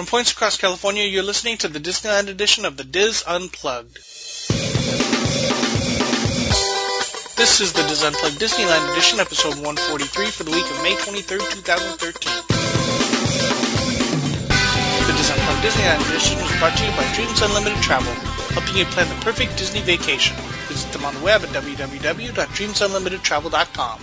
From 0.00 0.06
points 0.06 0.32
across 0.32 0.56
California, 0.56 1.04
you're 1.04 1.22
listening 1.22 1.58
to 1.58 1.68
the 1.68 1.78
Disneyland 1.78 2.28
edition 2.28 2.64
of 2.64 2.78
the 2.78 2.84
Diz 2.84 3.22
Unplugged. 3.26 3.96
This 7.36 7.60
is 7.60 7.74
the 7.74 7.82
Diz 7.82 8.02
Unplugged 8.02 8.40
Disneyland 8.40 8.92
edition, 8.92 9.20
episode 9.20 9.56
143 9.56 10.26
for 10.28 10.44
the 10.44 10.52
week 10.52 10.64
of 10.64 10.82
May 10.82 10.94
23rd, 10.94 11.50
2013. 11.52 12.32
The 15.04 15.12
Diz 15.12 15.28
Unplugged 15.28 15.64
Disneyland 15.68 16.00
edition 16.08 16.38
is 16.38 16.58
brought 16.58 16.78
to 16.78 16.84
you 16.86 16.92
by 16.92 17.04
Dreams 17.12 17.42
Unlimited 17.42 17.82
Travel, 17.82 18.14
helping 18.56 18.78
you 18.78 18.86
plan 18.86 19.06
the 19.06 19.16
perfect 19.22 19.58
Disney 19.58 19.82
vacation. 19.82 20.34
Visit 20.68 20.94
them 20.94 21.04
on 21.04 21.12
the 21.12 21.20
web 21.20 21.42
at 21.42 21.50
www.dreamsunlimitedtravel.com. 21.50 24.00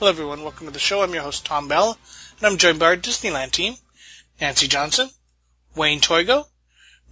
Hello 0.00 0.10
everyone, 0.10 0.42
welcome 0.42 0.66
to 0.66 0.72
the 0.72 0.80
show. 0.80 1.00
I'm 1.00 1.14
your 1.14 1.22
host 1.22 1.46
Tom 1.46 1.68
Bell, 1.68 1.96
and 2.38 2.46
I'm 2.48 2.58
joined 2.58 2.80
by 2.80 2.86
our 2.86 2.96
Disneyland 2.96 3.52
team, 3.52 3.76
Nancy 4.40 4.68
Johnson, 4.68 5.10
Wayne 5.74 6.00
Toigo, 6.00 6.46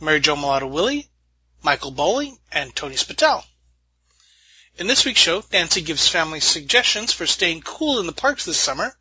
Mary 0.01 0.21
Jo 0.21 0.37
Mulatto 0.37 0.67
Willie, 0.67 1.09
Michael 1.63 1.93
Bowling, 1.93 2.39
and 2.51 2.75
Tony 2.75 2.97
Spatel. 2.97 3.45
In 4.79 4.87
this 4.87 5.05
week's 5.05 5.21
show, 5.21 5.45
Nancy 5.53 5.83
gives 5.83 6.09
families 6.09 6.45
suggestions 6.45 7.13
for 7.13 7.27
staying 7.27 7.63
cool 7.63 8.01
in 8.01 8.07
the 8.07 8.13
parks 8.13 8.45
this 8.45 8.59
summer, 8.59 8.97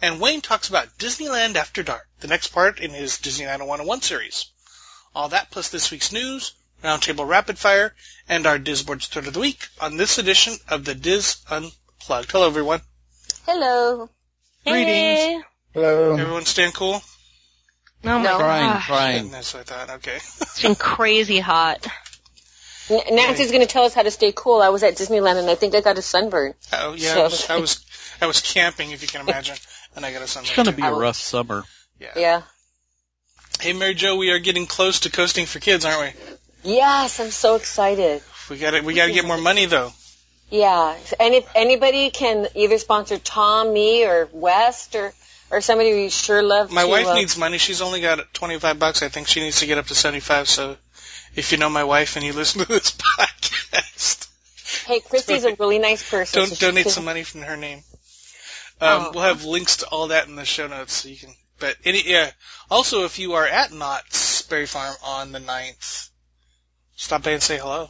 and 0.00 0.20
Wayne 0.20 0.42
talks 0.42 0.68
about 0.68 0.98
Disneyland 0.98 1.56
After 1.56 1.82
Dark, 1.82 2.06
the 2.20 2.28
next 2.28 2.48
part 2.48 2.80
in 2.80 2.90
his 2.90 3.18
Disneyland 3.18 3.60
101 3.60 4.02
series. 4.02 4.46
All 5.14 5.30
that 5.30 5.50
plus 5.50 5.70
this 5.70 5.90
week's 5.90 6.12
news, 6.12 6.52
Roundtable 6.84 7.26
Rapid 7.26 7.58
Fire, 7.58 7.94
and 8.28 8.46
our 8.46 8.58
Disboards 8.58 9.06
Thread 9.06 9.26
of 9.26 9.34
the 9.34 9.40
Week 9.40 9.66
on 9.80 9.96
this 9.96 10.18
edition 10.18 10.56
of 10.68 10.84
the 10.84 10.94
Diz 10.94 11.38
Unplugged. 11.50 12.30
Hello 12.30 12.46
everyone. 12.46 12.82
Hello. 13.46 14.10
Greetings. 14.66 15.42
Hello. 15.72 16.16
Everyone 16.16 16.44
staying 16.44 16.72
cool? 16.72 17.02
Oh 18.06 18.18
my 18.18 18.22
No. 18.24 18.38
Trying, 18.38 18.62
gosh. 18.72 18.82
Ah. 18.82 18.84
trying. 18.86 19.30
That's 19.30 19.54
what 19.54 19.60
I 19.60 19.64
thought. 19.86 19.96
Okay. 19.96 20.16
It's 20.16 20.62
been 20.62 20.74
crazy 20.74 21.38
hot. 21.38 21.86
N- 22.88 23.00
Nancy's 23.16 23.50
going 23.50 23.62
to 23.62 23.66
tell 23.66 23.84
us 23.84 23.94
how 23.94 24.02
to 24.02 24.10
stay 24.10 24.32
cool. 24.34 24.62
I 24.62 24.68
was 24.68 24.82
at 24.82 24.94
Disneyland 24.96 25.38
and 25.38 25.50
I 25.50 25.54
think 25.56 25.74
I 25.74 25.80
got 25.80 25.98
a 25.98 26.02
sunburn. 26.02 26.54
Oh 26.72 26.94
yeah, 26.94 27.14
So- 27.14 27.20
I 27.20 27.24
was, 27.24 27.50
I 27.50 27.56
was 27.58 27.86
I 28.22 28.26
was 28.26 28.40
camping, 28.40 28.92
if 28.92 29.02
you 29.02 29.08
can 29.08 29.20
imagine, 29.22 29.56
and 29.94 30.06
I 30.06 30.12
got 30.12 30.22
a 30.22 30.26
sunburn. 30.26 30.46
It's 30.46 30.56
going 30.56 30.66
to 30.66 30.72
be 30.72 30.82
a 30.86 30.92
rough 30.92 31.16
summer. 31.16 31.64
Yeah. 32.00 32.12
Yeah. 32.16 32.42
Hey, 33.60 33.72
Mary 33.72 33.94
Jo, 33.94 34.16
we 34.16 34.30
are 34.30 34.38
getting 34.38 34.66
close 34.66 35.00
to 35.00 35.10
coasting 35.10 35.46
for 35.46 35.58
kids, 35.60 35.84
aren't 35.84 36.14
we? 36.14 36.72
Yes, 36.74 37.20
I'm 37.20 37.30
so 37.30 37.56
excited. 37.56 38.22
We 38.50 38.58
got 38.58 38.72
to 38.72 38.80
we 38.82 38.94
got 38.94 39.06
to 39.06 39.12
get 39.12 39.24
more 39.24 39.38
money 39.38 39.66
though. 39.66 39.90
Yeah. 40.50 40.96
And 41.18 41.34
if 41.34 41.48
anybody 41.54 42.10
can 42.10 42.46
either 42.54 42.78
sponsor 42.78 43.18
Tom, 43.18 43.72
me, 43.72 44.04
or 44.06 44.28
West, 44.32 44.94
or 44.94 45.12
or 45.50 45.60
somebody 45.60 45.92
we 45.94 46.08
sure 46.08 46.42
love 46.42 46.70
My 46.72 46.82
to, 46.82 46.88
wife 46.88 47.06
uh, 47.06 47.14
needs 47.14 47.36
money. 47.38 47.58
She's 47.58 47.80
only 47.82 48.00
got 48.00 48.32
25 48.34 48.78
bucks. 48.78 49.02
I 49.02 49.08
think 49.08 49.28
she 49.28 49.40
needs 49.40 49.60
to 49.60 49.66
get 49.66 49.78
up 49.78 49.86
to 49.86 49.94
75. 49.94 50.48
So, 50.48 50.76
if 51.34 51.52
you 51.52 51.58
know 51.58 51.68
my 51.68 51.84
wife 51.84 52.16
and 52.16 52.24
you 52.24 52.32
listen 52.32 52.62
to 52.62 52.68
this 52.68 52.90
podcast, 53.18 54.28
Hey, 54.86 55.00
Christy's 55.00 55.44
a 55.44 55.54
really 55.54 55.78
nice 55.78 56.08
person. 56.08 56.40
don't 56.40 56.48
so 56.48 56.68
donate 56.68 56.86
some 56.88 57.04
money 57.04 57.22
from 57.22 57.42
her 57.42 57.56
name. 57.56 57.80
Um, 58.78 59.06
Oh. 59.06 59.10
We'll 59.14 59.24
have 59.24 59.44
links 59.46 59.78
to 59.78 59.86
all 59.88 60.08
that 60.08 60.28
in 60.28 60.36
the 60.36 60.44
show 60.44 60.66
notes, 60.66 60.92
so 60.92 61.08
you 61.08 61.16
can. 61.16 61.30
But 61.58 61.76
any 61.86 62.02
yeah. 62.06 62.30
Also, 62.70 63.06
if 63.06 63.18
you 63.18 63.32
are 63.32 63.46
at 63.46 63.72
Knott's 63.72 64.42
Berry 64.42 64.66
Farm 64.66 64.94
on 65.02 65.32
the 65.32 65.38
9th, 65.38 66.10
stop 66.94 67.22
by 67.22 67.30
and 67.30 67.42
say 67.42 67.56
hello 67.56 67.88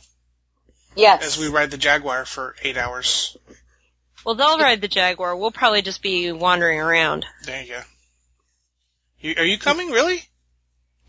Yes. 0.94 1.24
as 1.24 1.38
we 1.38 1.48
ride 1.48 1.72
the 1.72 1.76
Jaguar 1.76 2.24
for 2.24 2.54
eight 2.62 2.76
hours. 2.76 3.36
Well, 4.26 4.34
they'll 4.34 4.58
ride 4.58 4.80
the 4.80 4.88
Jaguar. 4.88 5.36
We'll 5.36 5.52
probably 5.52 5.82
just 5.82 6.02
be 6.02 6.32
wandering 6.32 6.80
around. 6.80 7.24
There 7.44 7.62
you 7.62 7.68
go. 7.74 7.80
You, 9.20 9.34
are 9.38 9.44
you 9.44 9.56
coming? 9.56 9.90
Really? 9.92 10.20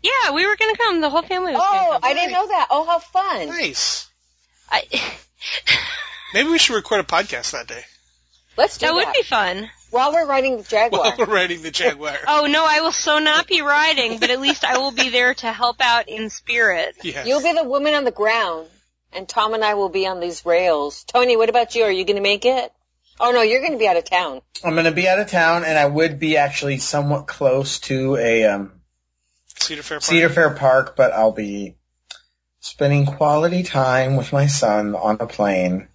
Yeah, 0.04 0.30
we 0.32 0.46
were 0.46 0.54
gonna 0.56 0.76
come. 0.76 1.00
The 1.00 1.10
whole 1.10 1.22
family 1.22 1.52
was 1.52 1.60
Oh, 1.60 1.74
gonna 1.74 2.00
come. 2.00 2.00
I 2.04 2.14
didn't 2.14 2.30
know 2.32 2.46
that. 2.46 2.68
Oh, 2.70 2.84
how 2.84 3.00
fun. 3.00 3.48
Nice. 3.48 4.08
I, 4.70 4.84
Maybe 6.34 6.48
we 6.48 6.58
should 6.58 6.76
record 6.76 7.00
a 7.00 7.02
podcast 7.02 7.50
that 7.52 7.66
day 7.66 7.82
Let's 8.56 8.78
do 8.78 8.86
that 8.86 8.92
that. 8.92 9.06
would 9.06 9.12
be 9.12 9.22
fun. 9.24 9.68
While 9.90 10.12
we're 10.12 10.26
riding 10.26 10.56
the 10.58 10.62
Jaguar. 10.62 11.00
while 11.02 11.14
we're 11.18 11.24
riding 11.34 11.62
the 11.62 11.70
Jaguar. 11.72 12.16
Oh 12.28 12.46
no, 12.46 12.64
I 12.68 12.82
will 12.82 12.92
so 12.92 13.18
not 13.18 13.48
be 13.48 13.62
riding, 13.62 14.18
but 14.20 14.30
at 14.30 14.40
least 14.40 14.64
I 14.64 14.78
will 14.78 14.92
be 14.92 15.08
there 15.10 15.34
to 15.34 15.52
help 15.52 15.78
out 15.80 16.08
in 16.08 16.30
spirit. 16.30 16.96
yes. 17.02 17.26
You'll 17.26 17.42
be 17.42 17.52
the 17.52 17.64
woman 17.64 17.94
on 17.94 18.04
the 18.04 18.10
ground, 18.12 18.68
and 19.12 19.28
Tom 19.28 19.54
and 19.54 19.64
I 19.64 19.74
will 19.74 19.88
be 19.88 20.06
on 20.06 20.20
these 20.20 20.46
rails. 20.46 21.02
Tony, 21.04 21.36
what 21.36 21.48
about 21.48 21.74
you? 21.74 21.82
Are 21.82 21.90
you 21.90 22.04
going 22.04 22.16
to 22.16 22.22
make 22.22 22.44
it? 22.44 22.70
Oh 23.20 23.30
no, 23.32 23.42
you're 23.42 23.60
going 23.60 23.72
to 23.72 23.78
be 23.78 23.88
out 23.88 23.96
of 23.96 24.04
town. 24.04 24.40
I'm 24.64 24.72
going 24.74 24.84
to 24.84 24.92
be 24.92 25.08
out 25.08 25.18
of 25.18 25.28
town, 25.28 25.64
and 25.64 25.76
I 25.78 25.86
would 25.86 26.18
be 26.18 26.36
actually 26.36 26.78
somewhat 26.78 27.26
close 27.26 27.80
to 27.80 28.16
a 28.16 28.44
um, 28.44 28.72
Cedar 29.58 29.82
Fair 29.82 29.98
Park. 29.98 30.02
Cedar 30.04 30.28
Fair 30.28 30.50
Park, 30.54 30.96
but 30.96 31.12
I'll 31.12 31.32
be 31.32 31.74
spending 32.60 33.06
quality 33.06 33.62
time 33.62 34.16
with 34.16 34.32
my 34.32 34.46
son 34.46 34.94
on 34.94 35.16
a 35.20 35.26
plane 35.26 35.88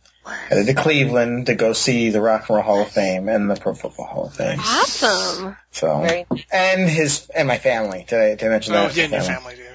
headed 0.48 0.68
to 0.68 0.74
Cleveland 0.74 1.48
to 1.48 1.56
go 1.56 1.74
see 1.74 2.10
the 2.10 2.22
Rock 2.22 2.48
and 2.50 2.56
Roll 2.56 2.64
Hall 2.64 2.82
of 2.82 2.90
Fame 2.90 3.28
and 3.28 3.50
the 3.50 3.56
Pro 3.56 3.74
Football 3.74 4.06
Hall 4.06 4.26
of 4.28 4.34
Fame. 4.34 4.60
Awesome. 4.60 5.58
So, 5.72 6.02
Very. 6.02 6.26
and 6.52 6.90
his 6.90 7.30
and 7.36 7.48
my 7.48 7.58
family. 7.58 8.06
Did 8.08 8.20
I, 8.20 8.30
did 8.36 8.44
I 8.44 8.50
mention 8.50 8.74
Oh, 8.76 8.88
that? 8.88 8.96
yeah, 8.96 9.04
and 9.04 9.12
your 9.14 9.22
family, 9.22 9.56
dude. 9.56 9.66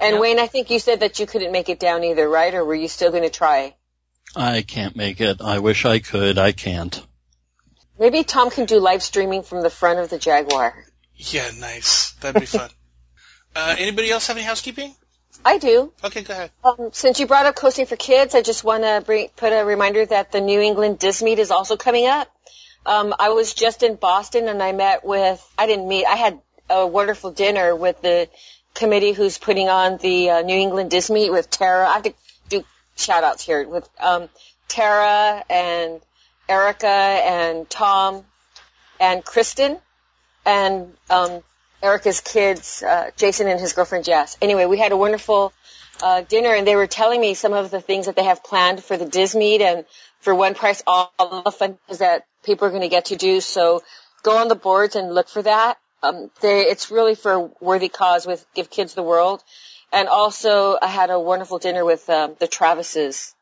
And 0.00 0.14
Yep. 0.14 0.20
Wayne, 0.22 0.38
I 0.38 0.46
think 0.46 0.70
you 0.70 0.78
said 0.78 1.00
that 1.00 1.18
you 1.20 1.26
couldn't 1.26 1.52
make 1.52 1.68
it 1.68 1.78
down 1.78 2.04
either, 2.04 2.26
right? 2.28 2.54
Or 2.54 2.64
were 2.64 2.74
you 2.74 2.88
still 2.88 3.10
going 3.10 3.22
to 3.22 3.30
try? 3.30 3.74
I 4.36 4.62
can't 4.62 4.96
make 4.96 5.20
it. 5.20 5.40
I 5.40 5.58
wish 5.58 5.84
I 5.84 5.98
could. 5.98 6.38
I 6.38 6.52
can't. 6.52 7.00
Maybe 7.98 8.24
Tom 8.24 8.50
can 8.50 8.64
do 8.64 8.78
live 8.78 9.02
streaming 9.02 9.42
from 9.42 9.62
the 9.62 9.70
front 9.70 9.98
of 9.98 10.08
the 10.08 10.18
Jaguar. 10.18 10.74
Yeah, 11.16 11.50
nice. 11.58 12.12
That'd 12.20 12.40
be 12.40 12.46
fun. 12.46 12.70
uh, 13.56 13.76
anybody 13.78 14.10
else 14.10 14.28
have 14.28 14.36
any 14.36 14.46
housekeeping? 14.46 14.94
I 15.44 15.58
do. 15.58 15.92
Okay, 16.04 16.22
go 16.22 16.34
ahead. 16.34 16.50
Um, 16.64 16.90
since 16.92 17.20
you 17.20 17.26
brought 17.26 17.46
up 17.46 17.56
coasting 17.56 17.86
for 17.86 17.96
kids, 17.96 18.34
I 18.34 18.42
just 18.42 18.64
want 18.64 18.84
to 18.84 19.02
bring 19.04 19.28
put 19.36 19.52
a 19.52 19.64
reminder 19.64 20.04
that 20.06 20.32
the 20.32 20.40
New 20.40 20.60
England 20.60 20.98
Dismeet 20.98 21.38
is 21.38 21.50
also 21.50 21.76
coming 21.76 22.06
up. 22.06 22.28
Um, 22.86 23.14
I 23.18 23.30
was 23.30 23.54
just 23.54 23.82
in 23.82 23.96
Boston 23.96 24.48
and 24.48 24.62
I 24.62 24.72
met 24.72 25.04
with. 25.04 25.46
I 25.58 25.66
didn't 25.66 25.88
meet. 25.88 26.06
I 26.06 26.16
had 26.16 26.40
a 26.68 26.86
wonderful 26.86 27.30
dinner 27.32 27.74
with 27.74 28.00
the 28.00 28.28
committee 28.74 29.12
who's 29.12 29.38
putting 29.38 29.68
on 29.68 29.98
the 29.98 30.30
uh, 30.30 30.42
New 30.42 30.56
England 30.56 30.90
Dismeet 30.90 31.32
with 31.32 31.50
Tara. 31.50 31.88
I 31.88 31.94
have 31.94 32.02
to 32.04 32.10
do 32.10 32.16
shout 32.96 33.24
outs 33.24 33.44
here 33.44 33.68
with 33.68 33.88
um, 33.98 34.28
Tara 34.68 35.44
and 35.48 36.00
Erica 36.48 36.86
and 36.86 37.68
Tom 37.68 38.24
and 38.98 39.24
Kristen 39.24 39.78
and 40.44 40.92
um, 41.08 41.42
Erica's 41.82 42.20
kids, 42.20 42.82
uh, 42.82 43.10
Jason 43.16 43.48
and 43.48 43.58
his 43.60 43.72
girlfriend 43.72 44.04
Jess. 44.04 44.36
Anyway, 44.42 44.66
we 44.66 44.78
had 44.78 44.92
a 44.92 44.96
wonderful 44.96 45.52
uh, 46.02 46.22
dinner, 46.22 46.54
and 46.54 46.66
they 46.66 46.76
were 46.76 46.86
telling 46.86 47.20
me 47.20 47.34
some 47.34 47.52
of 47.52 47.70
the 47.70 47.80
things 47.80 48.06
that 48.06 48.16
they 48.16 48.24
have 48.24 48.44
planned 48.44 48.82
for 48.82 48.96
the 48.96 49.06
Dismeet 49.06 49.60
and 49.60 49.84
for 50.20 50.34
one 50.34 50.54
price 50.54 50.82
all 50.86 51.12
the 51.18 51.50
fun 51.50 51.78
that 51.98 52.26
people 52.44 52.66
are 52.66 52.70
going 52.70 52.82
to 52.82 52.88
get 52.88 53.06
to 53.06 53.16
do. 53.16 53.40
So 53.40 53.82
go 54.22 54.36
on 54.38 54.48
the 54.48 54.54
boards 54.54 54.96
and 54.96 55.14
look 55.14 55.28
for 55.28 55.42
that. 55.42 55.78
Um, 56.02 56.30
they, 56.40 56.62
it's 56.62 56.90
really 56.90 57.14
for 57.14 57.32
a 57.32 57.50
worthy 57.60 57.88
cause 57.88 58.26
with 58.26 58.44
Give 58.54 58.70
Kids 58.70 58.94
the 58.94 59.02
World. 59.02 59.42
And 59.92 60.08
also, 60.08 60.78
I 60.80 60.86
had 60.86 61.10
a 61.10 61.18
wonderful 61.18 61.58
dinner 61.58 61.84
with 61.84 62.08
um, 62.08 62.36
the 62.38 62.46
Travises 62.46 63.34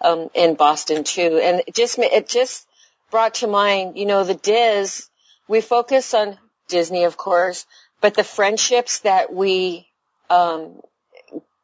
um, 0.00 0.28
in 0.34 0.54
Boston 0.54 1.04
too, 1.04 1.40
and 1.42 1.62
it 1.66 1.74
just 1.74 1.98
it 1.98 2.28
just 2.28 2.66
brought 3.10 3.34
to 3.34 3.46
mind, 3.46 3.96
you 3.96 4.06
know, 4.06 4.24
the 4.24 4.34
Diz. 4.34 5.08
We 5.48 5.60
focus 5.60 6.12
on 6.12 6.36
Disney, 6.68 7.04
of 7.04 7.16
course, 7.16 7.66
but 8.00 8.14
the 8.14 8.24
friendships 8.24 9.00
that 9.00 9.32
we 9.32 9.88
um, 10.28 10.80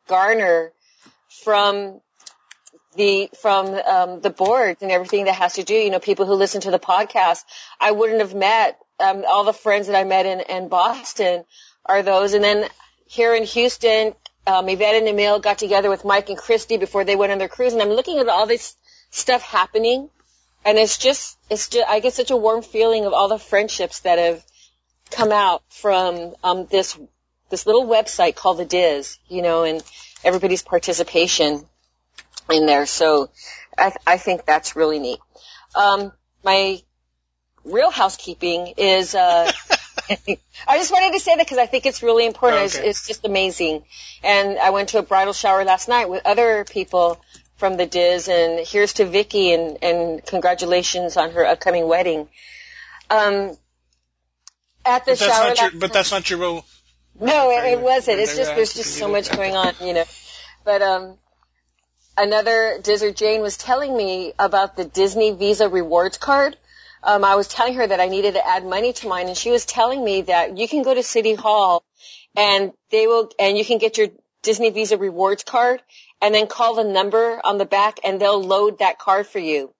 garner 0.08 0.72
from 1.28 2.00
the 2.94 3.30
from 3.40 3.66
um, 3.74 4.20
the 4.20 4.30
boards 4.30 4.82
and 4.82 4.90
everything 4.90 5.24
that 5.24 5.34
has 5.34 5.54
to 5.54 5.64
do, 5.64 5.74
you 5.74 5.90
know, 5.90 5.98
people 5.98 6.26
who 6.26 6.34
listen 6.34 6.60
to 6.62 6.70
the 6.70 6.78
podcast, 6.78 7.44
I 7.80 7.90
wouldn't 7.90 8.20
have 8.20 8.34
met 8.34 8.78
um, 9.00 9.24
all 9.26 9.44
the 9.44 9.52
friends 9.52 9.88
that 9.88 9.96
I 9.96 10.04
met 10.04 10.26
in, 10.26 10.40
in 10.40 10.68
Boston 10.68 11.44
are 11.84 12.02
those, 12.02 12.34
and 12.34 12.44
then 12.44 12.68
here 13.06 13.34
in 13.34 13.44
Houston, 13.44 14.14
um, 14.46 14.68
Yvette 14.68 14.96
and 14.96 15.08
Emil 15.08 15.40
got 15.40 15.58
together 15.58 15.88
with 15.88 16.04
Mike 16.04 16.28
and 16.28 16.38
Christy 16.38 16.76
before 16.76 17.04
they 17.04 17.16
went 17.16 17.32
on 17.32 17.38
their 17.38 17.48
cruise, 17.48 17.72
and 17.72 17.82
I'm 17.82 17.90
looking 17.90 18.18
at 18.18 18.28
all 18.28 18.46
this 18.46 18.76
stuff 19.10 19.42
happening, 19.42 20.10
and 20.64 20.78
it's 20.78 20.98
just, 20.98 21.38
it's 21.50 21.68
just, 21.68 21.88
I 21.88 22.00
get 22.00 22.14
such 22.14 22.30
a 22.30 22.36
warm 22.36 22.62
feeling 22.62 23.04
of 23.04 23.12
all 23.12 23.28
the 23.28 23.38
friendships 23.38 24.00
that 24.00 24.18
have 24.18 24.44
come 25.10 25.30
out 25.30 25.62
from 25.68 26.34
um, 26.42 26.66
this 26.66 26.98
this 27.50 27.66
little 27.66 27.86
website 27.86 28.34
called 28.34 28.56
the 28.56 28.64
Diz, 28.64 29.18
you 29.28 29.42
know, 29.42 29.64
and 29.64 29.82
everybody's 30.24 30.62
participation 30.62 31.62
in 32.50 32.64
there. 32.64 32.86
So 32.86 33.28
I, 33.76 33.92
I 34.06 34.16
think 34.16 34.46
that's 34.46 34.74
really 34.74 34.98
neat. 34.98 35.18
Um, 35.74 36.12
my 36.42 36.80
real 37.64 37.90
housekeeping 37.90 38.74
is. 38.78 39.14
Uh, 39.14 39.51
I 40.10 40.78
just 40.78 40.92
wanted 40.92 41.12
to 41.12 41.20
say 41.20 41.36
that 41.36 41.46
because 41.46 41.58
I 41.58 41.66
think 41.66 41.86
it's 41.86 42.02
really 42.02 42.26
important. 42.26 42.62
It's, 42.62 42.76
Okay. 42.76 42.88
it's 42.88 43.06
just 43.06 43.24
amazing. 43.24 43.84
And 44.22 44.58
I 44.58 44.70
went 44.70 44.90
to 44.90 44.98
a 44.98 45.02
bridal 45.02 45.32
shower 45.32 45.64
last 45.64 45.88
night 45.88 46.08
with 46.08 46.24
other 46.24 46.64
people 46.64 47.20
from 47.56 47.76
the 47.76 47.86
Diz, 47.86 48.28
and 48.28 48.66
here's 48.66 48.94
to 48.94 49.04
Vicky, 49.04 49.52
and, 49.52 49.78
and 49.82 50.26
congratulations 50.26 51.16
on 51.16 51.30
her 51.30 51.46
upcoming 51.46 51.86
wedding. 51.86 52.28
Um, 53.08 53.56
at 54.84 55.04
the 55.04 55.12
But 55.12 55.18
shower. 55.18 55.54
your. 55.56 55.80
But 55.80 55.92
that's 55.92 56.10
not 56.10 56.28
your 56.28 56.40
role. 56.40 56.64
No, 57.20 57.50
it, 57.50 57.72
it 57.72 57.80
wasn't. 57.80 58.18
It's 58.18 58.36
just 58.36 58.54
there's 58.54 58.74
just 58.74 58.96
so 58.96 59.06
much 59.08 59.30
going 59.30 59.54
on, 59.54 59.74
you 59.80 59.92
know. 59.92 60.04
But 60.64 60.82
um, 60.82 61.18
another 62.16 62.78
Dizzard 62.80 63.16
Jane 63.16 63.42
was 63.42 63.56
telling 63.56 63.96
me 63.96 64.32
about 64.38 64.76
the 64.76 64.84
Disney 64.84 65.32
Visa 65.32 65.68
rewards 65.68 66.16
card. 66.18 66.56
Um, 67.04 67.24
I 67.24 67.34
was 67.34 67.48
telling 67.48 67.74
her 67.74 67.86
that 67.86 68.00
I 68.00 68.06
needed 68.06 68.34
to 68.34 68.46
add 68.46 68.64
money 68.64 68.92
to 68.92 69.08
mine, 69.08 69.26
and 69.26 69.36
she 69.36 69.50
was 69.50 69.66
telling 69.66 70.04
me 70.04 70.22
that 70.22 70.56
you 70.56 70.68
can 70.68 70.82
go 70.82 70.94
to 70.94 71.02
City 71.02 71.34
Hall, 71.34 71.84
and 72.36 72.72
they 72.90 73.06
will, 73.06 73.30
and 73.38 73.58
you 73.58 73.64
can 73.64 73.78
get 73.78 73.98
your 73.98 74.08
Disney 74.42 74.70
Visa 74.70 74.96
rewards 74.96 75.42
card, 75.42 75.82
and 76.20 76.34
then 76.34 76.46
call 76.46 76.74
the 76.74 76.84
number 76.84 77.40
on 77.44 77.58
the 77.58 77.64
back, 77.64 77.98
and 78.04 78.20
they'll 78.20 78.42
load 78.42 78.78
that 78.78 78.98
card 78.98 79.26
for 79.26 79.40
you, 79.40 79.74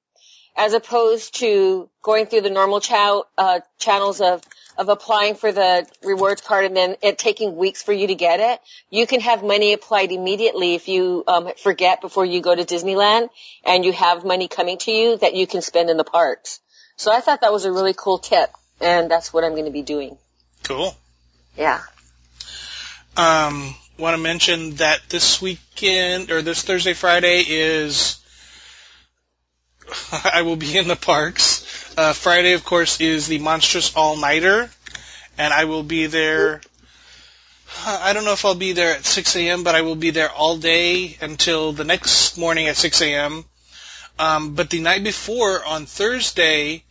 as 0.56 0.72
opposed 0.72 1.36
to 1.36 1.88
going 2.02 2.26
through 2.26 2.40
the 2.40 2.50
normal 2.50 2.80
chow, 2.80 3.24
uh, 3.38 3.60
channels 3.78 4.20
of 4.20 4.42
of 4.78 4.88
applying 4.88 5.34
for 5.34 5.52
the 5.52 5.86
rewards 6.02 6.40
card 6.40 6.64
and 6.64 6.76
then 6.76 6.96
it 7.02 7.18
taking 7.18 7.56
weeks 7.56 7.82
for 7.82 7.92
you 7.92 8.06
to 8.06 8.14
get 8.14 8.40
it. 8.40 8.60
You 8.90 9.06
can 9.06 9.20
have 9.20 9.42
money 9.42 9.74
applied 9.74 10.12
immediately 10.12 10.74
if 10.74 10.88
you 10.88 11.24
um, 11.28 11.50
forget 11.58 12.00
before 12.00 12.24
you 12.24 12.40
go 12.40 12.54
to 12.54 12.64
Disneyland 12.64 13.28
and 13.64 13.84
you 13.84 13.92
have 13.92 14.24
money 14.24 14.48
coming 14.48 14.78
to 14.78 14.90
you 14.90 15.18
that 15.18 15.34
you 15.34 15.46
can 15.46 15.60
spend 15.60 15.90
in 15.90 15.98
the 15.98 16.04
parks. 16.04 16.60
So 16.96 17.12
I 17.12 17.20
thought 17.20 17.40
that 17.40 17.52
was 17.52 17.64
a 17.64 17.72
really 17.72 17.94
cool 17.96 18.18
tip, 18.18 18.50
and 18.80 19.10
that's 19.10 19.32
what 19.32 19.44
I'm 19.44 19.52
going 19.52 19.64
to 19.64 19.70
be 19.70 19.82
doing. 19.82 20.16
Cool. 20.62 20.96
Yeah. 21.56 21.80
Um, 23.16 23.74
want 23.98 24.16
to 24.16 24.22
mention 24.22 24.76
that 24.76 25.00
this 25.08 25.42
weekend 25.42 26.30
or 26.30 26.42
this 26.42 26.62
Thursday, 26.62 26.94
Friday 26.94 27.44
is 27.46 28.22
I 30.12 30.42
will 30.42 30.56
be 30.56 30.76
in 30.76 30.88
the 30.88 30.96
parks. 30.96 31.94
Uh, 31.96 32.12
Friday, 32.12 32.52
of 32.52 32.64
course, 32.64 33.00
is 33.00 33.26
the 33.26 33.38
monstrous 33.38 33.94
all 33.94 34.16
nighter, 34.16 34.70
and 35.38 35.52
I 35.52 35.64
will 35.64 35.82
be 35.82 36.06
there. 36.06 36.60
I 37.86 38.12
don't 38.12 38.24
know 38.24 38.32
if 38.32 38.44
I'll 38.44 38.54
be 38.54 38.72
there 38.72 38.94
at 38.94 39.04
6 39.04 39.36
a.m., 39.36 39.64
but 39.64 39.74
I 39.74 39.80
will 39.80 39.96
be 39.96 40.10
there 40.10 40.30
all 40.30 40.58
day 40.58 41.16
until 41.20 41.72
the 41.72 41.84
next 41.84 42.36
morning 42.36 42.68
at 42.68 42.76
6 42.76 43.00
a.m. 43.00 43.44
Um, 44.18 44.54
but 44.54 44.70
the 44.70 44.80
night 44.80 45.02
before, 45.04 45.64
on 45.64 45.86
Thursday, 45.86 46.84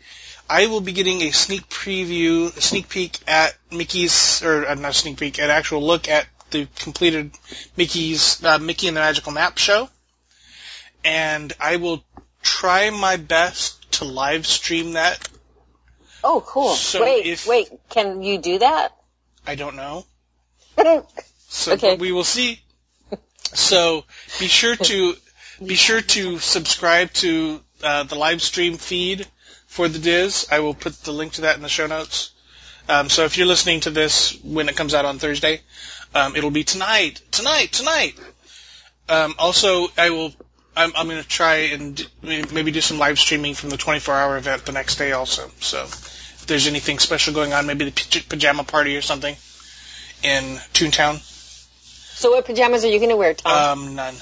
I 0.50 0.68
will 0.68 0.82
be 0.82 0.92
getting 0.92 1.22
a 1.22 1.32
sneak 1.32 1.70
preview, 1.70 2.56
a 2.56 2.62
sneak 2.62 2.90
peek 2.90 3.18
at 3.28 3.56
Mickey's, 3.72 4.44
or 4.44 4.68
uh, 4.68 4.76
not 4.76 4.96
sneak 4.96 5.18
peek, 5.18 5.40
an 5.40 5.50
actual 5.50 5.86
look 5.86 6.10
at 6.10 6.28
the 6.50 6.68
completed 6.80 7.32
Mickey's, 7.78 8.44
uh, 8.44 8.58
Mickey 8.60 8.88
and 8.88 8.98
the 8.98 9.02
Magical 9.02 9.32
Map 9.32 9.58
show. 9.58 9.90
And 11.06 11.54
I 11.60 11.78
will 11.78 12.04
try 12.42 12.90
my 12.90 13.18
best 13.18 13.92
to 13.94 14.06
live 14.06 14.46
stream 14.46 14.94
that. 14.94 15.26
Oh, 16.24 16.44
cool. 16.46 16.76
So 16.76 17.02
wait, 17.02 17.26
if- 17.26 17.48
wait. 17.48 17.70
Can 17.90 18.22
you 18.22 18.38
do 18.38 18.60
that? 18.60 18.96
I 19.48 19.56
don't 19.56 19.76
know. 19.76 20.06
So 21.54 21.74
Okay. 21.74 21.98
we 21.98 22.14
will 22.14 22.24
see. 22.24 22.62
So 23.54 24.06
be 24.40 24.48
sure 24.48 24.78
to 24.78 25.16
be 25.66 25.76
sure 25.76 26.02
to 26.02 26.40
subscribe 26.40 27.12
to 27.14 27.62
uh, 27.84 28.04
the 28.04 28.16
live 28.16 28.42
stream 28.42 28.78
feed 28.78 29.28
for 29.68 29.88
the 29.88 30.00
Diz. 30.00 30.48
I 30.52 30.60
will 30.60 30.74
put 30.74 30.94
the 31.04 31.12
link 31.12 31.34
to 31.34 31.42
that 31.42 31.56
in 31.56 31.62
the 31.62 31.70
show 31.70 31.88
notes. 31.88 32.32
Um, 32.90 33.10
so 33.10 33.26
if 33.26 33.38
you're 33.38 33.48
listening 33.48 33.82
to 33.82 33.90
this 33.92 34.38
when 34.44 34.70
it 34.70 34.76
comes 34.76 34.94
out 34.94 35.06
on 35.06 35.20
Thursday, 35.20 35.62
um, 36.14 36.36
it'll 36.36 36.52
be 36.52 36.64
tonight, 36.64 37.22
tonight, 37.32 37.72
tonight. 37.72 38.14
Um, 39.08 39.36
also, 39.38 39.88
I 39.98 40.10
will. 40.10 40.34
I'm, 40.76 40.94
I'm 40.96 41.08
going 41.10 41.22
to 41.22 41.28
try 41.28 41.56
and 41.74 41.98
d- 41.98 42.08
maybe 42.54 42.72
do 42.72 42.80
some 42.80 42.98
live 42.98 43.20
streaming 43.20 43.56
from 43.56 43.72
the 43.72 43.76
24-hour 43.76 44.38
event 44.38 44.66
the 44.66 44.72
next 44.72 44.96
day 44.96 45.12
also. 45.12 45.52
So 45.60 45.84
if 45.84 46.46
there's 46.48 46.66
anything 46.66 46.98
special 47.00 47.34
going 47.34 47.52
on, 47.52 47.66
maybe 47.66 47.84
the 47.86 47.92
paj- 47.92 48.30
pajama 48.30 48.64
party 48.64 48.96
or 48.96 49.02
something 49.02 49.36
in 50.24 50.44
Toontown. 50.74 51.20
so 52.16 52.32
what 52.32 52.46
pajamas 52.46 52.86
are 52.86 52.88
you 52.88 53.00
going 53.00 53.10
to 53.10 53.18
wear, 53.18 53.34
Tom? 53.34 53.80
Um, 53.80 53.96
none. 53.96 54.16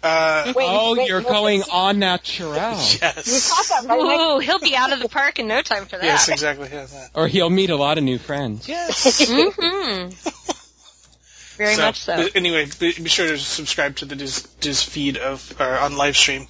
Uh, 0.00 0.52
wait, 0.54 0.66
oh, 0.68 0.94
wait, 0.96 1.08
you're 1.08 1.18
wait, 1.18 1.26
going 1.26 1.62
on 1.72 1.98
natural. 1.98 2.52
You 2.52 2.58
yes. 2.60 3.50
caught 3.50 3.82
that 3.82 3.88
right, 3.88 4.00
Mike? 4.00 4.20
Ooh, 4.20 4.38
he'll 4.38 4.60
be 4.60 4.76
out 4.76 4.92
of 4.92 5.00
the 5.00 5.08
park 5.08 5.40
in 5.40 5.48
no 5.48 5.60
time 5.60 5.86
for 5.86 5.96
that. 5.96 6.04
Yes, 6.04 6.28
exactly. 6.28 6.68
Yeah, 6.70 6.84
that. 6.84 7.10
Or 7.14 7.26
he'll 7.26 7.50
meet 7.50 7.70
a 7.70 7.76
lot 7.76 7.98
of 7.98 8.04
new 8.04 8.18
friends. 8.18 8.68
Yes. 8.68 9.28
hmm 9.28 10.08
Very 11.58 11.76
much 11.76 12.00
so. 12.02 12.16
but 12.16 12.36
Anyway, 12.36 12.68
be, 12.78 12.92
be 12.92 13.08
sure 13.08 13.26
to 13.26 13.36
subscribe 13.38 13.96
to 13.96 14.04
the 14.04 14.14
Diz, 14.14 14.42
Diz 14.60 14.84
feed 14.84 15.16
of 15.16 15.60
uh, 15.60 15.64
on 15.82 15.96
live 15.96 16.16
stream. 16.16 16.46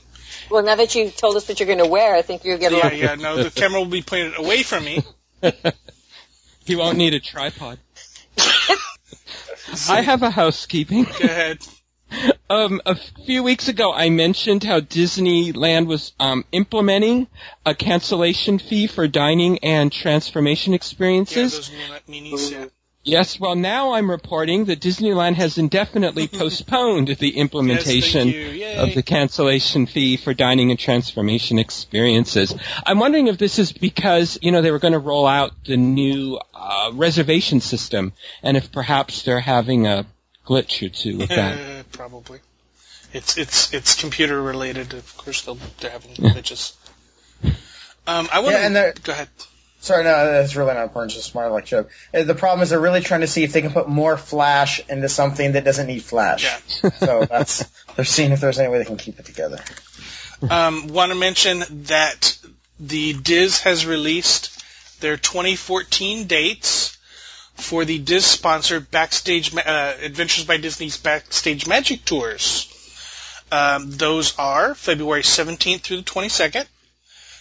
Well, 0.50 0.62
now 0.62 0.74
that 0.74 0.94
you've 0.94 1.16
told 1.16 1.36
us 1.36 1.48
what 1.48 1.58
you're 1.58 1.66
going 1.66 1.78
to 1.78 1.86
wear, 1.86 2.14
I 2.14 2.20
think 2.20 2.44
you'll 2.44 2.58
get 2.58 2.72
a 2.72 2.76
Yeah, 2.76 2.92
yeah. 2.92 3.14
No, 3.14 3.42
the 3.42 3.50
camera 3.60 3.80
will 3.80 3.86
be 3.86 4.02
pointed 4.02 4.38
away 4.38 4.62
from 4.62 4.84
me. 4.84 5.02
he 6.64 6.76
won't 6.76 6.98
need 6.98 7.14
a 7.14 7.20
tripod. 7.20 7.78
I 9.88 10.02
have 10.02 10.22
a 10.22 10.30
housekeeping. 10.30 11.04
Go 11.04 11.10
ahead. 11.24 11.58
Um, 12.50 12.80
a 12.86 12.94
few 13.26 13.42
weeks 13.42 13.68
ago, 13.68 13.92
I 13.92 14.08
mentioned 14.08 14.64
how 14.64 14.80
Disneyland 14.80 15.86
was 15.86 16.12
um, 16.18 16.46
implementing 16.50 17.26
a 17.66 17.74
cancellation 17.74 18.58
fee 18.58 18.86
for 18.86 19.06
dining 19.06 19.58
and 19.58 19.92
transformation 19.92 20.72
experiences. 20.72 21.70
Yeah. 22.08 22.64
Yes, 23.04 23.40
well, 23.40 23.54
now 23.54 23.92
I'm 23.92 24.10
reporting 24.10 24.66
that 24.66 24.80
Disneyland 24.80 25.34
has 25.36 25.56
indefinitely 25.56 26.26
postponed 26.32 27.08
the 27.08 27.36
implementation 27.38 28.28
Yes, 28.28 28.36
thank 28.36 28.54
you. 28.54 28.60
Yay. 28.60 28.76
of 28.76 28.94
the 28.94 29.02
cancellation 29.02 29.86
fee 29.86 30.16
for 30.16 30.34
dining 30.34 30.70
and 30.70 30.78
transformation 30.78 31.58
experiences. 31.58 32.54
I'm 32.84 32.98
wondering 32.98 33.28
if 33.28 33.38
this 33.38 33.58
is 33.58 33.72
because, 33.72 34.38
you 34.42 34.52
know, 34.52 34.60
they 34.60 34.70
were 34.70 34.78
going 34.78 34.92
to 34.92 34.98
roll 34.98 35.26
out 35.26 35.52
the 35.64 35.76
new 35.76 36.38
uh, 36.54 36.90
reservation 36.94 37.60
system, 37.60 38.12
and 38.42 38.56
if 38.56 38.72
perhaps 38.72 39.22
they're 39.22 39.40
having 39.40 39.86
a 39.86 40.06
glitch 40.46 40.84
or 40.84 40.90
two 40.90 41.18
with 41.18 41.28
that. 41.28 41.77
Probably. 41.92 42.40
It's 43.12 43.38
it's 43.38 43.72
it's 43.72 43.94
computer 43.98 44.40
related. 44.40 44.92
Of 44.94 45.16
course, 45.16 45.42
they'll 45.42 45.58
they're 45.80 45.90
having 45.90 46.12
glitches. 46.14 46.74
Um, 48.06 48.28
I 48.32 48.40
want 48.40 48.52
Yeah, 48.54 48.68
to 48.68 48.74
they're- 48.74 48.94
go 49.02 49.12
ahead. 49.12 49.28
Sorry, 49.80 50.02
no, 50.02 50.32
that's 50.32 50.56
really 50.56 50.74
not 50.74 50.82
important. 50.82 51.12
It's 51.12 51.18
just 51.20 51.28
a 51.28 51.30
smart 51.30 51.52
like 51.52 51.64
joke. 51.64 51.90
Uh, 52.12 52.24
The 52.24 52.34
problem 52.34 52.62
is 52.64 52.70
they're 52.70 52.80
really 52.80 53.00
trying 53.00 53.20
to 53.20 53.28
see 53.28 53.44
if 53.44 53.52
they 53.52 53.62
can 53.62 53.72
put 53.72 53.88
more 53.88 54.16
flash 54.16 54.80
into 54.88 55.08
something 55.08 55.52
that 55.52 55.64
doesn't 55.64 55.86
need 55.86 56.02
flash. 56.02 56.42
Yeah. 56.44 56.90
so 56.98 57.24
that's 57.24 57.64
they're 57.94 58.04
seeing 58.04 58.32
if 58.32 58.40
there's 58.40 58.58
any 58.58 58.68
way 58.70 58.78
they 58.78 58.84
can 58.84 58.96
keep 58.96 59.20
it 59.20 59.24
together. 59.26 59.58
Um, 60.50 60.88
want 60.88 61.12
to 61.12 61.14
mention 61.18 61.62
that 61.84 62.36
the 62.80 63.12
Diz 63.12 63.60
has 63.62 63.86
released 63.86 64.50
their 65.00 65.16
2014 65.16 66.26
dates 66.26 66.97
for 67.58 67.84
the 67.84 67.98
Diz 67.98 68.24
sponsored 68.24 68.90
backstage 68.90 69.54
uh, 69.54 69.94
Adventures 70.00 70.44
by 70.44 70.56
Disney's 70.56 70.96
backstage 70.96 71.66
magic 71.66 72.04
tours. 72.04 72.72
Um, 73.50 73.90
those 73.90 74.38
are 74.38 74.74
February 74.74 75.22
17th 75.22 75.80
through 75.80 75.98
the 75.98 76.02
22nd, 76.02 76.66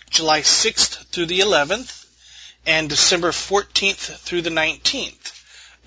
July 0.10 0.42
6th 0.42 1.06
through 1.08 1.28
the 1.28 1.40
11th, 1.40 2.06
and 2.66 2.90
December 2.90 3.32
14th 3.32 4.18
through 4.18 4.42
the 4.42 4.50
19th. 4.50 5.34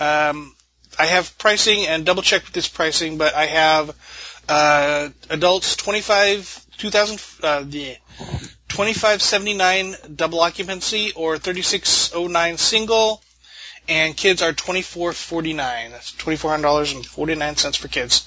Um, 0.01 0.55
I 0.99 1.07
have 1.07 1.37
pricing 1.39 1.87
and 1.87 2.07
double 2.07 2.23
checked 2.23 2.53
this 2.53 2.69
pricing, 2.69 3.19
but 3.19 3.35
I 3.35 3.47
have 3.47 3.97
uh, 4.49 5.09
adults 5.29 5.77
25 5.77 6.67
2000 6.79 7.23
uh, 7.43 7.63
the 7.67 7.97
2579 8.69 9.97
double 10.17 10.41
occupancy 10.41 11.13
or 11.15 11.37
3609 11.37 12.57
single 12.57 13.23
and 13.89 14.17
kids 14.17 14.43
are 14.43 14.53
2449 14.53 15.91
that's 15.91 16.13
$2400.49 16.13 17.77
for 17.77 17.89
kids. 17.89 18.27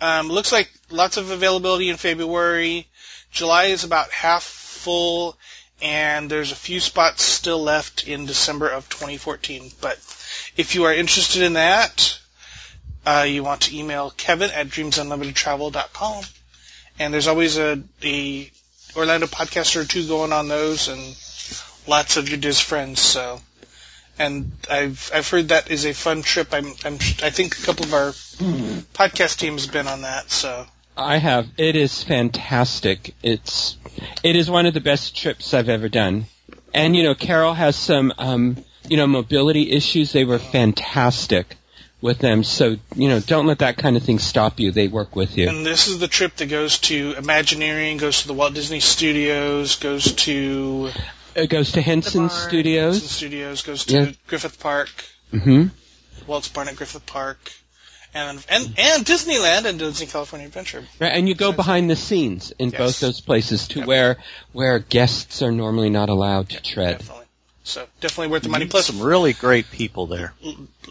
Um, 0.00 0.28
looks 0.28 0.52
like 0.52 0.70
lots 0.90 1.16
of 1.16 1.30
availability 1.30 1.88
in 1.88 1.96
february. 1.96 2.86
July 3.30 3.64
is 3.64 3.84
about 3.84 4.10
half 4.10 4.42
full 4.42 5.36
and 5.82 6.30
there's 6.30 6.52
a 6.52 6.56
few 6.56 6.80
spots 6.80 7.22
still 7.22 7.62
left 7.62 8.06
in 8.06 8.26
december 8.26 8.68
of 8.68 8.88
2014 8.88 9.70
but 9.80 9.96
if 10.56 10.74
you 10.74 10.84
are 10.84 10.94
interested 10.94 11.42
in 11.42 11.54
that 11.54 12.18
uh, 13.06 13.26
you 13.26 13.42
want 13.42 13.62
to 13.62 13.76
email 13.76 14.10
kevin 14.10 14.50
at 14.50 14.68
dreamsunlimitedtravel.com 14.68 16.24
and 16.98 17.12
there's 17.12 17.26
always 17.26 17.58
a, 17.58 17.82
a 18.02 18.50
Orlando 18.96 19.26
podcaster 19.26 19.82
or 19.82 19.84
two 19.84 20.06
going 20.06 20.32
on 20.32 20.48
those, 20.48 20.88
and 20.88 21.00
lots 21.88 22.16
of 22.16 22.28
your 22.28 22.38
Diz 22.38 22.60
friends. 22.60 23.00
So, 23.00 23.40
and 24.18 24.52
I've 24.70 25.10
I've 25.14 25.28
heard 25.28 25.48
that 25.48 25.70
is 25.70 25.84
a 25.86 25.92
fun 25.92 26.22
trip. 26.22 26.48
I'm, 26.52 26.66
I'm 26.84 26.94
I 26.94 27.30
think 27.30 27.58
a 27.58 27.62
couple 27.62 27.84
of 27.84 27.94
our 27.94 28.10
podcast 28.94 29.38
teams 29.38 29.64
have 29.64 29.72
been 29.72 29.86
on 29.86 30.02
that. 30.02 30.30
So, 30.30 30.66
I 30.96 31.18
have. 31.18 31.48
It 31.56 31.76
is 31.76 32.02
fantastic. 32.02 33.14
It's 33.22 33.76
it 34.22 34.36
is 34.36 34.50
one 34.50 34.66
of 34.66 34.74
the 34.74 34.80
best 34.80 35.16
trips 35.16 35.54
I've 35.54 35.68
ever 35.68 35.88
done. 35.88 36.26
And 36.72 36.96
you 36.96 37.02
know, 37.02 37.14
Carol 37.14 37.54
has 37.54 37.76
some 37.76 38.12
um, 38.18 38.56
you 38.88 38.96
know 38.96 39.06
mobility 39.06 39.70
issues. 39.72 40.12
They 40.12 40.24
were 40.24 40.38
fantastic 40.38 41.56
with 42.00 42.18
them. 42.18 42.44
So 42.44 42.76
you 42.94 43.08
know, 43.08 43.20
don't 43.20 43.46
let 43.46 43.60
that 43.60 43.78
kind 43.78 43.96
of 43.96 44.02
thing 44.02 44.18
stop 44.18 44.60
you. 44.60 44.70
They 44.70 44.88
work 44.88 45.16
with 45.16 45.36
you. 45.36 45.48
and 45.48 45.64
this 45.64 45.88
is 45.88 45.98
the 45.98 46.08
trip 46.08 46.36
that 46.36 46.46
goes 46.46 46.78
to 46.80 47.14
Imagineering, 47.16 47.96
goes 47.96 48.22
to 48.22 48.28
the 48.28 48.34
Walt 48.34 48.54
Disney 48.54 48.80
Studios, 48.80 49.76
goes 49.76 50.12
to 50.26 50.90
It 51.34 51.48
goes 51.48 51.72
to 51.72 51.80
Henson 51.82 52.28
barn, 52.28 52.30
Studios. 52.48 52.94
Henson 52.94 53.08
Studios 53.08 53.62
goes 53.62 53.84
to 53.86 53.94
Yeah. 53.94 54.12
Griffith 54.26 54.60
Park, 54.60 54.90
Mm-hmm. 55.32 55.66
Walt's 56.28 56.48
Barn 56.48 56.68
at 56.68 56.76
Griffith 56.76 57.06
Park, 57.06 57.52
and 58.14 58.44
and 58.48 58.74
and 58.78 59.04
Disneyland 59.04 59.64
and 59.64 59.78
Disney 59.78 60.06
California 60.06 60.46
Adventure. 60.46 60.84
Right, 61.00 61.12
and 61.12 61.28
you 61.28 61.34
go 61.34 61.50
behind 61.52 61.90
the 61.90 61.96
scenes 61.96 62.52
in 62.58 62.70
Yes. 62.70 62.78
both 62.78 63.00
those 63.00 63.20
places 63.20 63.66
to 63.68 63.80
Yep. 63.80 63.88
where 63.88 64.16
where 64.52 64.78
guests 64.78 65.42
are 65.42 65.50
normally 65.52 65.90
not 65.90 66.08
allowed 66.08 66.50
to 66.50 66.62
tread. 66.62 66.98
Definitely. 66.98 67.23
So 67.66 67.86
definitely 68.02 68.28
worth 68.30 68.42
the 68.42 68.50
money. 68.50 68.66
Plus, 68.66 68.86
some 68.86 69.00
really 69.00 69.32
great 69.32 69.70
people 69.70 70.06
there. 70.06 70.34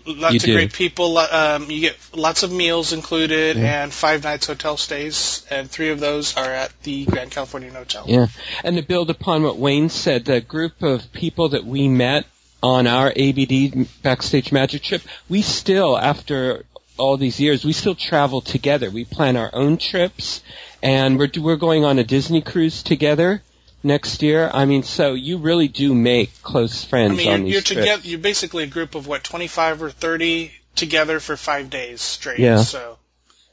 lots 0.08 0.34
You 0.34 0.38
of 0.38 0.44
do. 0.44 0.54
great 0.54 0.74
people. 0.74 1.20
Um, 1.20 1.70
you 1.70 1.82
get 1.82 1.96
lots 2.16 2.42
of 2.42 2.52
meals 2.52 2.94
included 2.94 3.58
Yeah. 3.58 3.84
and 3.84 3.94
five 3.94 4.24
nights 4.24 4.48
hotel 4.48 4.76
stays, 4.78 5.46
and 5.52 5.70
three 5.70 5.90
of 5.90 6.00
those 6.00 6.36
are 6.36 6.50
at 6.52 6.72
the 6.82 7.06
Grand 7.06 7.30
Californian 7.30 7.76
Hotel. 7.76 8.06
Yeah, 8.08 8.26
and 8.64 8.76
to 8.78 8.82
build 8.82 9.12
upon 9.12 9.44
what 9.44 9.58
Wayne 9.58 9.90
said, 9.90 10.26
the 10.26 10.42
group 10.42 10.82
of 10.82 11.14
people 11.14 11.50
that 11.50 11.64
we 11.64 11.88
met 11.88 12.26
on 12.64 12.88
our 12.88 13.14
ABD 13.16 13.88
backstage 14.02 14.52
magic 14.52 14.82
trip, 14.82 15.04
we 15.30 15.44
still, 15.44 15.96
after 15.96 16.66
all 16.98 17.18
these 17.18 17.40
years, 17.40 17.64
we 17.64 17.74
still 17.74 17.96
travel 17.96 18.42
together. 18.42 18.90
We 18.90 19.06
plan 19.06 19.38
our 19.38 19.52
own 19.54 19.78
trips, 19.78 20.42
and 20.82 21.20
we're 21.20 21.30
we're 21.38 21.56
going 21.58 21.86
on 21.86 22.00
a 22.00 22.04
Disney 22.04 22.42
cruise 22.42 22.82
together 22.82 23.44
next 23.84 24.24
year. 24.24 24.50
I 24.54 24.66
mean, 24.66 24.84
so 24.84 25.14
you 25.14 25.38
really 25.38 25.68
do 25.68 25.94
make 25.94 26.42
close 26.42 26.84
friends. 26.84 27.14
I 27.14 27.16
friends 27.16 27.18
mean, 27.18 27.34
on 27.34 27.40
you're, 27.40 27.46
these 27.46 27.54
you're 27.54 27.62
trips. 27.62 27.82
together. 27.82 28.08
You're 28.08 28.20
basically 28.20 28.64
a 28.64 28.68
group 28.68 28.96
of 28.96 29.08
what, 29.08 29.24
25 29.24 29.84
or 29.84 29.90
30 29.90 30.52
together 30.76 31.20
for 31.20 31.36
five 31.38 31.70
days 31.70 32.02
straight. 32.02 32.40
Yeah. 32.40 32.58
So, 32.62 32.98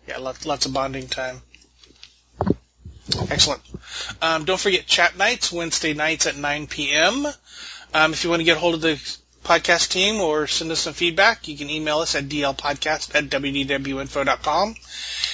yeah, 0.08 0.18
lots, 0.18 0.46
lots 0.46 0.66
of 0.66 0.72
bonding 0.72 1.08
time. 1.08 1.42
Excellent. 3.30 3.60
Um, 4.22 4.44
don't 4.44 4.60
forget 4.60 4.86
chat 4.86 5.16
nights, 5.18 5.50
Wednesday 5.52 5.94
nights 5.94 6.26
at 6.26 6.36
9 6.36 6.66
p.m. 6.68 7.26
Um, 7.92 8.12
if 8.12 8.22
you 8.24 8.30
want 8.30 8.40
to 8.40 8.44
get 8.44 8.56
hold 8.56 8.74
of 8.74 8.80
the 8.82 9.18
podcast 9.44 9.88
team 9.90 10.20
or 10.20 10.46
send 10.46 10.70
us 10.70 10.78
some 10.80 10.92
feedback, 10.92 11.48
you 11.48 11.56
can 11.56 11.68
email 11.70 11.98
us 11.98 12.14
at 12.14 12.24
dlpodcast 12.24 13.14
at 13.14 13.24
wdwinfo.com. 13.24 14.74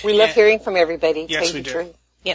We 0.05 0.13
love 0.15 0.29
Yeah. 0.29 0.35
hearing 0.35 0.59
from 0.61 0.77
everybody. 0.77 1.27
Yes, 1.29 1.47
Tell 1.47 1.53
we 1.53 1.59
you 1.59 1.65
the 1.65 1.95
do. 2.25 2.35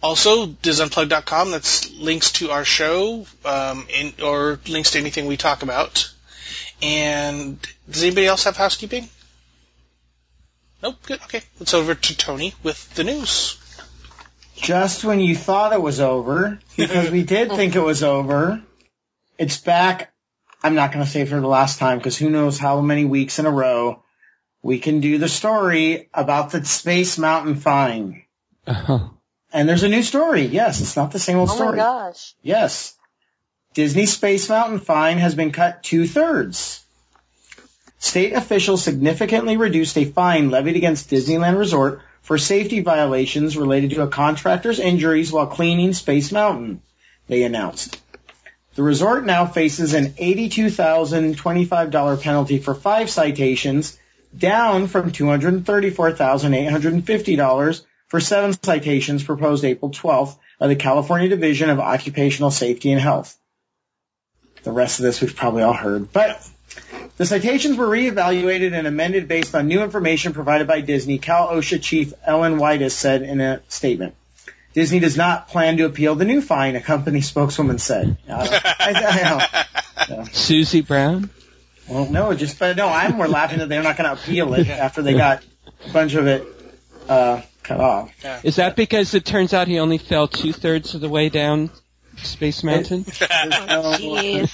Truth. 0.00 0.02
Also, 0.02 0.46
disunplug.com, 0.46 1.50
that's 1.50 1.92
links 1.94 2.32
to 2.32 2.50
our 2.50 2.64
show, 2.64 3.26
um, 3.44 3.86
in, 3.94 4.12
or 4.22 4.60
links 4.68 4.92
to 4.92 4.98
anything 4.98 5.26
we 5.26 5.36
talk 5.36 5.62
about. 5.62 6.12
And 6.82 7.58
does 7.90 8.02
anybody 8.02 8.26
else 8.26 8.44
have 8.44 8.56
housekeeping? 8.56 9.08
Nope, 10.82 10.96
good, 11.06 11.20
okay. 11.24 11.42
Let's 11.58 11.74
over 11.74 11.94
to 11.94 12.16
Tony 12.16 12.54
with 12.62 12.94
the 12.94 13.04
news. 13.04 13.58
Just 14.56 15.04
when 15.04 15.20
you 15.20 15.34
thought 15.34 15.72
it 15.72 15.82
was 15.82 16.00
over, 16.00 16.58
because 16.76 17.10
we 17.10 17.22
did 17.24 17.50
think 17.50 17.76
it 17.76 17.80
was 17.80 18.02
over, 18.02 18.62
it's 19.38 19.58
back. 19.58 20.12
I'm 20.62 20.74
not 20.74 20.92
going 20.92 21.04
to 21.04 21.10
say 21.10 21.24
for 21.24 21.40
the 21.40 21.46
last 21.46 21.78
time 21.78 21.98
because 21.98 22.16
who 22.16 22.30
knows 22.30 22.58
how 22.58 22.80
many 22.80 23.04
weeks 23.04 23.38
in 23.38 23.46
a 23.46 23.50
row 23.50 24.02
we 24.62 24.80
can 24.80 25.00
do 25.00 25.18
the 25.18 25.28
story 25.28 26.08
about 26.12 26.50
the 26.50 26.64
Space 26.64 27.18
Mountain 27.18 27.56
fine. 27.56 28.24
Uh-huh. 28.66 29.08
And 29.52 29.68
there's 29.68 29.82
a 29.82 29.88
new 29.88 30.02
story. 30.02 30.42
Yes, 30.42 30.80
it's 30.80 30.96
not 30.96 31.12
the 31.12 31.18
same 31.18 31.38
old 31.38 31.50
story. 31.50 31.68
Oh 31.68 31.72
my 31.72 31.76
gosh. 31.76 32.34
Yes. 32.42 32.94
Disney 33.74 34.06
Space 34.06 34.48
Mountain 34.48 34.80
fine 34.80 35.18
has 35.18 35.34
been 35.34 35.52
cut 35.52 35.82
two 35.82 36.06
thirds. 36.06 36.82
State 37.98 38.32
officials 38.32 38.82
significantly 38.84 39.56
reduced 39.56 39.98
a 39.98 40.04
fine 40.04 40.50
levied 40.50 40.76
against 40.76 41.10
Disneyland 41.10 41.58
Resort 41.58 42.00
for 42.22 42.38
safety 42.38 42.78
violations 42.80 43.56
related 43.56 43.90
to 43.90 44.02
a 44.02 44.08
contractor's 44.08 44.78
injuries 44.78 45.32
while 45.32 45.46
cleaning 45.46 45.94
Space 45.94 46.30
Mountain, 46.30 46.82
they 47.26 47.42
announced. 47.42 48.00
The 48.74 48.82
resort 48.82 49.24
now 49.26 49.46
faces 49.46 49.94
an 49.94 50.12
$82,025 50.12 52.22
penalty 52.22 52.58
for 52.58 52.74
five 52.74 53.10
citations, 53.10 53.98
down 54.36 54.86
from 54.86 55.10
$234,850 55.10 57.84
for 58.08 58.20
seven 58.20 58.52
citations 58.52 59.22
proposed 59.22 59.64
April 59.64 59.90
12th 59.90 60.36
by 60.58 60.66
the 60.66 60.76
California 60.76 61.28
Division 61.28 61.70
of 61.70 61.78
Occupational 61.78 62.50
Safety 62.50 62.90
and 62.90 63.00
Health. 63.00 63.36
The 64.64 64.72
rest 64.72 64.98
of 64.98 65.04
this 65.04 65.20
we've 65.20 65.36
probably 65.36 65.62
all 65.62 65.72
heard. 65.72 66.12
But 66.12 66.46
the 67.16 67.26
citations 67.26 67.76
were 67.76 67.86
reevaluated 67.86 68.72
and 68.72 68.86
amended 68.86 69.28
based 69.28 69.54
on 69.54 69.68
new 69.68 69.82
information 69.82 70.32
provided 70.32 70.66
by 70.66 70.80
Disney, 70.80 71.18
Cal 71.18 71.48
OSHA 71.48 71.82
Chief 71.82 72.12
Ellen 72.26 72.58
Widess 72.58 72.94
said 72.96 73.22
in 73.22 73.40
a 73.40 73.62
statement. 73.68 74.14
Disney 74.74 75.00
does 75.00 75.16
not 75.16 75.48
plan 75.48 75.76
to 75.78 75.84
appeal 75.84 76.14
the 76.14 76.24
new 76.24 76.40
fine, 76.40 76.76
a 76.76 76.80
company 76.80 77.20
spokeswoman 77.20 77.78
said. 77.78 78.16
Uh, 78.28 78.60
I, 78.78 79.48
I 80.08 80.16
know. 80.16 80.24
Susie 80.24 80.82
Brown? 80.82 81.30
Well, 81.88 82.06
no, 82.10 82.34
just 82.34 82.58
but 82.58 82.76
no, 82.76 82.86
I'm 82.88 83.16
more 83.16 83.28
laughing 83.28 83.60
that 83.60 83.68
they're 83.68 83.82
not 83.82 83.96
going 83.96 84.14
to 84.14 84.20
appeal 84.20 84.52
it 84.54 84.68
after 84.68 85.02
they 85.02 85.14
got 85.14 85.42
a 85.86 85.92
bunch 85.92 86.14
of 86.14 86.26
it 86.26 86.46
uh, 87.08 87.40
cut 87.68 87.80
off. 87.80 88.10
Is 88.44 88.56
that 88.56 88.74
because 88.76 89.14
it 89.14 89.24
turns 89.24 89.52
out 89.52 89.68
he 89.68 89.78
only 89.78 89.98
fell 89.98 90.26
two 90.26 90.52
thirds 90.52 90.94
of 90.94 91.00
the 91.00 91.08
way 91.08 91.28
down 91.28 91.70
Space 92.16 92.64
Mountain? 92.64 93.04
Jeez. 93.04 94.48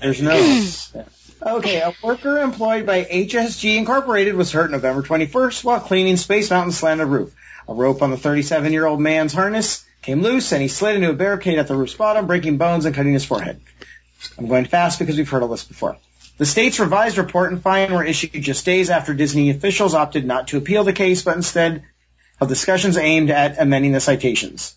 There's 0.00 0.22
no. 0.22 1.04
Okay, 1.42 1.80
a 1.80 1.94
worker 2.02 2.36
employed 2.36 2.84
by 2.84 3.02
HSG 3.02 3.78
Incorporated 3.78 4.34
was 4.34 4.52
hurt 4.52 4.70
November 4.70 5.00
21st 5.02 5.64
while 5.64 5.80
cleaning 5.80 6.18
Space 6.18 6.50
Mountain's 6.50 6.76
slanted 6.76 7.08
roof. 7.08 7.34
A 7.66 7.72
rope 7.72 8.02
on 8.02 8.10
the 8.10 8.18
37-year-old 8.18 9.00
man's 9.00 9.32
harness 9.32 9.86
came 10.02 10.20
loose 10.20 10.52
and 10.52 10.60
he 10.60 10.68
slid 10.68 10.96
into 10.96 11.08
a 11.08 11.14
barricade 11.14 11.58
at 11.58 11.66
the 11.66 11.74
roof's 11.74 11.94
bottom, 11.94 12.26
breaking 12.26 12.58
bones 12.58 12.84
and 12.84 12.94
cutting 12.94 13.14
his 13.14 13.24
forehead. 13.24 13.58
I'm 14.36 14.48
going 14.48 14.66
fast 14.66 14.98
because 14.98 15.16
we've 15.16 15.30
heard 15.30 15.40
all 15.40 15.48
this 15.48 15.64
before. 15.64 15.96
The 16.36 16.44
state's 16.44 16.78
revised 16.78 17.16
report 17.16 17.52
and 17.52 17.62
fine 17.62 17.90
were 17.90 18.04
issued 18.04 18.32
just 18.42 18.66
days 18.66 18.90
after 18.90 19.14
Disney 19.14 19.48
officials 19.48 19.94
opted 19.94 20.26
not 20.26 20.48
to 20.48 20.58
appeal 20.58 20.84
the 20.84 20.92
case, 20.92 21.22
but 21.22 21.36
instead 21.36 21.84
of 22.40 22.48
discussions 22.48 22.96
aimed 22.96 23.30
at 23.30 23.60
amending 23.60 23.92
the 23.92 24.00
citations. 24.00 24.76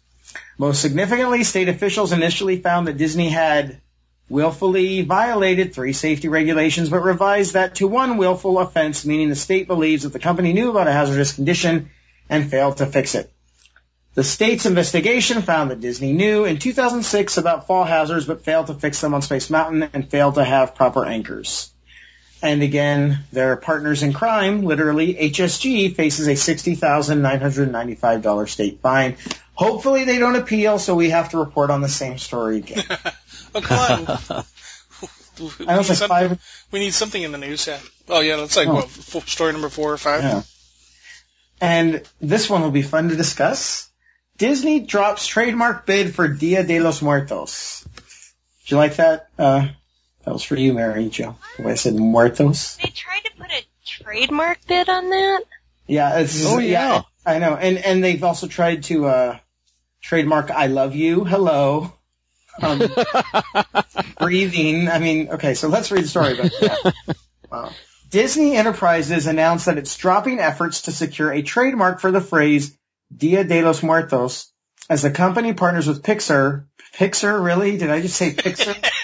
Most 0.58 0.82
significantly, 0.82 1.43
state 1.43 1.70
officials 1.70 2.12
initially 2.12 2.62
found 2.62 2.88
that 2.88 2.98
Disney 2.98 3.29
had 3.29 3.79
willfully 4.29 5.01
violated 5.01 5.74
three 5.74 5.93
safety 5.93 6.27
regulations, 6.27 6.89
but 6.89 7.03
revised 7.03 7.53
that 7.53 7.75
to 7.75 7.88
one 7.88 8.17
willful 8.17 8.60
offense, 8.60 9.05
meaning 9.05 9.29
the 9.29 9.36
state 9.36 9.67
believes 9.67 10.03
that 10.03 10.13
the 10.13 10.20
company 10.20 10.53
knew 10.53 10.70
about 10.70 10.88
a 10.88 10.91
hazardous 10.91 11.34
condition 11.34 11.89
and 12.29 12.50
failed 12.50 12.77
to 12.77 12.86
fix 12.86 13.15
it. 13.15 13.32
The 14.15 14.24
state's 14.24 14.67
investigation 14.67 15.41
found 15.41 15.72
that 15.72 15.82
Disney 15.82 16.13
knew 16.13 16.46
in 16.46 16.60
2006 16.60 17.38
about 17.38 17.65
fall 17.65 17.84
hazards, 17.84 18.25
but 18.25 18.43
failed 18.43 18.67
to 18.67 18.75
fix 18.75 19.01
them 19.01 19.15
on 19.15 19.24
Space 19.24 19.50
Mountain 19.50 19.89
and 19.93 20.08
failed 20.08 20.36
to 20.36 20.43
have 20.43 20.75
proper 20.75 21.03
anchors. 21.03 21.73
And 22.43 22.62
again, 22.62 23.23
their 23.31 23.55
partners 23.55 24.03
in 24.03 24.12
crime, 24.12 24.63
literally 24.63 25.15
HSG, 25.15 25.95
faces 25.95 26.27
a 26.27 26.33
$60,995 26.33 28.50
state 28.50 28.81
fine. 28.81 29.15
Hopefully 29.53 30.03
they 30.03 30.19
don't 30.19 30.35
appeal, 30.35 30.77
so 30.77 30.93
we 30.93 31.12
have 31.12 31.29
to 31.29 31.38
report 31.38 31.69
on 31.69 31.79
the 31.79 31.88
same 31.88 32.17
story 32.17 32.57
again. 32.57 32.83
Oh, 33.55 33.62
come 33.62 33.77
on. 33.77 34.17
we, 35.39 35.45
need 35.59 35.67
like 35.67 35.85
five. 35.85 36.41
we 36.71 36.79
need 36.79 36.91
something 36.91 37.21
in 37.21 37.31
the 37.31 37.38
news, 37.38 37.67
yeah. 37.67 37.77
Oh, 38.09 38.19
yeah, 38.19 38.38
that's 38.38 38.57
like, 38.57 38.67
Oh. 38.67 38.77
what, 38.77 38.89
story 39.29 39.51
number 39.51 39.69
four 39.69 39.93
or 39.93 39.97
five? 39.97 40.23
Yeah. 40.23 40.41
And 41.62 42.01
this 42.19 42.50
one 42.50 42.63
will 42.63 42.71
be 42.71 42.81
fun 42.81 43.09
to 43.09 43.15
discuss. 43.15 43.91
Disney 44.39 44.79
drops 44.79 45.27
trademark 45.27 45.85
bid 45.85 46.15
for 46.15 46.27
Dia 46.27 46.63
de 46.63 46.79
los 46.79 47.03
Muertos. 47.03 47.88
Did 48.63 48.71
you 48.71 48.77
like 48.77 48.95
that? 48.95 49.27
Uh, 49.38 49.67
that 50.24 50.34
was 50.34 50.44
for 50.44 50.56
you, 50.56 50.74
Mary 50.74 51.10
Jo. 51.10 51.36
The 51.58 51.63
way 51.63 51.72
I 51.74 51.75
said 51.75 51.96
muertos. 51.96 52.77
They 52.77 52.89
tried 52.89 53.22
to 53.25 53.32
put 53.38 53.51
a 53.51 53.63
trademark 53.86 54.65
bid 54.68 54.89
on 54.89 55.10
that. 55.10 55.42
Yeah, 55.88 56.20
it's 56.20 56.46
Oh, 56.46 56.60
yeah. 56.60 57.01
I 57.25 57.39
know. 57.39 57.56
And 57.56 57.77
and 57.77 58.03
they've 58.03 58.24
also 58.24 58.48
tried 58.48 58.84
to 58.84 59.06
uh 59.08 59.38
trademark 60.01 60.51
I 60.51 60.68
love 60.68 60.96
you. 60.96 61.24
Hello. 61.24 61.94
Um, 62.62 62.82
breathing. 64.20 64.88
I 64.88 65.00
mean, 65.00 65.30
okay, 65.30 65.53
so 65.56 65.68
let's 65.70 65.92
read 65.92 66.03
the 66.03 66.08
story 66.08 66.34
about 66.34 66.51
that. 66.62 66.94
Wow. 67.51 67.72
Disney 68.10 68.56
Enterprises 68.56 69.25
announced 69.25 69.65
that 69.65 69.77
it's 69.80 69.98
dropping 69.98 70.39
efforts 70.39 70.84
to 70.84 70.92
secure 70.92 71.32
a 71.32 71.42
trademark 71.42 72.00
for 72.00 72.12
the 72.12 72.22
phrase 72.22 72.77
Dia 73.15 73.44
de 73.44 73.63
los 73.63 73.82
Muertos 73.82 74.51
as 74.89 75.01
the 75.01 75.12
company 75.12 75.53
partners 75.53 75.88
with 75.88 76.03
Pixar. 76.03 76.65
Pixar, 76.96 77.44
really? 77.44 77.77
Did 77.77 77.89
I 77.89 78.01
just 78.01 78.15
say 78.15 78.32
Pixar? 78.34 78.75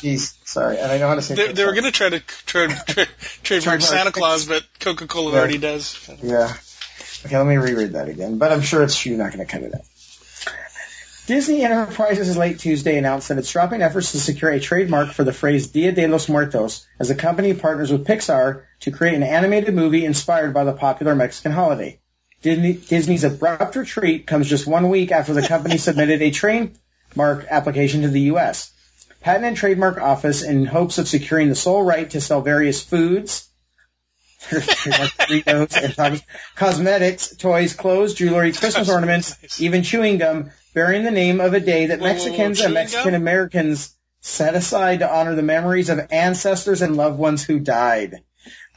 Jeez, 0.00 0.34
sorry. 0.46 0.78
And 0.78 0.90
I 0.90 0.98
know 0.98 1.08
how 1.08 1.14
to 1.14 1.22
say 1.22 1.34
They, 1.34 1.52
they 1.52 1.64
were 1.64 1.72
going 1.72 1.84
to 1.84 1.90
try 1.92 2.08
to 2.08 2.20
tra- 2.20 2.68
tra- 2.68 2.74
trademark 2.86 3.10
Trademark 3.42 3.80
Santa 3.82 4.12
Claus, 4.12 4.46
but 4.46 4.64
Coca-Cola 4.78 5.32
Yeah. 5.32 5.38
already 5.38 5.58
does. 5.58 6.08
Yeah. 6.22 6.52
Okay, 7.26 7.36
let 7.36 7.46
me 7.46 7.56
reread 7.56 7.92
that 7.92 8.08
again. 8.08 8.38
But 8.38 8.50
I'm 8.52 8.62
sure 8.62 8.82
it's 8.82 9.04
you're 9.04 9.18
not 9.18 9.32
going 9.32 9.44
to 9.46 9.50
cut 9.52 9.62
it 9.62 9.74
out. 9.74 9.82
Disney 11.26 11.62
Enterprises 11.62 12.36
late 12.36 12.58
Tuesday 12.58 12.96
announced 12.98 13.28
that 13.28 13.38
it's 13.38 13.52
dropping 13.52 13.82
efforts 13.82 14.12
to 14.12 14.18
secure 14.18 14.50
a 14.50 14.58
trademark 14.58 15.12
for 15.12 15.22
the 15.22 15.32
phrase 15.32 15.68
Dia 15.68 15.92
de 15.92 16.08
los 16.08 16.28
Muertos 16.28 16.84
as 16.98 17.08
the 17.08 17.14
company 17.14 17.54
partners 17.54 17.92
with 17.92 18.04
Pixar 18.06 18.62
to 18.80 18.90
create 18.90 19.14
an 19.14 19.22
animated 19.22 19.72
movie 19.74 20.04
inspired 20.04 20.52
by 20.52 20.64
the 20.64 20.72
popular 20.72 21.14
Mexican 21.14 21.52
holiday. 21.52 22.00
Disney, 22.42 22.72
Disney's 22.72 23.22
abrupt 23.22 23.76
retreat 23.76 24.26
comes 24.26 24.48
just 24.48 24.66
one 24.66 24.88
week 24.88 25.12
after 25.12 25.32
the 25.34 25.46
company 25.46 25.76
submitted 25.78 26.20
a 26.22 26.30
trademark 26.32 27.46
application 27.48 28.02
to 28.02 28.08
the 28.08 28.22
U.S. 28.22 28.72
Patent 29.20 29.44
and 29.44 29.56
Trademark 29.56 29.98
Office, 29.98 30.42
in 30.42 30.64
hopes 30.64 30.98
of 30.98 31.08
securing 31.08 31.48
the 31.48 31.54
sole 31.54 31.82
right 31.82 32.08
to 32.10 32.20
sell 32.20 32.40
various 32.40 32.82
foods, 32.82 33.48
Doritos, 34.48 35.76
and 35.76 35.94
cos- 35.96 36.22
cosmetics, 36.56 37.36
toys, 37.36 37.74
clothes, 37.74 38.14
jewelry, 38.14 38.52
Christmas 38.52 38.88
ornaments, 38.88 39.36
Nice. 39.42 39.60
even 39.60 39.82
chewing 39.82 40.18
gum, 40.18 40.50
bearing 40.74 41.04
the 41.04 41.10
name 41.10 41.40
of 41.40 41.52
a 41.52 41.60
day 41.60 41.86
that 41.86 42.00
Whoa, 42.00 42.06
whoa, 42.06 42.12
Mexicans 42.14 42.60
and 42.60 42.74
Mexican 42.74 43.14
Americans 43.14 43.94
set 44.20 44.54
aside 44.54 45.00
to 45.00 45.10
honor 45.10 45.34
the 45.34 45.42
memories 45.42 45.90
of 45.90 46.00
ancestors 46.10 46.82
and 46.82 46.96
loved 46.96 47.18
ones 47.18 47.44
who 47.44 47.58
died. 47.58 48.22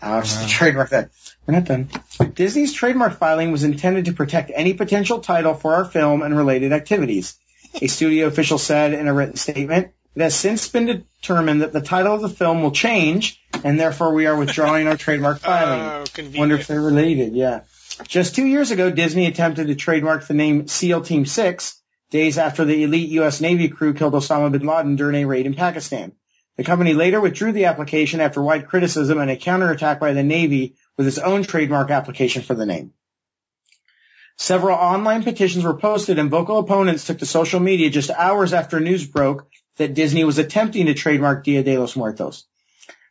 Uh, 0.02 0.22
just 0.22 0.44
to 0.44 0.50
trademark 0.50 0.90
that. 0.90 1.12
We're 1.48 1.54
not 1.54 1.64
done. 1.64 1.90
Disney's 2.34 2.74
trademark 2.74 3.18
filing 3.18 3.54
was 3.54 3.64
intended 3.64 4.06
to 4.06 4.14
protect 4.14 4.52
any 4.54 4.74
potential 4.74 5.20
title 5.20 5.54
for 5.54 5.76
our 5.76 5.86
film 5.86 6.22
and 6.22 6.36
related 6.36 6.74
activities. 6.74 7.38
A 7.82 7.88
studio 7.88 8.28
official 8.28 8.58
said 8.58 8.94
in 8.94 9.08
a 9.08 9.14
written 9.14 9.38
statement, 9.38 9.92
it 10.16 10.22
has 10.22 10.36
since 10.36 10.68
been 10.68 10.86
determined 10.86 11.62
that 11.62 11.74
the 11.74 11.82
title 11.82 12.14
of 12.14 12.22
the 12.22 12.30
film 12.30 12.62
will 12.62 12.72
change, 12.72 13.42
and 13.64 13.80
therefore 13.80 14.14
we 14.14 14.28
are 14.28 14.36
withdrawing 14.36 14.88
our 14.88 14.98
trademark 14.98 15.38
oh, 15.44 15.46
filing. 15.46 15.82
Oh, 15.82 16.04
convenient. 16.14 16.40
Wonder 16.40 16.56
if 16.56 16.68
they're 16.68 16.82
related, 16.82 17.34
yeah. 17.34 17.62
Just 18.08 18.36
two 18.36 18.46
years 18.46 18.72
ago, 18.72 18.90
Disney 18.90 19.28
attempted 19.28 19.68
to 19.68 19.76
trademark 19.76 20.26
the 20.28 20.34
name 20.34 20.68
SEAL 20.68 21.02
Team 21.02 21.26
6, 21.26 21.82
days 22.10 22.38
after 22.38 22.66
the 22.66 22.84
elite 22.84 23.10
U.S. 23.10 23.42
Navy 23.42 23.70
crew 23.70 23.94
killed 23.94 24.14
Osama 24.14 24.52
bin 24.52 24.66
Laden 24.68 24.96
during 24.96 25.16
a 25.16 25.26
raid 25.26 25.46
in 25.46 25.56
Pakistan. 25.56 26.14
The 26.58 26.64
company 26.64 26.94
later 26.94 27.20
withdrew 27.20 27.52
the 27.52 27.66
application 27.66 28.20
after 28.20 28.42
wide 28.42 28.68
criticism 28.68 29.18
and 29.18 29.32
a 29.32 29.36
counterattack 29.36 30.00
by 30.00 30.14
the 30.14 30.22
Navy 30.22 30.76
with 30.98 31.08
its 31.08 31.18
own 31.18 31.44
trademark 31.44 31.90
application 31.90 32.44
for 32.44 32.54
the 32.54 32.68
name. 32.68 32.94
Several 34.38 34.78
online 34.78 35.24
petitions 35.24 35.64
were 35.64 35.78
posted 35.78 36.20
and 36.20 36.30
vocal 36.30 36.60
opponents 36.60 37.06
took 37.06 37.20
to 37.20 37.26
social 37.26 37.60
media 37.60 37.90
just 37.90 38.12
hours 38.12 38.54
after 38.54 38.80
news 38.80 39.08
broke 39.08 39.48
that 39.78 39.94
Disney 39.94 40.24
was 40.24 40.38
attempting 40.38 40.86
to 40.86 40.94
trademark 40.94 41.44
Dia 41.44 41.64
de 41.64 41.78
los 41.78 41.96
Muertos. 41.96 42.46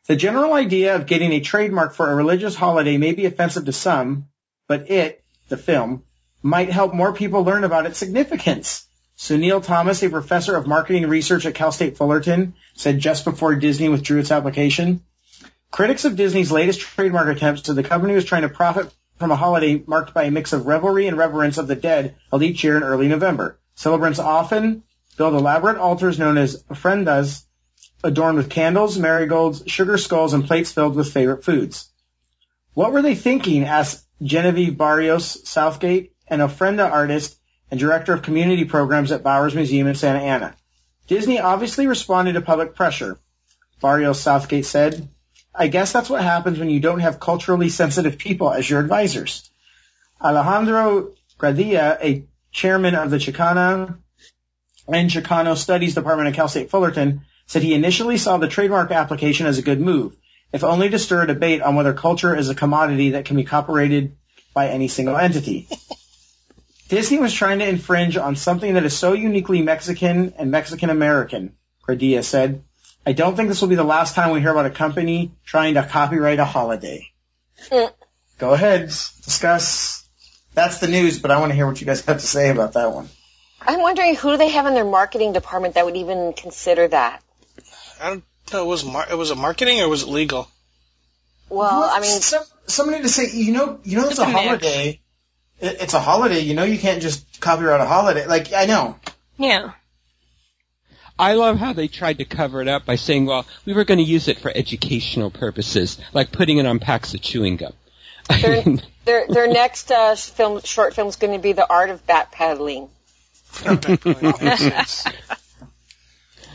The 0.06 0.16
general 0.16 0.52
idea 0.52 0.96
of 0.96 1.06
getting 1.06 1.32
a 1.32 1.40
trademark 1.40 1.94
for 1.94 2.10
a 2.10 2.14
religious 2.14 2.54
holiday 2.54 2.96
may 2.96 3.12
be 3.12 3.26
offensive 3.26 3.66
to 3.66 3.72
some, 3.72 4.28
but 4.66 4.90
it, 4.90 5.22
the 5.48 5.56
film, 5.56 6.02
might 6.42 6.70
help 6.70 6.92
more 6.92 7.12
people 7.12 7.44
learn 7.44 7.64
about 7.64 7.86
its 7.86 7.98
significance. 7.98 8.86
Sunil 9.16 9.64
Thomas, 9.64 10.02
a 10.02 10.10
professor 10.10 10.56
of 10.56 10.66
marketing 10.66 11.06
research 11.06 11.46
at 11.46 11.54
Cal 11.54 11.70
State 11.70 11.96
Fullerton, 11.96 12.54
said 12.74 12.98
just 12.98 13.24
before 13.24 13.54
Disney 13.54 13.88
withdrew 13.88 14.18
its 14.18 14.32
application, 14.32 15.02
critics 15.70 16.04
of 16.04 16.16
Disney's 16.16 16.50
latest 16.50 16.80
trademark 16.80 17.28
attempts 17.28 17.62
said 17.62 17.76
the 17.76 17.84
company 17.84 18.14
was 18.14 18.24
trying 18.24 18.42
to 18.42 18.48
profit 18.48 18.92
from 19.18 19.30
a 19.30 19.36
holiday 19.36 19.82
marked 19.86 20.14
by 20.14 20.24
a 20.24 20.30
mix 20.32 20.52
of 20.52 20.66
revelry 20.66 21.06
and 21.06 21.16
reverence 21.16 21.58
of 21.58 21.68
the 21.68 21.76
dead 21.76 22.16
held 22.30 22.42
each 22.42 22.64
year 22.64 22.76
in 22.76 22.82
early 22.82 23.06
November. 23.06 23.58
Celebrants 23.76 24.18
often 24.18 24.82
build 25.22 25.34
elaborate 25.34 25.78
altars 25.78 26.18
known 26.18 26.36
as 26.36 26.64
ofrendas, 26.64 27.44
adorned 28.02 28.36
with 28.36 28.50
candles, 28.50 28.98
marigolds, 28.98 29.62
sugar 29.68 29.96
skulls, 29.96 30.32
and 30.32 30.48
plates 30.48 30.72
filled 30.72 30.96
with 30.96 31.12
favorite 31.12 31.44
foods. 31.44 31.88
What 32.74 32.92
were 32.92 33.02
they 33.02 33.14
thinking? 33.14 33.62
asked 33.62 34.04
Genevieve 34.20 34.76
Barrios 34.76 35.48
Southgate, 35.48 36.12
an 36.26 36.40
ofrenda 36.40 36.90
artist 36.90 37.38
and 37.70 37.78
director 37.78 38.12
of 38.12 38.22
community 38.22 38.64
programs 38.64 39.12
at 39.12 39.22
Bowers 39.22 39.54
Museum 39.54 39.86
in 39.86 39.94
Santa 39.94 40.18
Ana. 40.18 40.56
Disney 41.06 41.38
obviously 41.38 41.86
responded 41.86 42.32
to 42.32 42.40
public 42.40 42.74
pressure. 42.74 43.16
Barrios 43.80 44.20
Southgate 44.20 44.66
said, 44.66 45.08
I 45.54 45.68
guess 45.68 45.92
that's 45.92 46.10
what 46.10 46.24
happens 46.24 46.58
when 46.58 46.68
you 46.68 46.80
don't 46.80 46.98
have 46.98 47.20
culturally 47.20 47.68
sensitive 47.68 48.18
people 48.18 48.50
as 48.50 48.68
your 48.68 48.80
advisors. 48.80 49.48
Alejandro 50.20 51.12
Gradilla, 51.38 51.96
a 52.02 52.26
chairman 52.50 52.96
of 52.96 53.10
the 53.10 53.18
Chicana 53.18 53.98
and 54.88 55.10
Chicano 55.10 55.56
Studies 55.56 55.94
Department 55.94 56.28
at 56.28 56.34
Cal 56.34 56.48
State 56.48 56.70
Fullerton, 56.70 57.22
said 57.46 57.62
he 57.62 57.74
initially 57.74 58.18
saw 58.18 58.38
the 58.38 58.48
trademark 58.48 58.90
application 58.90 59.46
as 59.46 59.58
a 59.58 59.62
good 59.62 59.80
move, 59.80 60.16
if 60.52 60.64
only 60.64 60.88
to 60.90 60.98
stir 60.98 61.22
a 61.22 61.26
debate 61.26 61.62
on 61.62 61.74
whether 61.74 61.92
culture 61.92 62.36
is 62.36 62.48
a 62.48 62.54
commodity 62.54 63.10
that 63.10 63.24
can 63.24 63.36
be 63.36 63.44
copyrighted 63.44 64.16
by 64.54 64.68
any 64.68 64.88
single 64.88 65.16
entity. 65.16 65.68
Disney 66.88 67.18
was 67.18 67.32
trying 67.32 67.60
to 67.60 67.68
infringe 67.68 68.16
on 68.16 68.36
something 68.36 68.74
that 68.74 68.84
is 68.84 68.96
so 68.96 69.14
uniquely 69.14 69.62
Mexican 69.62 70.34
and 70.36 70.50
Mexican 70.50 70.90
American, 70.90 71.56
Gradilla 71.86 72.22
said. 72.22 72.62
I 73.06 73.12
don't 73.12 73.34
think 73.34 73.48
this 73.48 73.60
will 73.60 73.68
be 73.68 73.74
the 73.74 73.82
last 73.82 74.14
time 74.14 74.30
we 74.30 74.40
hear 74.40 74.50
about 74.50 74.66
a 74.66 74.70
company 74.70 75.32
trying 75.44 75.74
to 75.74 75.82
copyright 75.84 76.38
a 76.38 76.44
holiday. 76.44 77.10
Go 77.70 78.52
ahead, 78.52 78.86
discuss. 78.86 80.06
That's 80.54 80.78
the 80.78 80.88
news, 80.88 81.18
but 81.18 81.30
I 81.30 81.40
want 81.40 81.50
to 81.50 81.56
hear 81.56 81.66
what 81.66 81.80
you 81.80 81.86
guys 81.86 82.04
have 82.04 82.20
to 82.20 82.26
say 82.26 82.50
about 82.50 82.74
that 82.74 82.92
one. 82.92 83.08
I'm 83.66 83.80
wondering 83.80 84.14
who 84.16 84.36
they 84.36 84.48
have 84.48 84.66
in 84.66 84.74
their 84.74 84.84
marketing 84.84 85.32
department 85.32 85.74
that 85.74 85.84
would 85.84 85.96
even 85.96 86.32
consider 86.32 86.88
that. 86.88 87.22
I 88.00 88.08
don't 88.08 88.24
know. 88.52 88.64
It 88.64 88.66
was 88.66 88.84
mar- 88.84 89.06
it 89.10 89.14
was 89.14 89.30
it 89.30 89.38
marketing 89.38 89.80
or 89.80 89.88
was 89.88 90.02
it 90.02 90.08
legal? 90.08 90.48
Well, 91.48 91.90
I 91.92 92.00
mean, 92.00 92.20
Some, 92.20 92.44
somebody 92.66 93.02
to 93.02 93.08
say, 93.08 93.30
you 93.30 93.52
know, 93.52 93.78
you 93.84 93.96
know, 93.96 94.04
it's, 94.04 94.12
It's 94.12 94.20
a 94.20 94.22
a 94.22 94.26
holiday. 94.26 95.00
It, 95.60 95.76
it's 95.80 95.94
a 95.94 96.00
holiday. 96.00 96.40
You 96.40 96.54
know, 96.54 96.64
you 96.64 96.78
can't 96.78 97.02
just 97.02 97.40
copyright 97.40 97.80
a 97.80 97.86
holiday. 97.86 98.26
Like, 98.26 98.52
I 98.52 98.64
know. 98.64 98.98
Yeah. 99.36 99.72
I 101.18 101.34
love 101.34 101.58
how 101.58 101.72
they 101.72 101.88
tried 101.88 102.18
to 102.18 102.24
cover 102.24 102.62
it 102.62 102.68
up 102.68 102.86
by 102.86 102.96
saying, 102.96 103.26
well, 103.26 103.46
we 103.66 103.74
were 103.74 103.84
going 103.84 103.98
to 103.98 104.04
use 104.04 104.28
it 104.28 104.38
for 104.38 104.50
educational 104.52 105.30
purposes, 105.30 105.98
like 106.12 106.32
putting 106.32 106.58
it 106.58 106.66
on 106.66 106.78
packs 106.78 107.14
of 107.14 107.20
chewing 107.20 107.56
gum. 107.56 107.74
their 108.28 108.64
their, 109.04 109.26
their 109.28 109.46
next 109.46 109.92
uh, 109.92 110.16
film 110.16 110.60
short 110.62 110.94
film 110.94 111.08
is 111.08 111.16
going 111.16 111.34
to 111.34 111.38
be 111.38 111.52
the 111.52 111.68
art 111.68 111.90
of 111.90 112.04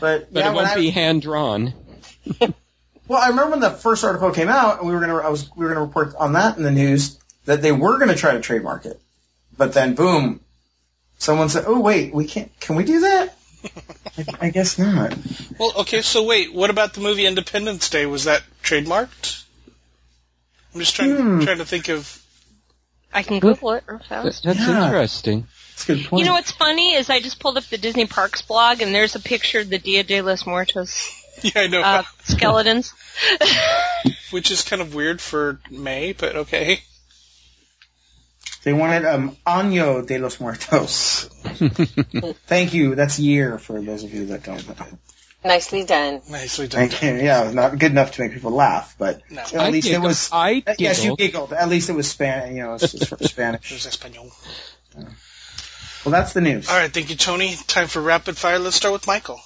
But, 0.00 0.32
but 0.32 0.40
yeah, 0.40 0.50
it 0.50 0.54
won't 0.54 0.68
I- 0.68 0.74
be 0.76 0.90
hand 0.90 1.22
drawn. 1.22 1.72
Well, 3.08 3.18
I 3.22 3.28
remember 3.30 3.52
when 3.52 3.60
the 3.60 3.70
first 3.70 4.04
article 4.04 4.32
came 4.32 4.50
out, 4.50 4.80
and 4.80 4.86
we 4.86 4.94
were 4.94 5.00
gonna, 5.00 5.16
I 5.16 5.30
was, 5.30 5.48
we 5.56 5.64
were 5.64 5.70
gonna 5.72 5.86
report 5.86 6.14
on 6.16 6.34
that 6.34 6.58
in 6.58 6.62
the 6.62 6.70
news 6.70 7.18
that 7.46 7.62
they 7.62 7.72
were 7.72 7.98
gonna 7.98 8.14
try 8.14 8.32
to 8.32 8.40
trademark 8.42 8.84
it, 8.84 9.00
but 9.56 9.72
then 9.72 9.94
boom, 9.94 10.40
someone 11.16 11.48
said, 11.48 11.64
"Oh 11.66 11.80
wait, 11.80 12.12
we 12.12 12.26
can't. 12.26 12.50
Can 12.60 12.76
we 12.76 12.84
do 12.84 13.00
that?" 13.00 13.34
I, 14.18 14.24
I 14.42 14.50
guess 14.50 14.78
not. 14.78 15.16
well, 15.58 15.72
okay. 15.78 16.02
So 16.02 16.24
wait, 16.24 16.52
what 16.52 16.68
about 16.68 16.92
the 16.92 17.00
movie 17.00 17.24
Independence 17.24 17.88
Day? 17.88 18.04
Was 18.04 18.24
that 18.24 18.42
trademarked? 18.62 19.42
I'm 20.74 20.80
just 20.80 20.94
trying 20.94 21.16
Hmm. 21.16 21.40
trying 21.44 21.58
to 21.58 21.64
think 21.64 21.88
of. 21.88 22.22
I 23.12 23.22
can 23.22 23.40
Google 23.40 23.72
it 23.72 23.84
real 23.86 23.98
fast. 24.00 24.42
That's 24.44 24.58
Yeah. 24.58 24.84
interesting. 24.86 25.46
That's 25.70 25.88
a 25.88 25.94
good 25.94 26.06
point. 26.06 26.20
You 26.20 26.26
know 26.26 26.34
what's 26.34 26.50
funny 26.52 26.94
is 26.94 27.08
I 27.10 27.20
just 27.20 27.40
pulled 27.40 27.56
up 27.56 27.64
the 27.64 27.78
Disney 27.78 28.06
Parks 28.06 28.42
blog 28.42 28.82
and 28.82 28.94
there's 28.94 29.14
a 29.14 29.20
picture 29.20 29.60
of 29.60 29.68
the 29.70 29.78
Dia 29.78 30.02
de 30.04 30.20
los 30.22 30.44
Muertos 30.46 31.10
Yeah, 31.42 31.52
I 31.62 31.66
know. 31.68 31.80
uh, 31.82 32.02
skeletons. 32.24 32.92
Which 34.30 34.50
is 34.50 34.62
kind 34.62 34.82
of 34.82 34.94
weird 34.94 35.20
for 35.20 35.60
May, 35.70 36.12
but 36.12 36.34
okay. 36.36 36.80
They 38.64 38.72
wanted 38.72 39.04
um 39.04 39.36
Año 39.46 40.04
de 40.06 40.18
los 40.18 40.40
Muertos. 40.40 41.24
Thank 42.48 42.74
you. 42.74 42.94
That's 42.96 43.18
year 43.18 43.58
for 43.58 43.80
those 43.80 44.02
of 44.02 44.12
you 44.12 44.26
that 44.26 44.42
don't 44.42 44.66
know. 44.68 44.86
Nicely 45.48 45.84
done. 45.84 46.20
Nicely 46.28 46.68
done. 46.68 46.88
Thank 46.90 47.02
you. 47.02 47.14
Yeah, 47.24 47.50
not 47.52 47.78
good 47.78 47.90
enough 47.90 48.12
to 48.12 48.20
make 48.20 48.32
people 48.34 48.50
laugh, 48.50 48.94
but 48.98 49.22
No. 49.30 49.40
at 49.40 49.54
I 49.56 49.70
least 49.70 49.88
it 49.88 49.98
was. 50.00 50.28
I 50.30 50.62
uh, 50.66 50.74
Yes, 50.78 51.02
you 51.02 51.16
giggled. 51.16 51.48
giggled. 51.48 51.52
At 51.54 51.68
least 51.70 51.88
it 51.88 51.94
was 51.94 52.06
Spanish. 52.08 52.54
You 52.54 52.62
know, 52.64 52.74
it's, 52.74 52.92
it's 52.94 53.06
for 53.06 53.16
Spanish. 53.24 53.70
It 53.72 53.74
was 53.74 53.86
Espanol. 53.86 54.30
Well, 56.04 56.12
that's 56.12 56.34
the 56.34 56.40
news. 56.42 56.68
All 56.68 56.76
right, 56.76 56.92
thank 56.92 57.10
you, 57.10 57.16
Tony. 57.16 57.56
Time 57.66 57.86
for 57.88 58.00
rapid 58.00 58.36
fire. 58.36 58.58
Let's 58.58 58.76
start 58.76 58.92
with 58.92 59.06
Michael. 59.06 59.40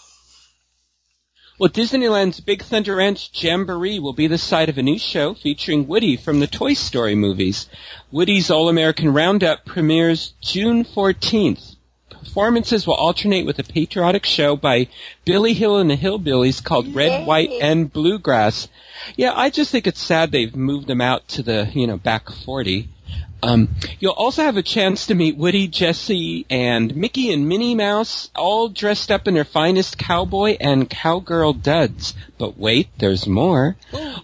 Well, 1.59 1.71
Disneyland's 1.71 2.41
Big 2.41 2.63
Thunder 2.65 2.97
Ranch 2.97 3.31
Jamboree 3.33 4.01
will 4.01 4.13
be 4.15 4.27
the 4.27 4.39
site 4.39 4.69
of 4.69 4.79
a 4.79 4.83
new 4.83 4.99
show 4.99 5.35
featuring 5.35 5.87
Woody 5.87 6.17
from 6.17 6.41
the 6.41 6.47
Toy 6.49 6.75
Story 6.75 7.15
movies. 7.15 7.69
Woody's 8.11 8.51
All-American 8.51 9.13
Roundup 9.13 9.65
premieres 9.65 10.33
June 10.41 10.85
14th. 10.85 11.72
Performances 12.25 12.87
will 12.87 12.95
alternate 12.95 13.47
with 13.47 13.59
a 13.59 13.65
patriotic 13.65 14.25
show 14.25 14.57
by 14.57 14.87
Billy 15.25 15.55
Hill 15.55 15.79
and 15.79 15.91
the 15.91 15.97
Hillbillies 15.97 16.63
called 16.63 16.95
Red, 16.95 17.27
White, 17.27 17.51
and 17.61 17.93
Bluegrass. 17.93 18.69
Yeah, 19.17 19.33
I 19.35 19.51
just 19.51 19.73
think 19.73 19.87
it's 19.87 20.01
sad 20.01 20.31
they've 20.31 20.55
moved 20.55 20.87
them 20.87 21.01
out 21.01 21.27
to 21.29 21.43
the, 21.43 21.69
you 21.75 21.87
know, 21.87 21.97
back 21.97 22.31
40. 22.31 22.89
Um, 23.45 23.71
you'll 23.99 24.13
also 24.13 24.43
have 24.43 24.57
a 24.57 24.63
chance 24.63 25.07
to 25.07 25.17
meet 25.17 25.37
Woody, 25.37 25.67
Jesse, 25.67 26.47
and 26.49 26.95
Mickey 26.95 27.33
and 27.33 27.49
Minnie 27.49 27.75
Mouse, 27.75 28.31
all 28.37 28.69
dressed 28.69 29.11
up 29.11 29.27
in 29.27 29.35
their 29.35 29.45
finest 29.45 29.99
cowboy 29.99 30.57
and 30.61 30.89
cowgirl 30.89 31.55
duds. 31.55 32.15
But 32.39 32.57
wait, 32.57 32.89
there's 32.99 33.27
more. 33.27 33.77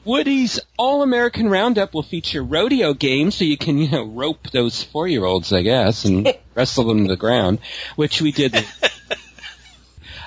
Woody's 0.04 0.60
All-American 0.76 1.48
Roundup 1.48 1.94
will 1.94 2.04
feature 2.04 2.42
rodeo 2.44 2.94
games, 2.94 3.34
so 3.34 3.44
you 3.44 3.56
can, 3.58 3.78
you 3.78 3.90
know, 3.90 4.04
rope 4.04 4.50
those 4.52 4.84
four-year-olds, 4.84 5.52
I 5.52 5.62
guess, 5.62 6.04
and 6.04 6.32
wrestle 6.54 6.84
them 6.84 7.02
to 7.02 7.08
the 7.08 7.16
ground, 7.16 7.58
which 7.96 8.22
we 8.22 8.30
did. 8.32 8.54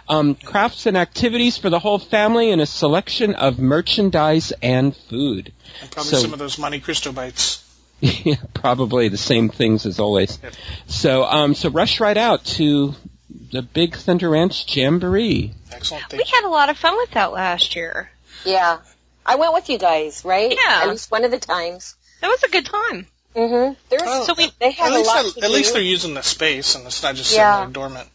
Um, 0.09 0.35
crafts 0.35 0.87
and 0.87 0.97
activities 0.97 1.57
for 1.57 1.69
the 1.69 1.79
whole 1.79 1.97
family 1.97 2.51
and 2.51 2.59
a 2.59 2.65
selection 2.65 3.33
of 3.33 3.59
merchandise 3.59 4.51
and 4.61 4.93
food. 4.93 5.53
And 5.81 5.89
probably 5.89 6.11
So- 6.11 6.17
some 6.17 6.33
of 6.33 6.39
those 6.39 6.57
Monte 6.57 6.81
Cristo 6.81 7.13
bites. 7.13 7.60
Yeah, 8.23 8.35
probably 8.53 9.09
the 9.09 9.17
same 9.17 9.49
things 9.49 9.85
as 9.85 9.99
always. 9.99 10.39
So, 10.87 11.23
um, 11.23 11.53
so 11.53 11.69
rush 11.69 11.99
right 11.99 12.17
out 12.17 12.43
to 12.57 12.95
the 13.51 13.61
Big 13.61 13.95
Thunder 13.95 14.29
Ranch 14.29 14.75
Jamboree. 14.75 15.53
Excellent. 15.71 16.11
We 16.11 16.17
Thank 16.17 16.31
you. 16.31 16.35
had 16.41 16.47
a 16.47 16.49
lot 16.49 16.69
of 16.69 16.77
fun 16.77 16.97
with 16.97 17.11
that 17.11 17.31
last 17.31 17.75
year. 17.75 18.09
Yeah. 18.43 18.79
I 19.25 19.35
went 19.35 19.53
with 19.53 19.69
you 19.69 19.77
guys, 19.77 20.25
right? 20.25 20.51
Yeah. 20.51 20.81
At 20.83 20.89
least 20.89 21.11
one 21.11 21.23
of 21.25 21.31
the 21.31 21.39
times. 21.39 21.95
That 22.21 22.29
was 22.29 22.41
a 22.43 22.49
good 22.49 22.65
time. 22.65 23.05
Mm-hmm. 23.35 23.73
There's 23.89 24.01
Well, 24.01 24.23
So 24.25 24.33
we, 24.35 24.51
they 24.59 24.71
had 24.71 24.87
At 24.87 24.93
a 24.93 24.95
least, 24.95 25.07
lot 25.07 25.25
at, 25.25 25.33
to 25.35 25.43
at 25.45 25.51
least 25.51 25.69
do. 25.69 25.73
they're 25.75 25.83
using 25.83 26.13
the 26.15 26.21
space 26.23 26.75
and 26.75 26.85
it's 26.87 27.03
not 27.03 27.15
just 27.15 27.33
Yeah. 27.35 27.59
sitting 27.59 27.73
there 27.73 27.81
dormant. 27.83 28.09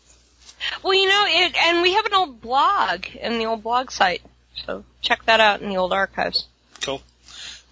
well, 0.83 0.94
you 0.94 1.09
know, 1.09 1.25
it, 1.29 1.57
and 1.57 1.83
we 1.83 1.94
have 1.94 2.07
an 2.07 2.14
old 2.14 2.40
blog 2.40 3.07
in 3.20 3.38
the 3.38 3.46
old 3.46 3.62
blog 3.62 3.90
site. 3.92 4.22
So 4.66 4.85
check 5.01 5.25
that 5.27 5.38
out 5.40 5.62
in 5.62 5.68
the 5.68 5.77
old 5.77 5.92
archives. 5.92 6.46
Cool. 6.83 7.01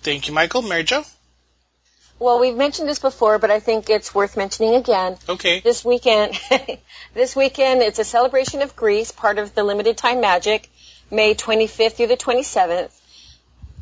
Thank 0.03 0.29
you, 0.29 0.35
Michael. 0.35 0.63
Mary 0.63 0.85
Jo? 0.85 1.05
Well, 2.19 2.39
we've 2.39 2.57
mentioned 2.57 2.89
this 2.89 3.01
before, 3.01 3.39
but 3.39 3.51
I 3.51 3.61
think 3.61 3.91
it's 3.91 4.15
worth 4.15 4.37
mentioning 4.37 4.75
again. 4.77 5.17
Okay. 5.29 5.61
This 5.61 5.85
weekend, 5.85 6.39
this 7.15 7.35
weekend, 7.35 7.83
it's 7.83 7.99
a 7.99 8.05
celebration 8.05 8.63
of 8.63 8.77
Greece, 8.77 9.11
part 9.11 9.39
of 9.39 9.55
the 9.55 9.65
limited 9.65 9.97
time 9.97 10.21
magic, 10.21 10.71
May 11.11 11.35
25th 11.35 11.95
through 11.95 12.07
the 12.07 12.17
27th. 12.17 12.93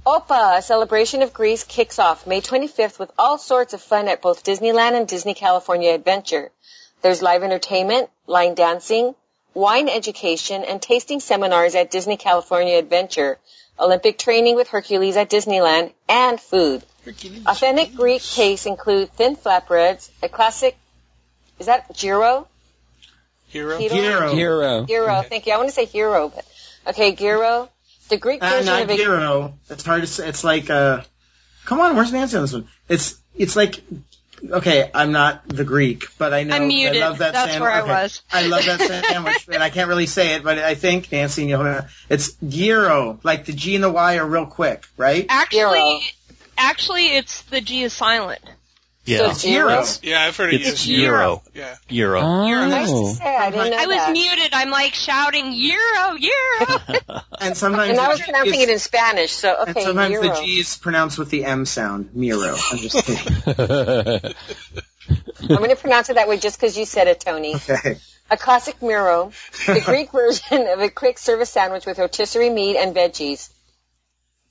OPA, 0.05 0.59
a 0.59 0.63
celebration 0.63 1.23
of 1.23 1.33
Greece, 1.33 1.63
kicks 1.63 1.99
off 1.99 2.27
May 2.27 2.41
25th 2.41 2.99
with 2.99 3.13
all 3.19 3.39
sorts 3.39 3.75
of 3.75 3.81
fun 3.81 4.09
at 4.09 4.21
both 4.21 4.43
Disneyland 4.43 4.95
and 4.95 5.07
Disney 5.07 5.35
California 5.35 5.93
Adventure. 5.93 6.51
There's 7.03 7.23
live 7.23 7.45
entertainment, 7.45 8.11
line 8.27 8.55
dancing, 8.55 9.15
wine 9.55 9.89
education, 9.89 10.65
and 10.65 10.83
tasting 10.83 11.21
seminars 11.21 11.75
at 11.75 11.91
Disney 11.91 12.17
California 12.17 12.79
Adventure, 12.79 13.39
Olympic 13.79 14.19
training 14.19 14.55
with 14.57 14.69
Hercules 14.69 15.17
at 15.17 15.31
Disneyland, 15.31 15.93
and 16.09 16.41
food. 16.41 16.83
Authentic 17.47 17.95
Greek 17.95 18.23
tastes 18.23 18.67
include 18.67 19.11
thin 19.13 19.37
flatbreads, 19.37 20.11
a 20.23 20.29
classic, 20.29 20.77
is 21.59 21.67
that 21.67 21.93
gyro? 21.95 22.47
Hero? 23.49 23.79
Hero? 23.79 23.95
Gyro. 23.95 24.35
Hero. 24.35 24.85
Gyro, 24.87 25.23
thank 25.23 25.47
you. 25.47 25.53
I 25.53 25.57
want 25.57 25.69
to 25.69 25.75
say 25.75 25.85
hero, 25.85 26.29
but 26.35 26.47
okay, 26.89 27.13
gyro. 27.13 27.69
The 28.09 28.17
Greek 28.17 28.43
Uh, 28.43 28.49
version 28.49 28.67
not 28.67 28.83
of 28.83 28.91
a 28.91 28.97
gyro. 28.97 29.55
It's 29.69 29.85
hard 29.85 30.03
to 30.03 30.07
say. 30.07 30.29
It's 30.29 30.45
like, 30.45 30.71
uh, 30.71 31.03
come 31.65 31.81
on, 31.81 31.97
where's 31.97 32.13
Nancy 32.13 32.37
on 32.37 32.43
this 32.43 32.53
one? 32.53 32.69
It's, 32.89 33.19
it's 33.35 33.57
like, 33.57 33.83
okay, 34.51 34.91
I'm 34.95 35.13
not 35.13 35.49
the 35.49 35.65
Greek, 35.65 36.05
but 36.19 36.33
I 36.33 36.45
know, 36.45 36.57
I'm 36.57 36.69
muted. 36.69 37.03
I 37.03 37.09
love 37.09 37.19
that 37.19 37.33
That's 37.33 37.53
sandwich. 37.53 37.61
where 37.61 37.71
I 37.71 37.83
okay. 37.83 37.91
was. 37.91 38.23
I 38.33 38.47
love 38.47 38.65
that 38.65 38.81
sandwich, 39.09 39.49
and 39.53 39.63
I 39.63 39.71
can't 39.71 39.89
really 39.89 40.07
say 40.07 40.35
it, 40.35 40.45
but 40.45 40.59
I 40.59 40.75
think, 40.75 41.13
Nancy, 41.13 41.47
you 41.47 41.59
know, 41.59 41.83
it's 42.09 42.33
gyro. 42.35 43.21
Like 43.23 43.45
the 43.47 43.53
G 43.53 43.75
and 43.75 43.85
the 43.85 43.91
Y 43.91 44.19
are 44.19 44.27
real 44.27 44.47
quick, 44.47 44.85
right? 44.97 45.27
Actually, 45.29 45.61
Gyro. 45.61 46.01
actually, 46.59 47.07
it's 47.07 47.43
the 47.43 47.61
G 47.61 47.83
is 47.83 47.93
silent. 47.93 48.41
So 49.05 49.13
Yeah. 49.13 49.31
it's 49.31 49.43
gyro. 49.43 49.69
Gyro. 49.69 49.85
Yeah, 50.03 50.23
I've 50.23 50.37
heard 50.37 50.55
it 50.55 50.61
It's 50.61 50.87
used. 50.87 51.03
Euro. 51.03 51.43
Yeah. 51.55 51.75
Euro. 51.89 52.21
Oh. 52.21 52.47
Nice 52.69 52.89
to 52.89 52.95
Oh. 52.95 53.13
say. 53.15 53.25
I 53.37 53.51
didn't 53.51 53.71
know 53.71 53.77
I 53.79 53.87
was 53.87 54.13
muted. 54.13 54.51
I'm 54.55 54.71
like 54.71 54.95
shouting 54.95 55.53
Euro, 55.53 56.15
Euro. 56.15 56.81
And 57.41 57.57
sometimes 57.57 57.91
And 57.91 57.99
I 57.99 58.05
the 58.05 58.09
was 58.11 58.19
G 58.19 58.25
pronouncing 58.27 58.55
is- 58.61 58.69
it 58.69 58.71
in 58.71 58.79
Spanish, 58.79 59.33
so 59.33 59.65
And 59.67 59.77
sometimes 59.77 60.15
gyro. 60.15 60.23
the 60.37 60.41
G 60.43 60.61
is 60.61 60.77
pronounced 60.77 61.19
with 61.19 61.31
the 61.31 61.45
M 61.45 61.67
sound, 61.67 62.11
Miro. 62.15 62.57
I'm 62.71 62.79
just 62.79 63.05
kidding. 63.05 64.35
I'm 65.41 65.47
going 65.49 65.71
to 65.71 65.77
pronounce 65.77 66.09
it 66.11 66.15
that 66.15 66.29
way 66.29 66.39
just 66.39 66.57
because 66.61 66.79
you 66.79 66.85
said 66.87 67.09
it, 67.09 67.19
Tony. 67.21 67.57
Okay. 67.57 67.97
A 68.31 68.37
classic 68.37 68.81
miro, 68.81 69.33
the 69.67 69.81
Greek 69.85 70.13
version 70.13 70.69
of 70.69 70.79
a 70.81 70.89
quick 70.89 71.19
service 71.19 71.51
sandwich 71.51 71.85
with 71.87 71.99
rotisserie 71.99 72.51
meat 72.51 72.77
and 72.77 72.95
veggies. 72.95 73.51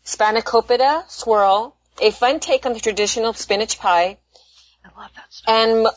Spanakopita 0.05 1.09
swirl, 1.09 1.75
a 2.01 2.11
fun 2.11 2.39
take 2.41 2.65
on 2.65 2.73
the 2.73 2.79
traditional 2.81 3.33
spinach 3.33 3.79
pie. 3.79 4.17
I 4.83 4.99
love 4.99 5.11
that 5.15 5.31
stuff. 5.31 5.53
And, 5.53 5.87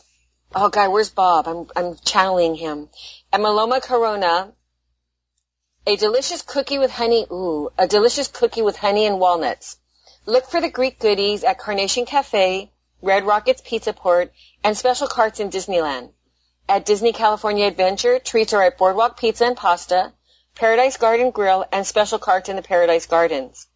oh 0.53 0.69
God, 0.69 0.91
where's 0.91 1.09
Bob? 1.09 1.47
I'm, 1.47 1.67
I'm 1.75 1.95
channeling 2.05 2.55
him. 2.55 2.89
And 3.31 3.43
Maloma 3.43 3.81
Corona, 3.81 4.53
a 5.87 5.95
delicious 5.95 6.41
cookie 6.41 6.79
with 6.79 6.91
honey, 6.91 7.25
ooh, 7.31 7.69
a 7.77 7.87
delicious 7.87 8.27
cookie 8.27 8.61
with 8.61 8.77
honey 8.77 9.05
and 9.05 9.19
walnuts. 9.19 9.77
Look 10.25 10.49
for 10.49 10.59
the 10.59 10.69
Greek 10.69 10.99
goodies 10.99 11.43
at 11.43 11.59
Carnation 11.59 12.05
Cafe, 12.05 12.71
Redd 13.01 13.25
Rockett's 13.25 13.61
Pizza 13.63 13.93
Port, 13.93 14.33
and 14.63 14.75
special 14.75 15.07
carts 15.07 15.39
in 15.39 15.51
Disneyland. 15.51 16.11
At 16.67 16.85
Disney 16.85 17.13
California 17.13 17.67
Adventure, 17.67 18.17
treats 18.17 18.53
are 18.53 18.63
at 18.63 18.79
Boardwalk 18.79 19.19
Pizza 19.19 19.45
and 19.45 19.55
Pasta, 19.55 20.11
Paradise 20.55 20.97
Garden 20.97 21.29
Grill, 21.29 21.65
and 21.71 21.85
special 21.85 22.17
carts 22.17 22.49
in 22.49 22.55
the 22.55 22.63
Paradise 22.63 23.05
Gardens. 23.05 23.67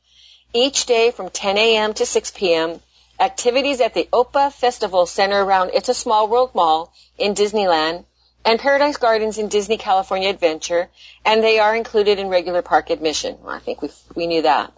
Each 0.53 0.87
day 0.87 1.11
from 1.11 1.29
10 1.29 1.59
a.m. 1.59 1.93
to 1.93 2.05
6 2.07 2.31
p.m., 2.31 2.81
activities 3.19 3.81
at 3.81 3.93
the 3.93 4.07
OPA 4.13 4.51
Festival 4.53 5.05
center 5.05 5.43
around 5.43 5.71
It's 5.73 5.89
a 5.89 5.93
Small 5.93 6.27
World 6.27 6.55
Mall 6.55 6.93
in 7.17 7.33
Disneyland 7.35 8.05
and 8.45 8.59
Paradise 8.59 8.97
Gardens 8.97 9.37
in 9.37 9.49
Disney 9.49 9.77
California 9.77 10.29
Adventure, 10.29 10.89
and 11.25 11.43
they 11.43 11.59
are 11.59 11.75
included 11.75 12.19
in 12.19 12.29
regular 12.29 12.61
park 12.61 12.89
admission. 12.89 13.37
Well, 13.41 13.55
I 13.55 13.59
think 13.59 13.81
we 13.81 13.89
we 14.15 14.27
knew 14.27 14.43
that. 14.43 14.71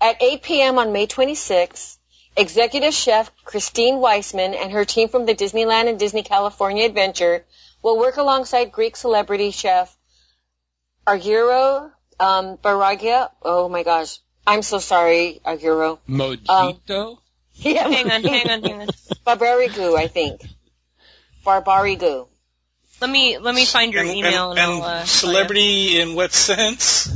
At 0.00 0.22
8 0.22 0.42
p.m. 0.42 0.78
on 0.78 0.92
May 0.92 1.06
26th, 1.06 1.96
executive 2.36 2.94
chef 2.94 3.30
Christine 3.44 3.98
Weissman 3.98 4.54
and 4.54 4.72
her 4.72 4.84
team 4.84 5.08
from 5.08 5.26
the 5.26 5.34
Disneyland 5.34 5.88
and 5.88 5.98
Disney 5.98 6.22
California 6.22 6.84
Adventure 6.86 7.44
will 7.82 7.98
work 7.98 8.16
alongside 8.16 8.72
Greek 8.72 8.96
celebrity 8.96 9.50
chef 9.50 9.96
Argiro 11.06 11.90
um, 12.20 12.56
Baragia. 12.58 13.30
Oh 13.42 13.68
my 13.68 13.82
gosh. 13.82 14.18
I'm 14.46 14.62
so 14.62 14.78
sorry, 14.78 15.40
Argiro. 15.44 15.98
Mojito? 16.08 17.18
Yeah, 17.62 17.88
hang 17.88 18.10
on, 18.10 18.22
hang 18.22 18.50
on, 18.50 18.62
hang 18.62 18.80
on. 18.82 18.86
Barbarigou, 19.26 19.96
I 19.96 20.06
think. 20.08 20.40
Barbarigou. 21.44 22.26
Let 23.00 23.10
me 23.10 23.38
let 23.38 23.54
me 23.54 23.64
find 23.64 23.92
your 23.92 24.02
And, 24.02 24.10
email 24.12 24.50
and, 24.50 24.58
and, 24.58 24.70
and 24.72 24.82
I'll. 24.82 24.90
Uh, 25.00 25.04
celebrity 25.04 26.00
in 26.00 26.14
what 26.14 26.32
sense? 26.32 27.10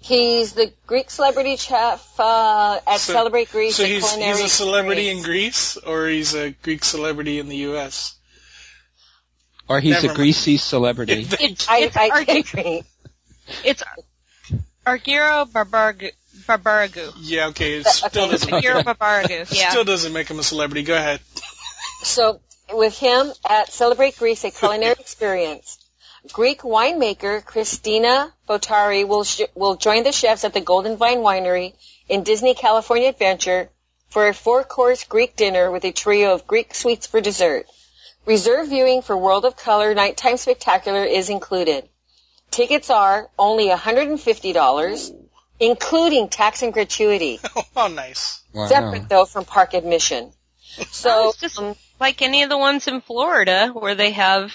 He's 0.00 0.52
the 0.54 0.72
Greek 0.86 1.10
celebrity 1.10 1.56
chef 1.56 2.18
uh, 2.18 2.80
at 2.86 2.98
So- 3.00 3.12
Celebrate 3.12 3.50
Greece. 3.50 3.76
So 3.76 3.84
he's, 3.84 4.02
culinary 4.02 4.36
he's 4.42 4.46
a 4.46 4.48
celebrity 4.48 5.08
in. 5.10 5.22
Greece, 5.22 5.76
or 5.76 6.06
he's 6.06 6.34
a 6.34 6.50
Greek 6.50 6.84
celebrity 6.84 7.38
in 7.38 7.48
the 7.48 7.56
U.S. 7.72 8.14
Or 9.68 9.80
he's 9.80 9.92
Never 9.94 10.06
a 10.06 10.08
mind. 10.08 10.16
greasy 10.16 10.56
celebrity. 10.56 11.26
It's 11.40 11.68
I, 11.68 11.78
it's 11.80 11.96
I 11.96 12.08
Arg- 12.08 12.28
agree. 12.30 12.82
it's 13.64 13.82
Argiro 14.86 15.50
Barbaragu. 15.50 16.10
Barbaragu. 16.46 17.12
Yeah, 17.20 17.48
okay. 17.48 17.78
It 17.78 17.86
still 17.86 18.28
doesn't 18.28 18.50
make 18.50 18.64
Argiro 18.64 18.78
him, 18.78 18.84
Barbaragu. 18.84 19.52
Yeah. 19.58 19.70
still 19.70 19.84
doesn't 19.84 20.12
make 20.12 20.28
him 20.28 20.38
a 20.38 20.42
celebrity. 20.42 20.82
Go 20.82 20.96
ahead. 20.96 21.20
So 22.02 22.40
with 22.72 22.98
him 22.98 23.32
at 23.48 23.72
Celebrate 23.72 24.16
Greece, 24.18 24.44
a 24.44 24.50
culinary 24.50 24.96
experience. 25.00 25.78
Greek 26.32 26.60
winemaker 26.62 27.44
Christina 27.44 28.32
Boutari 28.48 29.06
will 29.06 29.24
sh- 29.24 29.42
will 29.54 29.76
join 29.76 30.02
the 30.02 30.12
chefs 30.12 30.44
at 30.44 30.52
the 30.52 30.60
Golden 30.60 30.96
Vine 30.96 31.18
Winery 31.18 31.74
in 32.08 32.22
Disney 32.24 32.54
California 32.54 33.08
Adventure 33.08 33.70
for 34.10 34.28
a 34.28 34.34
four-course 34.34 35.04
Greek 35.04 35.36
dinner 35.36 35.70
with 35.70 35.84
a 35.84 35.92
trio 35.92 36.34
of 36.34 36.46
Greek 36.46 36.74
sweets 36.74 37.06
for 37.06 37.20
dessert. 37.20 37.66
Reserve 38.26 38.68
viewing 38.68 39.00
for 39.00 39.16
World 39.16 39.44
of 39.44 39.56
Color 39.56 39.94
Nighttime 39.94 40.36
Spectacular 40.36 41.04
is 41.04 41.30
included. 41.30 41.88
Tickets 42.50 42.90
are 42.90 43.30
only 43.38 43.68
$150, 43.68 45.27
including 45.60 46.28
tax 46.28 46.62
and 46.62 46.72
gratuity. 46.72 47.40
Oh, 47.76 47.86
nice. 47.86 48.42
Wow. 48.52 48.66
Separate 48.66 49.08
though 49.08 49.24
from 49.24 49.44
park 49.44 49.72
admission. 49.74 50.32
So 50.90 51.32
just 51.38 51.60
um, 51.60 51.76
like 52.00 52.22
any 52.22 52.42
of 52.42 52.50
the 52.50 52.58
ones 52.58 52.88
in 52.88 53.00
Florida 53.00 53.68
where 53.68 53.94
they 53.94 54.10
have, 54.12 54.52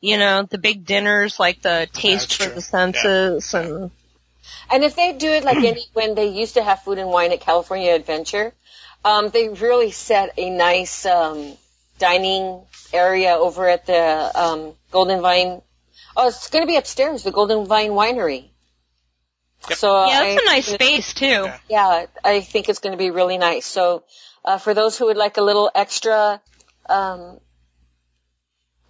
you 0.00 0.16
know, 0.16 0.44
the 0.44 0.56
big 0.56 0.86
dinners 0.86 1.38
like 1.38 1.60
the 1.60 1.86
Taste 1.92 2.42
for 2.42 2.48
the 2.48 2.62
Senses 2.62 3.52
and 3.52 3.90
And 4.70 4.82
if 4.82 4.96
they 4.96 5.12
do 5.12 5.28
it 5.28 5.44
like 5.44 5.58
any, 5.58 5.84
when 5.92 6.14
they 6.14 6.28
used 6.28 6.54
to 6.54 6.62
have 6.62 6.82
food 6.82 6.98
and 6.98 7.10
wine 7.10 7.32
at 7.32 7.40
California 7.40 7.94
Adventure, 7.94 8.54
um, 9.04 9.28
they 9.28 9.48
really 9.50 9.90
set 9.90 10.32
a 10.38 10.48
nice 10.48 11.04
um, 11.04 11.52
dining 11.98 12.62
area 12.92 13.34
over 13.34 13.68
at 13.68 13.86
the 13.86 14.30
um, 14.34 14.72
Golden 14.90 15.20
Vine. 15.20 15.60
Oh, 16.16 16.28
it's 16.28 16.48
going 16.48 16.62
to 16.62 16.66
be 16.66 16.76
upstairs, 16.76 17.24
the 17.24 17.30
Golden 17.30 17.66
Vine 17.66 17.90
Winery. 17.90 18.48
Yep. 19.68 19.78
So 19.78 20.06
yeah, 20.06 20.20
that's 20.22 20.40
I, 20.40 20.42
a 20.42 20.46
nice 20.46 20.66
space 20.66 21.14
too. 21.14 21.26
Yeah. 21.26 21.58
Yeah, 21.68 22.06
I 22.22 22.40
think 22.40 22.68
it's 22.68 22.78
going 22.78 22.92
to 22.92 22.98
be 22.98 23.10
really 23.10 23.38
nice. 23.38 23.66
So 23.66 24.04
uh, 24.44 24.58
for 24.58 24.74
those 24.74 24.98
who 24.98 25.06
would 25.06 25.16
like 25.16 25.36
a 25.36 25.42
little 25.42 25.70
extra 25.74 26.40
um, 26.88 27.40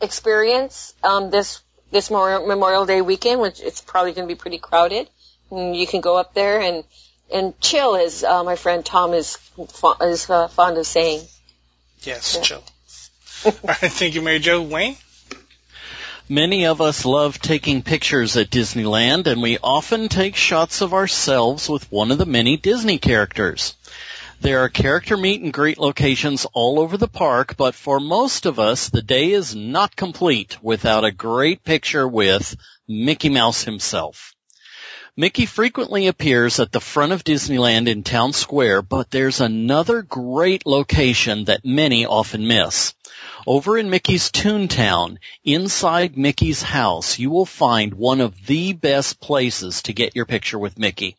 experience 0.00 0.94
um, 1.02 1.30
this 1.30 1.60
this 1.90 2.10
Memorial 2.10 2.46
Memorial 2.46 2.86
Day 2.86 3.00
weekend, 3.02 3.40
which 3.40 3.60
it's 3.60 3.80
probably 3.80 4.12
going 4.12 4.28
to 4.28 4.34
be 4.34 4.38
pretty 4.38 4.58
crowded, 4.58 5.08
and 5.50 5.76
you 5.76 5.86
can 5.86 6.00
go 6.00 6.16
up 6.16 6.34
there 6.34 6.60
and 6.60 6.84
and 7.32 7.58
chill, 7.60 7.96
as 7.96 8.22
uh, 8.24 8.44
my 8.44 8.56
friend 8.56 8.84
Tom 8.84 9.14
is 9.14 9.36
fo- 9.36 9.96
is 10.00 10.28
uh, 10.28 10.48
fond 10.48 10.76
of 10.76 10.86
saying. 10.86 11.22
Yes, 12.02 12.36
Yeah. 12.36 12.42
chill. 12.42 12.64
All 13.46 13.52
right, 13.68 13.92
thank 13.92 14.14
you, 14.14 14.22
Mary 14.22 14.38
Jo. 14.38 14.62
Wayne? 14.62 14.96
Many 16.28 16.64
of 16.64 16.80
us 16.80 17.04
love 17.04 17.38
taking 17.38 17.82
pictures 17.82 18.38
at 18.38 18.48
Disneyland, 18.48 19.26
and 19.26 19.42
we 19.42 19.58
often 19.62 20.08
take 20.08 20.36
shots 20.36 20.80
of 20.80 20.94
ourselves 20.94 21.68
with 21.68 21.92
one 21.92 22.10
of 22.10 22.16
the 22.16 22.24
many 22.24 22.56
Disney 22.56 22.96
characters. 22.96 23.74
There 24.40 24.60
are 24.60 24.70
character 24.70 25.18
meet 25.18 25.42
and 25.42 25.52
greet 25.52 25.76
locations 25.76 26.46
all 26.54 26.80
over 26.80 26.96
the 26.96 27.08
park, 27.08 27.58
but 27.58 27.74
for 27.74 28.00
most 28.00 28.46
of 28.46 28.58
us, 28.58 28.88
the 28.88 29.02
day 29.02 29.32
is 29.32 29.54
not 29.54 29.96
complete 29.96 30.56
without 30.62 31.04
a 31.04 31.12
great 31.12 31.62
picture 31.62 32.08
with 32.08 32.56
Mickey 32.88 33.28
Mouse 33.28 33.64
himself. 33.64 34.34
Mickey 35.18 35.44
frequently 35.44 36.06
appears 36.06 36.58
at 36.58 36.72
the 36.72 36.80
front 36.80 37.12
of 37.12 37.22
Disneyland 37.22 37.86
in 37.86 38.02
Town 38.02 38.32
Square, 38.32 38.80
but 38.80 39.10
there's 39.10 39.42
another 39.42 40.00
great 40.00 40.64
location 40.64 41.44
that 41.44 41.66
many 41.66 42.06
often 42.06 42.48
miss. 42.48 42.94
Over 43.46 43.76
in 43.76 43.90
Mickey's 43.90 44.30
Toontown, 44.30 45.18
inside 45.44 46.16
Mickey's 46.16 46.62
house, 46.62 47.18
you 47.18 47.28
will 47.28 47.44
find 47.44 47.92
one 47.92 48.22
of 48.22 48.46
the 48.46 48.72
best 48.72 49.20
places 49.20 49.82
to 49.82 49.92
get 49.92 50.16
your 50.16 50.24
picture 50.24 50.58
with 50.58 50.78
Mickey. 50.78 51.18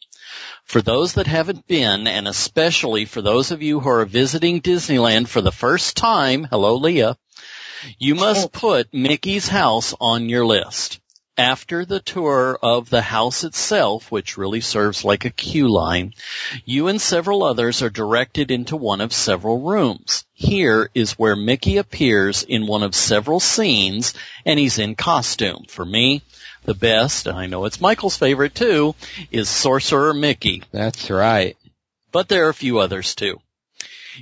For 0.64 0.82
those 0.82 1.14
that 1.14 1.28
haven't 1.28 1.68
been, 1.68 2.08
and 2.08 2.28
especially 2.28 3.06
for 3.06 3.22
those 3.22 3.52
of 3.52 3.62
you 3.62 3.80
who 3.80 3.90
are 3.90 4.06
visiting 4.06 4.60
Disneyland 4.60 5.28
for 5.28 5.42
the 5.42 5.52
first 5.52 5.98
time, 5.98 6.46
hello 6.46 6.78
Leah, 6.78 7.16
you 8.00 8.16
must 8.16 8.48
oh. 8.48 8.50
put 8.50 8.94
Mickey's 8.94 9.48
house 9.48 9.94
on 10.02 10.28
your 10.28 10.48
list. 10.48 11.00
After 11.38 11.84
the 11.84 12.00
tour 12.00 12.58
of 12.64 12.90
the 12.90 13.02
house 13.02 13.44
itself, 13.44 14.10
which 14.10 14.38
really 14.38 14.62
serves 14.62 15.04
like 15.04 15.26
a 15.26 15.30
queue 15.30 15.68
line, 15.68 16.14
you 16.64 16.88
and 16.88 17.02
several 17.02 17.44
others 17.44 17.82
are 17.82 17.90
directed 17.90 18.52
into 18.52 18.78
one 18.78 19.02
of 19.02 19.12
several 19.12 19.60
rooms. 19.60 20.24
Here 20.34 20.90
is 20.94 21.20
where 21.20 21.36
Mickey 21.36 21.76
appears 21.76 22.44
in 22.44 22.68
one 22.68 22.84
of 22.84 22.96
several 22.96 23.42
scenes, 23.42 24.14
and 24.46 24.58
he's 24.58 24.80
in 24.80 24.96
costume. 24.96 25.66
For 25.68 25.84
me, 25.84 26.22
the 26.64 26.74
best, 26.74 27.28
and 27.28 27.38
I 27.38 27.48
know 27.48 27.66
it's 27.66 27.82
Michael's 27.82 28.16
favorite 28.16 28.56
too, 28.56 28.96
is 29.30 29.50
Sorcerer 29.50 30.14
Mickey. 30.14 30.64
That's 30.72 31.10
right. 31.10 31.58
But 32.14 32.30
there 32.30 32.46
are 32.46 32.50
a 32.50 32.54
few 32.54 32.80
others 32.80 33.14
too. 33.14 33.42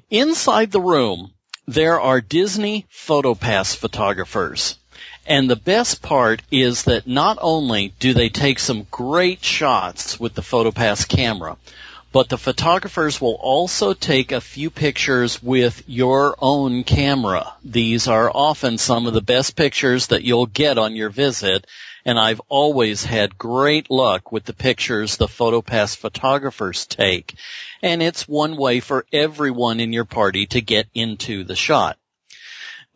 Inside 0.10 0.72
the 0.72 0.82
room, 0.82 1.32
there 1.68 2.02
are 2.02 2.22
Disney 2.22 2.88
PhotoPass 2.92 3.76
photographers. 3.76 4.80
And 5.26 5.50
the 5.50 5.56
best 5.56 6.02
part 6.02 6.42
is 6.52 6.84
that 6.84 7.08
not 7.08 7.38
only 7.42 7.94
do 8.00 8.14
they 8.14 8.30
take 8.30 8.60
some 8.60 8.86
great 8.92 9.44
shots 9.44 10.20
with 10.20 10.34
the 10.34 10.42
PhotoPass 10.42 11.08
camera, 11.08 11.58
but 12.12 12.30
the 12.30 12.38
photographers 12.38 13.20
will 13.20 13.34
also 13.34 13.94
take 13.94 14.32
a 14.32 14.42
few 14.42 14.70
pictures 14.70 15.42
with 15.42 15.84
your 15.88 16.36
own 16.40 16.84
camera. 16.84 17.54
These 17.64 18.08
are 18.08 18.30
often 18.32 18.78
some 18.78 19.08
of 19.08 19.14
the 19.14 19.22
best 19.22 19.56
pictures 19.56 20.08
that 20.08 20.24
you'll 20.24 20.46
get 20.46 20.78
on 20.78 20.96
your 20.96 21.10
visit, 21.10 21.66
and 22.06 22.20
I've 22.20 22.42
always 22.50 23.04
had 23.04 23.38
great 23.38 23.90
luck 23.90 24.32
with 24.32 24.44
the 24.44 24.54
pictures 24.54 25.18
the 25.18 25.28
PhotoPass 25.28 25.98
photographers 25.98 26.86
take. 26.86 27.34
And 27.82 28.04
it's 28.04 28.28
one 28.28 28.58
way 28.58 28.80
for 28.80 29.06
everyone 29.12 29.80
in 29.80 29.94
your 29.94 30.06
party 30.06 30.46
to 30.48 30.62
get 30.62 30.88
into 30.94 31.46
the 31.46 31.56
shot. 31.56 31.98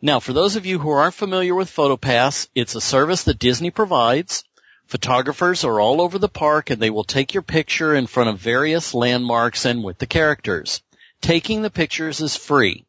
Now, 0.02 0.20
for 0.20 0.32
those 0.32 0.56
of 0.56 0.68
you 0.68 0.78
who 0.78 0.92
aren't 0.92 1.16
familiar 1.16 1.56
with 1.56 1.76
PhotoPass, 1.76 2.50
it's 2.54 2.76
a 2.76 2.82
service 2.82 3.24
that 3.24 3.40
Disney 3.40 3.72
provides. 3.72 4.44
Photographers 4.86 5.64
are 5.64 5.80
all 5.80 6.02
over 6.02 6.20
the 6.20 6.30
park 6.30 6.70
and 6.70 6.80
they 6.80 6.92
will 6.92 7.04
take 7.04 7.34
your 7.34 7.42
picture 7.42 7.96
in 7.96 8.06
front 8.06 8.30
of 8.30 8.38
various 8.38 8.94
landmarks 8.94 9.66
and 9.66 9.84
with 9.84 9.98
the 9.98 10.06
characters. 10.06 10.84
Taking 11.20 11.64
the 11.64 11.72
pictures 11.72 12.22
is 12.22 12.36
free. 12.36 12.86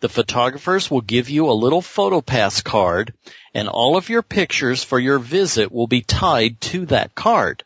The 0.00 0.08
photographers 0.08 0.90
will 0.90 1.00
give 1.00 1.30
you 1.30 1.48
a 1.48 1.52
little 1.52 1.80
PhotoPass 1.80 2.64
card 2.64 3.14
and 3.54 3.68
all 3.68 3.96
of 3.96 4.08
your 4.08 4.22
pictures 4.22 4.82
for 4.82 4.98
your 4.98 5.20
visit 5.20 5.70
will 5.70 5.86
be 5.86 6.02
tied 6.02 6.60
to 6.62 6.86
that 6.86 7.14
card. 7.14 7.62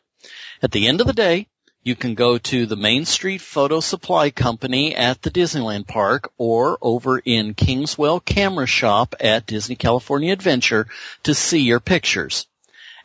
At 0.61 0.71
the 0.71 0.87
end 0.87 1.01
of 1.01 1.07
the 1.07 1.13
day, 1.13 1.47
you 1.83 1.95
can 1.95 2.15
go 2.15 2.37
to 2.37 2.65
the 2.65 2.77
Main 2.77 3.03
Street 3.03 3.41
Photo 3.41 3.81
Supply 3.81 4.29
Company 4.29 4.95
at 4.95 5.21
the 5.21 5.29
Disneyland 5.29 5.85
Park 5.85 6.31
or 6.37 6.77
over 6.81 7.19
in 7.19 7.53
Kingswell 7.53 8.23
Camera 8.23 8.65
Shop 8.65 9.15
at 9.19 9.45
Disney 9.45 9.75
California 9.75 10.31
Adventure 10.31 10.87
to 11.23 11.33
see 11.33 11.59
your 11.59 11.81
pictures. 11.81 12.47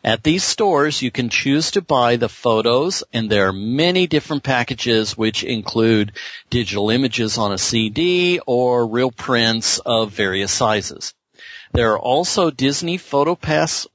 At 0.01 0.23
these 0.23 0.45
stores, 0.45 1.01
you 1.01 1.11
can 1.11 1.27
choose 1.27 1.71
to 1.71 1.81
buy 1.81 2.15
the 2.15 2.29
photos 2.29 3.03
and 3.11 3.29
there 3.29 3.49
are 3.49 3.53
many 3.53 4.07
different 4.07 4.43
packages 4.43 5.17
which 5.17 5.43
include 5.43 6.13
digital 6.49 6.89
images 6.89 7.37
on 7.37 7.51
a 7.51 7.57
CD 7.57 8.39
or 8.45 8.87
real 8.87 9.11
prints 9.11 9.79
of 9.79 10.11
various 10.11 10.53
sizes. 10.53 11.13
There 11.73 11.91
are 11.91 11.99
also 11.99 12.49
Disney 12.49 12.97
PhotoPass, 12.97 13.87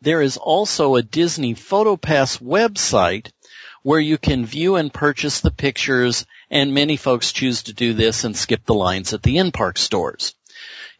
there 0.00 0.22
is 0.22 0.38
also 0.38 0.94
a 0.94 1.02
Disney 1.02 1.54
PhotoPass 1.54 2.40
website 2.40 3.30
where 3.82 4.00
you 4.00 4.18
can 4.18 4.46
view 4.46 4.76
and 4.76 4.92
purchase 4.92 5.40
the 5.40 5.50
pictures 5.50 6.26
and 6.50 6.74
many 6.74 6.96
folks 6.96 7.32
choose 7.32 7.64
to 7.64 7.72
do 7.72 7.94
this 7.94 8.24
and 8.24 8.36
skip 8.36 8.64
the 8.64 8.74
lines 8.74 9.12
at 9.12 9.22
the 9.22 9.38
in-park 9.38 9.78
stores. 9.78 10.34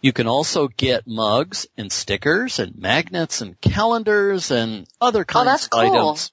You 0.00 0.12
can 0.12 0.26
also 0.26 0.66
get 0.66 1.06
mugs 1.06 1.66
and 1.76 1.90
stickers 1.90 2.58
and 2.58 2.76
magnets 2.76 3.40
and 3.40 3.60
calendars 3.60 4.50
and 4.50 4.86
other 5.00 5.20
oh, 5.20 5.24
kinds 5.24 5.46
that's 5.46 5.64
of 5.66 5.70
cool. 5.70 5.80
items. 5.80 6.32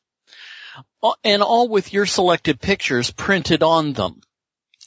And 1.24 1.44
all 1.44 1.68
with 1.68 1.94
your 1.94 2.08
selected 2.08 2.60
pictures 2.60 3.12
printed 3.12 3.62
on 3.62 3.94
them. 3.94 4.22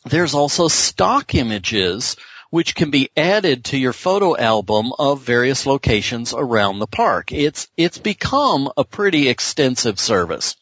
There's 0.04 0.34
also 0.34 0.66
stock 0.66 1.34
images 1.34 2.16
which 2.52 2.74
can 2.74 2.90
be 2.90 3.08
added 3.16 3.64
to 3.64 3.78
your 3.78 3.94
photo 3.94 4.36
album 4.36 4.92
of 4.98 5.22
various 5.22 5.64
locations 5.64 6.34
around 6.34 6.80
the 6.80 6.86
park. 6.86 7.32
It's, 7.32 7.66
it's 7.78 7.96
become 7.96 8.70
a 8.76 8.84
pretty 8.84 9.30
extensive 9.30 9.98
service. 9.98 10.56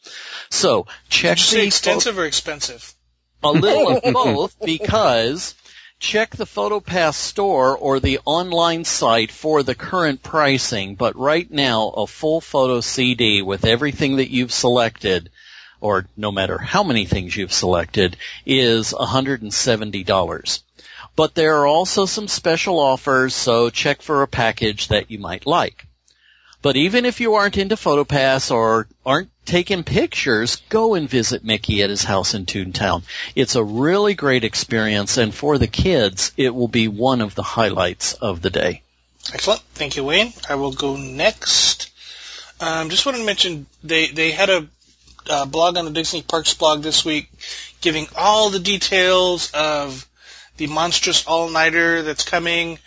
So 0.49 0.87
check 1.09 1.35
Did 1.35 1.43
you 1.43 1.45
say 1.51 1.59
the 1.59 1.67
extensive 1.67 2.17
or 2.17 2.23
expensive? 2.23 2.95
a 3.43 3.51
little 3.51 3.97
of 3.97 4.03
both 4.13 4.55
because 4.63 5.53
check 5.99 6.29
the 6.29 6.45
PhotoPass 6.45 7.15
store 7.15 7.77
or 7.77 7.99
the 7.99 8.19
online 8.23 8.85
site 8.85 9.29
for 9.29 9.61
the 9.61 9.75
current 9.75 10.23
pricing, 10.23 10.95
but 10.95 11.17
right 11.17 11.51
now 11.51 11.89
a 11.89 12.07
full 12.07 12.39
photo 12.39 12.79
CD 12.79 13.41
with 13.41 13.65
everything 13.65 14.15
that 14.15 14.31
you've 14.31 14.53
selected 14.53 15.29
or 15.81 16.05
no 16.15 16.31
matter 16.31 16.57
how 16.57 16.83
many 16.83 17.05
things 17.05 17.35
you've 17.35 17.51
selected 17.51 18.15
is 18.45 18.93
$170. 18.93 20.61
But 21.15 21.35
there 21.35 21.57
are 21.57 21.67
also 21.67 22.05
some 22.05 22.27
special 22.27 22.79
offers, 22.79 23.35
so 23.35 23.69
check 23.69 24.01
for 24.01 24.21
a 24.21 24.27
package 24.27 24.87
that 24.87 25.11
you 25.11 25.19
might 25.19 25.45
like. 25.45 25.85
But 26.61 26.77
even 26.77 27.05
if 27.05 27.19
you 27.19 27.35
aren't 27.35 27.57
into 27.57 27.75
PhotoPass 27.75 28.51
or 28.51 28.87
aren't 29.05 29.31
taking 29.45 29.83
pictures, 29.83 30.57
go 30.69 30.93
and 30.93 31.09
visit 31.09 31.43
Mickey 31.43 31.81
at 31.81 31.89
his 31.89 32.03
house 32.03 32.35
in 32.35 32.45
Toontown. 32.45 33.03
It's 33.35 33.55
a 33.55 33.63
really 33.63 34.13
great 34.13 34.43
experience 34.43 35.17
and 35.17 35.33
for 35.33 35.57
the 35.57 35.67
kids, 35.67 36.31
it 36.37 36.53
will 36.53 36.67
be 36.67 36.87
one 36.87 37.21
of 37.21 37.33
the 37.33 37.43
highlights 37.43 38.13
of 38.13 38.41
the 38.41 38.51
day. 38.51 38.83
Excellent. 39.33 39.61
Thank 39.73 39.95
you, 39.95 40.03
Wayne. 40.03 40.33
I 40.47 40.55
will 40.55 40.71
go 40.71 40.95
next. 40.97 41.91
Um, 42.59 42.89
just 42.89 43.05
wanted 43.05 43.19
to 43.19 43.25
mention 43.25 43.65
they 43.83 44.07
they 44.07 44.31
had 44.31 44.49
a 44.49 44.67
uh, 45.29 45.45
blog 45.45 45.77
on 45.77 45.85
the 45.85 45.91
Disney 45.91 46.21
Parks 46.21 46.53
blog 46.53 46.81
this 46.81 47.05
week, 47.05 47.29
giving 47.81 48.07
all 48.15 48.49
the 48.49 48.59
details 48.59 49.51
of 49.51 50.07
the 50.61 50.67
monstrous 50.67 51.25
all-nighter 51.25 52.03
that's 52.03 52.23
coming, 52.23 52.77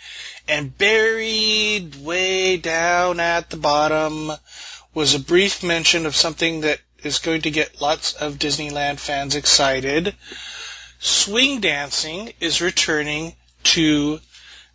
and 0.47 0.77
buried 0.77 1.93
way 2.05 2.55
down 2.55 3.19
at 3.19 3.49
the 3.49 3.57
bottom 3.57 4.31
was 4.93 5.13
a 5.13 5.19
brief 5.19 5.61
mention 5.61 6.05
of 6.05 6.15
something 6.15 6.61
that 6.61 6.79
is 7.03 7.19
going 7.19 7.41
to 7.41 7.51
get 7.51 7.81
lots 7.81 8.13
of 8.13 8.39
Disneyland 8.39 8.97
fans 8.97 9.35
excited. 9.35 10.15
Swing 10.99 11.59
dancing 11.59 12.31
is 12.39 12.61
returning 12.61 13.35
to 13.63 14.21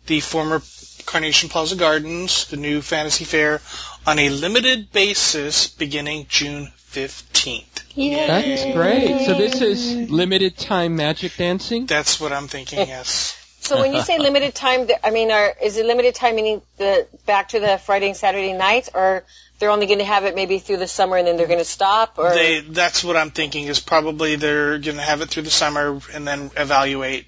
the 0.05 0.19
former 0.19 0.61
Carnation 1.07 1.49
Plaza 1.49 1.77
Gardens, 1.77 2.45
the 2.49 2.57
new 2.57 2.83
Fantasy 2.83 3.25
Fair, 3.25 3.61
on 4.05 4.19
a 4.19 4.29
limited 4.29 4.91
basis 4.91 5.67
beginning 5.67 6.27
June 6.29 6.71
15th. 6.91 8.27
That's 8.27 8.63
great. 8.75 9.25
So 9.25 9.33
this 9.33 9.61
is 9.61 10.09
limited 10.09 10.57
time 10.57 10.95
magic 10.95 11.35
dancing? 11.37 11.85
That's 11.85 12.19
what 12.19 12.31
I'm 12.31 12.47
thinking, 12.47 12.79
yes. 12.87 13.37
So 13.61 13.79
when 13.79 13.93
you 13.93 14.01
say 14.01 14.17
limited 14.17 14.55
time, 14.55 14.87
I 15.03 15.11
mean, 15.11 15.31
are, 15.31 15.53
is 15.61 15.77
it 15.77 15.85
limited 15.85 16.15
time 16.15 16.35
meaning 16.35 16.61
the 16.77 17.07
back 17.25 17.49
to 17.49 17.59
the 17.59 17.77
Friday 17.77 18.07
and 18.07 18.17
Saturday 18.17 18.53
nights, 18.53 18.89
or 18.93 19.23
they're 19.59 19.69
only 19.69 19.85
going 19.85 19.99
to 19.99 20.05
have 20.05 20.25
it 20.25 20.35
maybe 20.35 20.57
through 20.59 20.77
the 20.77 20.87
summer 20.87 21.15
and 21.15 21.27
then 21.27 21.37
they're 21.37 21.47
going 21.47 21.59
to 21.59 21.65
stop? 21.65 22.17
Or 22.17 22.31
They, 22.31 22.61
that's 22.61 23.03
what 23.03 23.15
I'm 23.15 23.29
thinking 23.29 23.65
is 23.65 23.79
probably 23.79 24.35
they're 24.35 24.79
going 24.79 24.97
to 24.97 25.03
have 25.03 25.21
it 25.21 25.29
through 25.29 25.43
the 25.43 25.51
summer 25.51 26.01
and 26.13 26.27
then 26.27 26.49
evaluate 26.57 27.27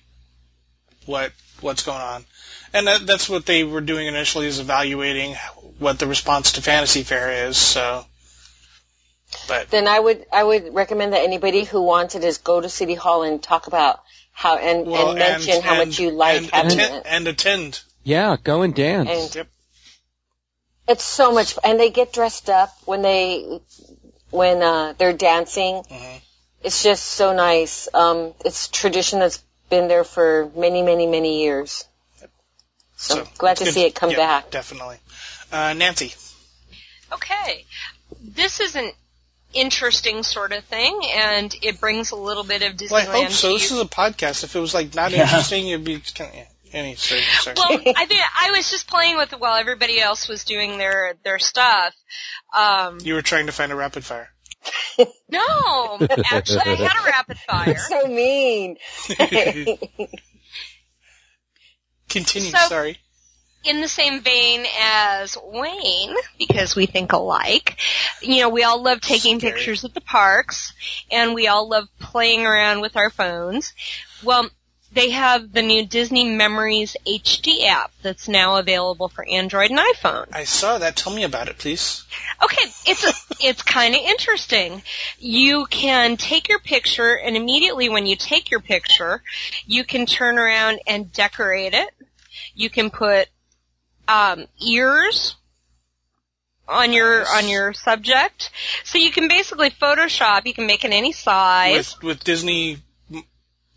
what 1.06 1.32
what's 1.62 1.84
going 1.84 2.02
on. 2.02 2.26
And 2.74 2.88
that, 2.88 3.06
that's 3.06 3.30
what 3.30 3.46
they 3.46 3.64
were 3.64 3.82
doing 3.82 4.08
initially 4.08 4.48
is 4.48 4.60
evaluating 4.60 5.36
what 5.78 6.00
the 6.00 6.08
response 6.08 6.54
to 6.54 6.62
Fantasy 6.62 7.04
Fair 7.04 7.48
is. 7.48 7.58
So, 7.58 8.06
but 9.48 9.70
then 9.70 9.88
I 9.88 10.00
would 10.00 10.26
I 10.32 10.44
would 10.44 10.74
recommend 10.74 11.14
that 11.14 11.24
anybody 11.24 11.64
who 11.64 11.82
wants 11.82 12.16
it 12.16 12.24
is 12.24 12.38
go 12.38 12.60
to 12.62 12.70
City 12.70 12.96
Hall 12.96 13.24
and 13.24 13.42
talk 13.42 13.68
about 13.68 14.02
how 14.32 14.58
and, 14.58 14.88
well, 14.88 15.10
and 15.10 15.20
mention 15.20 15.62
how 15.62 15.80
and- 15.80 15.90
much 15.90 16.00
you 16.00 16.12
like 16.12 16.38
and 16.38 16.52
having 16.52 16.80
attend, 16.80 16.96
it. 16.96 17.04
and 17.08 17.28
attend. 17.28 17.82
Yeah, 18.04 18.36
go 18.44 18.62
and 18.64 18.74
dance. 18.76 19.10
And 19.10 19.36
Yep. 19.36 19.48
it's 20.90 21.04
so 21.04 21.32
much, 21.32 21.56
and 21.64 21.80
they 21.80 21.90
get 21.90 22.12
dressed 22.14 22.50
up 22.50 22.70
when 22.86 23.02
they 23.02 23.60
when 24.32 24.62
uh, 24.62 24.94
they're 24.98 25.14
dancing. 25.14 25.84
Mhm. 25.84 26.22
It's 26.64 26.82
just 26.84 27.06
so 27.06 27.34
nice. 27.34 27.88
Um, 27.94 28.34
it's 28.46 28.68
tradition 28.70 29.20
that's 29.20 29.40
been 29.70 29.88
there 29.90 30.04
for 30.06 30.50
many, 30.56 30.82
many, 30.82 31.06
many 31.08 31.42
years. 31.44 31.84
So, 32.96 33.28
glad 33.38 33.58
to 33.58 33.66
good- 33.66 33.74
see 33.74 33.86
it 33.86 33.96
come 33.96 34.12
yeah, 34.12 34.18
back. 34.18 34.50
Definitely. 34.52 34.98
Uh, 35.52 35.74
Nancy. 35.74 36.14
Okay. 37.12 37.66
This 38.22 38.60
is 38.62 38.76
an 38.76 38.90
interesting 39.54 40.24
sort 40.24 40.52
of 40.52 40.64
thing, 40.66 41.00
and 41.16 41.56
it 41.62 41.80
brings 41.80 42.12
a 42.12 42.16
little 42.16 42.44
bit 42.44 42.62
of 42.64 42.74
Disneyland 42.74 42.92
Well, 42.92 43.10
I 43.10 43.24
hope 43.24 43.32
so. 43.32 43.50
you. 43.50 43.60
This 43.60 43.72
is 43.72 43.80
a 43.80 43.86
podcast. 43.86 44.44
If 44.44 44.56
it 44.56 44.60
was 44.60 44.74
like 44.74 44.94
not 44.96 45.12
Yeah. 45.12 45.22
interesting, 45.24 45.68
it'd 45.70 45.84
be 45.86 46.00
kind 46.14 46.30
of, 46.32 46.36
yeah. 46.38 46.46
Any, 46.74 46.96
sorry, 46.96 47.22
sorry. 47.22 47.56
well, 47.56 47.68
I 47.96 48.06
mean, 48.08 48.20
I 48.36 48.52
was 48.58 48.72
just 48.72 48.88
playing 48.88 49.16
with 49.18 49.32
it 49.32 49.40
while 49.40 49.56
everybody 49.60 50.02
else 50.02 50.28
was 50.28 50.44
doing 50.44 50.80
their 50.80 51.14
their 51.24 51.38
stuff. 51.38 51.94
Um, 52.58 52.98
you 53.04 53.14
were 53.14 53.22
trying 53.22 53.46
to 53.46 53.52
find 53.52 53.72
a 53.72 53.76
rapid 53.76 54.04
fire. 54.04 54.30
no, 55.30 56.00
actually, 56.32 56.62
I 56.62 56.76
had 56.76 56.98
a 57.00 57.06
rapid 57.06 57.38
fire. 57.38 57.78
so 57.90 58.08
mean. 58.08 58.78
Continue. 62.10 62.50
So- 62.52 62.58
sorry. 62.70 62.98
In 63.64 63.82
the 63.82 63.88
same 63.88 64.22
vein 64.22 64.66
as 64.80 65.38
Wayne, 65.44 66.16
because 66.38 66.76
we 66.76 66.86
think 66.86 67.14
alike, 67.14 67.78
you 68.22 68.42
know, 68.42 68.50
we 68.50 68.64
all 68.64 68.82
love 68.82 69.02
taking 69.02 69.40
Scary. 69.40 69.54
pictures 69.54 69.86
at 69.86 69.94
the 69.94 70.02
parks, 70.02 70.74
and 71.12 71.34
we 71.34 71.48
all 71.48 71.70
love 71.70 71.88
playing 72.00 72.46
around 72.46 72.82
with 72.82 72.96
our 72.98 73.10
phones. 73.10 73.74
Well, 74.24 74.50
they 74.94 75.10
have 75.10 75.52
the 75.52 75.62
new 75.62 75.86
Disney 75.86 76.24
Memories 76.26 76.96
HD 77.08 77.66
app 77.66 77.92
that's 78.04 78.28
now 78.28 78.58
available 78.58 79.10
for 79.10 79.28
Android 79.28 79.72
and 79.72 79.80
iPhone. 79.80 80.28
I 80.32 80.44
saw 80.44 80.78
that. 80.78 80.96
Tell 80.96 81.14
me 81.14 81.24
about 81.24 81.48
it, 81.48 81.58
please. 81.58 82.04
Okay, 82.44 82.66
it's 82.86 83.04
a, 83.04 83.14
it's 83.40 83.64
kind 83.64 83.96
of 83.96 84.02
interesting. 84.02 84.84
You 85.18 85.66
can 85.66 86.18
take 86.18 86.48
your 86.48 86.60
picture, 86.60 87.18
and 87.18 87.36
immediately 87.36 87.90
when 87.90 88.06
you 88.06 88.16
take 88.16 88.52
your 88.52 88.60
picture, 88.60 89.24
you 89.66 89.84
can 89.84 90.06
turn 90.06 90.38
around 90.38 90.80
and 90.86 91.12
decorate 91.12 91.74
it. 91.74 91.90
You 92.54 92.70
can 92.70 92.92
put 92.92 93.30
um, 94.08 94.46
ears 94.66 95.36
on 96.68 96.94
your 96.94 97.20
Nice. 97.20 97.44
on 97.44 97.50
your 97.50 97.74
subject, 97.74 98.50
so 98.84 98.98
you 98.98 99.12
can 99.12 99.28
basically 99.28 99.70
Photoshop. 99.70 100.46
You 100.46 100.54
can 100.54 100.66
make 100.68 100.86
it 100.86 100.92
any 100.92 101.12
size. 101.12 101.96
With 101.98 102.04
with 102.04 102.24
Disney, 102.24 102.78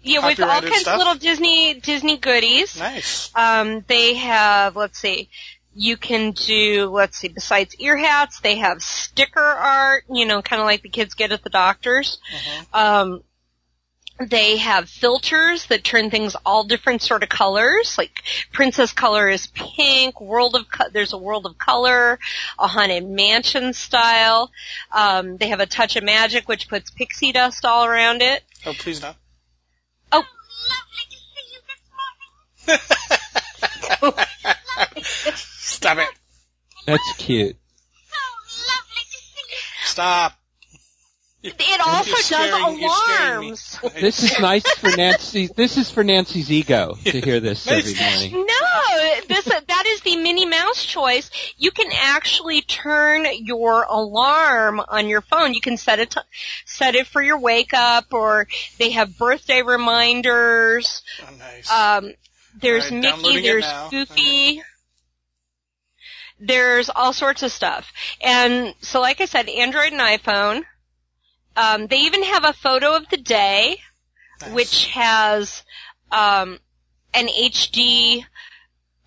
yeah, 0.03 0.25
with 0.25 0.41
all 0.41 0.61
kinds 0.61 0.81
stuff? 0.81 0.95
of 0.95 0.99
little 0.99 1.15
Disney 1.17 1.81
Disney 1.81 2.17
goodies. 2.17 2.79
nice. 2.79 3.31
Um, 3.35 3.85
they 3.89 4.15
have, 4.15 4.77
let's 4.77 4.99
see, 4.99 5.29
you 5.75 5.97
can 5.97 6.31
do, 6.31 6.89
let's 6.91 7.19
see, 7.19 7.29
besides 7.29 7.75
ear 7.77 7.97
hats, 7.97 8.41
they 8.41 8.57
have 8.57 8.83
sticker 8.83 9.41
art, 9.41 10.05
you 10.11 10.25
know, 10.25 10.41
kind 10.41 10.61
of 10.62 10.67
like 10.67 10.83
the 10.83 10.89
kids 10.89 11.15
get 11.15 11.33
at 11.33 11.43
the 11.43 11.51
doctors. 11.51 12.19
Uh-huh. 12.35 13.03
Um, 13.03 13.23
they 14.19 14.57
have 14.57 14.89
filters 14.89 15.67
that 15.67 15.85
turn 15.85 16.11
things 16.11 16.37
all 16.47 16.65
different 16.65 17.03
sort 17.03 17.23
of 17.23 17.29
colors. 17.29 17.97
Like 17.99 18.11
Princess 18.53 18.93
Color 18.93 19.29
is 19.29 19.47
pink. 19.49 20.21
World 20.21 20.55
of 20.57 20.71
Co- 20.71 20.89
there's 20.93 21.13
a 21.13 21.19
World 21.19 21.45
of 21.47 21.59
Color, 21.59 22.19
a 22.59 22.67
Haunted 22.67 23.09
Mansion 23.09 23.73
style. 23.75 24.51
Um, 24.91 25.37
they 25.37 25.49
have 25.49 25.61
a 25.61 25.67
Touch 25.67 25.97
of 25.97 26.05
Magic, 26.05 26.49
which 26.49 26.69
puts 26.69 26.91
pixie 26.91 27.33
dust 27.33 27.65
all 27.65 27.85
around 27.85 28.23
it. 28.23 28.43
Oh, 28.65 28.73
please 28.73 29.03
not. 29.03 29.17
Oh, 30.13 30.25
lovely 30.71 31.05
to 31.11 31.17
see 31.17 31.45
you 31.53 31.61
this 32.71 32.83
morning. 34.03 35.05
Stop 35.35 35.99
it. 35.99 36.09
That's 36.87 37.13
cute. 37.19 37.57
Stop. 39.85 40.39
It 41.47 41.81
also 41.87 42.11
You're 42.11 42.17
does 42.17 42.25
scaring- 42.27 42.79
you're 42.81 42.91
scaring 42.91 43.41
me. 43.41 43.47
alarms. 43.47 43.79
This 44.01 44.23
is 44.23 44.39
nice 44.41 44.69
for 44.75 44.95
Nancy. 44.97 45.47
This 45.49 45.77
is 45.77 45.91
for 45.91 46.03
Nancy's 46.05 46.51
ego 46.51 46.97
to 47.05 47.21
hear 47.21 47.41
this 47.41 47.67
every 47.67 47.95
morning. 47.95 48.47
No, 48.47 49.21
this 49.29 49.45
that 49.45 49.85
is 49.87 50.01
the 50.03 50.17
Minnie 50.17 50.47
Mouse 50.47 50.85
choice. 50.85 51.31
You 51.57 51.71
can 51.71 51.91
actually 51.95 52.63
turn 52.63 53.27
your 53.45 53.85
alarm 53.85 54.81
on 54.89 55.09
your 55.09 55.21
phone. 55.23 55.55
You 55.55 55.61
can 55.61 55.77
set 55.77 55.99
it 55.99 56.11
to, 56.11 56.25
set 56.65 56.95
it 56.95 57.07
for 57.07 57.23
your 57.23 57.39
wake 57.39 57.73
up, 57.75 58.13
or 58.13 58.47
they 58.79 58.91
have 58.91 59.17
birthday 59.19 59.63
reminders. 59.63 61.03
Oh, 61.23 61.35
nice. 61.39 61.71
Um, 61.71 62.13
there's 62.61 62.91
All 62.91 63.01
right, 63.01 63.19
Mickey. 63.23 63.41
There's. 63.43 63.67
Goofy. 63.91 64.63
There's 66.39 66.91
all 66.95 67.13
sorts 67.15 67.43
of 67.43 67.51
stuff. 67.51 67.91
And 68.21 68.75
so, 68.83 69.01
like 69.01 69.21
I 69.21 69.25
said, 69.25 69.49
Android 69.49 69.93
and 69.93 70.01
iPhone. 70.01 70.65
Um, 71.57 71.87
they 71.87 72.01
even 72.01 72.23
have 72.23 72.45
a 72.45 72.53
photo 72.53 72.97
of 72.97 73.09
the 73.09 73.16
day 73.16 73.79
Nice. 74.40 74.53
which 74.53 74.87
has 74.88 75.64
um, 76.12 76.59
an 77.14 77.29
HD 77.29 78.25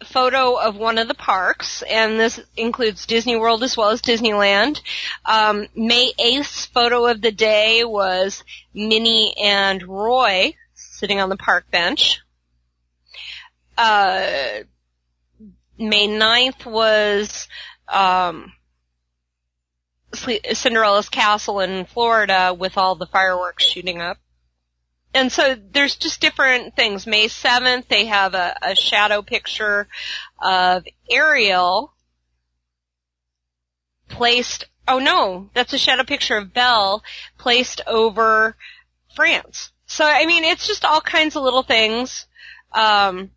photo 0.05 0.55
of 0.55 0.75
one 0.75 0.97
of 0.97 1.07
the 1.07 1.13
parks, 1.13 1.81
and 1.83 2.19
this 2.19 2.39
includes 2.55 3.05
Disney 3.05 3.35
World 3.35 3.63
as 3.63 3.75
well 3.75 3.89
as 3.89 4.01
Disneyland. 4.01 4.81
Um, 5.25 5.67
May 5.75 6.11
8th's 6.19 6.65
photo 6.65 7.05
of 7.05 7.21
the 7.21 7.31
day 7.31 7.83
was 7.83 8.43
Minnie 8.73 9.35
and 9.41 9.83
Roy 9.83 10.53
sitting 10.73 11.19
on 11.19 11.29
the 11.29 11.37
park 11.37 11.69
bench. 11.69 12.21
Uh, 13.77 14.63
May 15.77 16.07
9th 16.07 16.65
was 16.65 17.47
um, 17.87 18.51
Cinderella's 20.13 21.09
castle 21.09 21.59
in 21.59 21.85
Florida 21.85 22.55
with 22.57 22.77
all 22.77 22.95
the 22.95 23.05
fireworks 23.05 23.63
shooting 23.63 24.01
up 24.01 24.17
and 25.13 25.31
so 25.31 25.55
there's 25.71 25.95
just 25.95 26.21
different 26.21 26.75
things. 26.75 27.07
May 27.07 27.27
7th, 27.27 27.87
they 27.87 28.05
have 28.05 28.35
a, 28.35 28.55
a 28.61 28.75
shadow 28.75 29.21
picture 29.21 29.87
of 30.39 30.85
Ariel 31.09 31.93
placed, 34.07 34.65
oh 34.87 34.99
no, 34.99 35.49
that's 35.53 35.73
a 35.73 35.79
shadow 35.79 36.03
picture 36.03 36.37
of 36.37 36.53
Belle 36.53 37.03
placed 37.37 37.81
over 37.87 38.55
France. 39.15 39.71
So, 39.87 40.05
I 40.05 40.27
mean, 40.27 40.43
it's 40.43 40.67
just 40.67 40.85
all 40.85 41.01
kinds 41.01 41.35
of 41.35 41.43
little 41.43 41.63
things. 41.63 42.27
Um, 42.71 43.31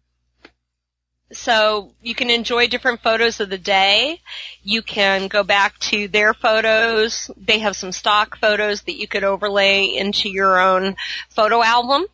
so 1.32 1.92
you 2.02 2.14
can 2.14 2.30
enjoy 2.30 2.68
different 2.68 3.02
photos 3.02 3.40
of 3.40 3.50
the 3.50 3.58
day. 3.58 4.20
You 4.62 4.82
can 4.82 5.28
go 5.28 5.42
back 5.42 5.78
to 5.80 6.08
their 6.08 6.34
photos. 6.34 7.30
They 7.36 7.60
have 7.60 7.76
some 7.76 7.92
stock 7.92 8.36
photos 8.38 8.82
that 8.82 8.96
you 8.98 9.08
could 9.08 9.24
overlay 9.24 9.86
into 9.86 10.28
your 10.28 10.60
own 10.60 10.96
photo 11.30 11.62
album. 11.62 12.06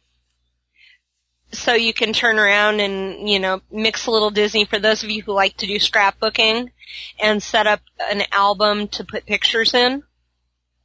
So 1.50 1.74
you 1.74 1.94
can 1.94 2.12
turn 2.12 2.38
around 2.38 2.80
and, 2.80 3.28
you 3.28 3.38
know, 3.38 3.62
mix 3.70 4.06
a 4.06 4.10
little 4.10 4.30
Disney 4.30 4.66
for 4.66 4.78
those 4.78 5.02
of 5.02 5.10
you 5.10 5.22
who 5.22 5.32
like 5.32 5.56
to 5.58 5.66
do 5.66 5.76
scrapbooking 5.76 6.70
and 7.18 7.42
set 7.42 7.66
up 7.66 7.80
an 8.10 8.22
album 8.32 8.88
to 8.88 9.04
put 9.04 9.26
pictures 9.26 9.74
in. 9.74 10.02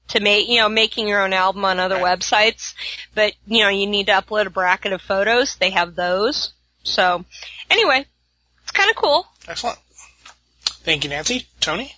To 0.10 0.20
make, 0.20 0.50
you 0.50 0.58
know, 0.58 0.70
making 0.70 1.08
your 1.08 1.22
own 1.22 1.34
album 1.34 1.64
on 1.66 1.80
other 1.80 1.98
websites. 1.98 2.74
But, 3.16 3.34
you 3.46 3.64
know, 3.64 3.70
you 3.70 3.88
need 3.88 4.08
to 4.08 4.14
upload 4.14 4.48
a 4.48 4.50
bracket 4.50 4.92
of 4.92 5.02
photos. 5.02 5.56
They 5.56 5.70
have 5.72 5.96
those. 5.96 6.54
So, 6.84 7.24
anyway, 7.70 8.06
kind 8.74 8.90
of 8.90 8.96
cool. 8.96 9.28
Excellent. 9.48 9.78
Thank 10.84 11.04
you, 11.04 11.10
Nancy. 11.10 11.48
Tony? 11.60 11.94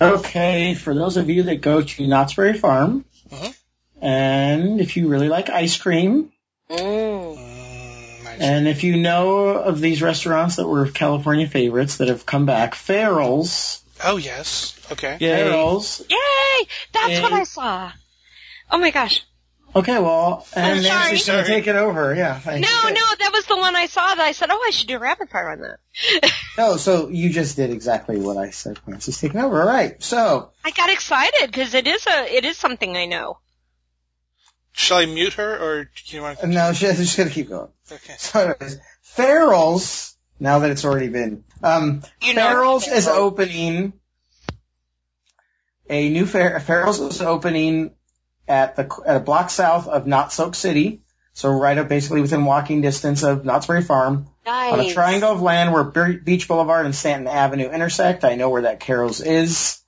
Okay, 0.00 0.74
for 0.74 0.94
those 0.94 1.16
of 1.16 1.30
you 1.30 1.44
that 1.44 1.60
go 1.60 1.82
to 1.82 2.06
Knott's 2.06 2.34
Berry 2.34 2.58
Farm, 2.58 3.04
Mhm. 3.30 3.54
and 4.02 4.80
if 4.80 4.96
you 4.96 5.08
really 5.08 5.28
like 5.28 5.48
ice 5.50 5.76
cream, 5.76 6.32
Mm. 6.68 7.36
Mm, 7.38 8.40
and 8.40 8.68
if 8.68 8.82
you 8.82 8.96
know 8.96 9.48
of 9.50 9.80
these 9.80 10.02
restaurants 10.02 10.56
that 10.56 10.66
were 10.66 10.88
California 10.90 11.46
favorites 11.46 11.98
that 11.98 12.08
have 12.08 12.26
come 12.26 12.44
back, 12.44 12.74
Farrell's, 12.74 13.82
oh, 14.02 14.16
yes. 14.16 14.74
Okay. 14.90 15.16
Farrell's. 15.18 16.00
Yay! 16.10 16.68
That's 16.92 17.20
what 17.22 17.32
I 17.32 17.44
saw. 17.44 17.92
Oh 18.70 18.78
my 18.78 18.90
gosh. 18.90 19.22
Okay, 19.76 19.98
well, 19.98 20.46
and 20.54 20.78
Oh, 20.78 20.82
sorry. 20.82 21.10
Nancy's 21.10 21.26
gonna 21.26 21.46
take 21.46 21.66
it 21.66 21.76
over. 21.76 22.14
Yeah. 22.14 22.38
thank 22.38 22.62
No, 22.64 22.88
you. 22.88 22.94
no, 22.94 23.02
that 23.18 23.30
was 23.32 23.44
the 23.44 23.56
one 23.58 23.76
I 23.76 23.86
saw 23.86 24.14
that 24.14 24.24
I 24.24 24.32
said, 24.32 24.48
oh, 24.50 24.64
I 24.66 24.70
should 24.70 24.88
do 24.88 24.96
a 24.96 24.98
rapid 24.98 25.28
fire 25.28 25.50
on 25.50 25.60
that. 25.60 26.32
No, 26.56 26.76
so 26.78 27.08
you 27.10 27.28
just 27.30 27.56
did 27.56 27.70
exactly 27.70 28.18
what 28.18 28.38
I 28.38 28.50
said. 28.50 28.78
Nancy's 28.86 29.20
taking 29.20 29.38
over. 29.40 29.60
All 29.60 29.68
right. 29.68 30.02
So, 30.02 30.50
I 30.64 30.70
got 30.70 30.88
excited 30.90 31.46
because 31.48 31.74
it 31.74 31.86
is 31.86 32.06
a, 32.06 32.34
it 32.34 32.46
is 32.46 32.56
something 32.56 32.96
I 32.96 33.04
know. 33.04 33.38
Shall 34.72 34.98
I 34.98 35.06
mute 35.06 35.34
her, 35.34 35.58
or 35.58 35.84
do 35.84 36.16
you 36.16 36.22
want 36.22 36.40
to? 36.40 36.46
no, 36.46 36.72
she's 36.74 36.96
just 36.96 37.16
gonna 37.18 37.30
keep 37.30 37.48
going. 37.50 37.68
Okay. 37.92 38.14
So, 38.18 38.40
anyways, 38.40 38.78
Farrell's. 39.02 40.14
Now 40.38 40.58
that 40.60 40.70
it's 40.70 40.84
already 40.84 41.08
been, 41.08 41.44
um, 41.62 42.02
You 42.20 42.34
know. 42.34 42.42
Farrell's 42.42 42.86
is 42.88 43.08
opening 43.08 43.94
a 45.88 46.08
new 46.10 46.26
fair. 46.26 46.60
Farrell's 46.60 47.00
is 47.00 47.22
opening 47.22 47.92
at 48.48 48.76
the 48.76 48.88
at 49.06 49.16
a 49.16 49.20
block 49.20 49.50
south 49.50 49.88
of 49.88 50.06
Knott's 50.06 50.34
Soak 50.34 50.54
City, 50.54 51.02
so 51.32 51.50
right 51.50 51.76
up 51.76 51.88
basically 51.88 52.20
within 52.20 52.44
walking 52.44 52.80
distance 52.80 53.22
of 53.22 53.44
Knott's 53.44 53.66
Berry 53.66 53.82
Farm, 53.82 54.26
Nice. 54.44 54.72
on 54.72 54.80
a 54.80 54.92
triangle 54.92 55.30
of 55.32 55.42
land 55.42 55.72
where 55.72 55.84
Beach 55.84 56.48
Boulevard 56.48 56.86
and 56.86 56.94
Stanton 56.94 57.26
Avenue 57.26 57.70
intersect. 57.70 58.24
I 58.24 58.36
know 58.36 58.50
where 58.50 58.62
that 58.62 58.80
Carol's 58.80 59.20
is. 59.20 59.80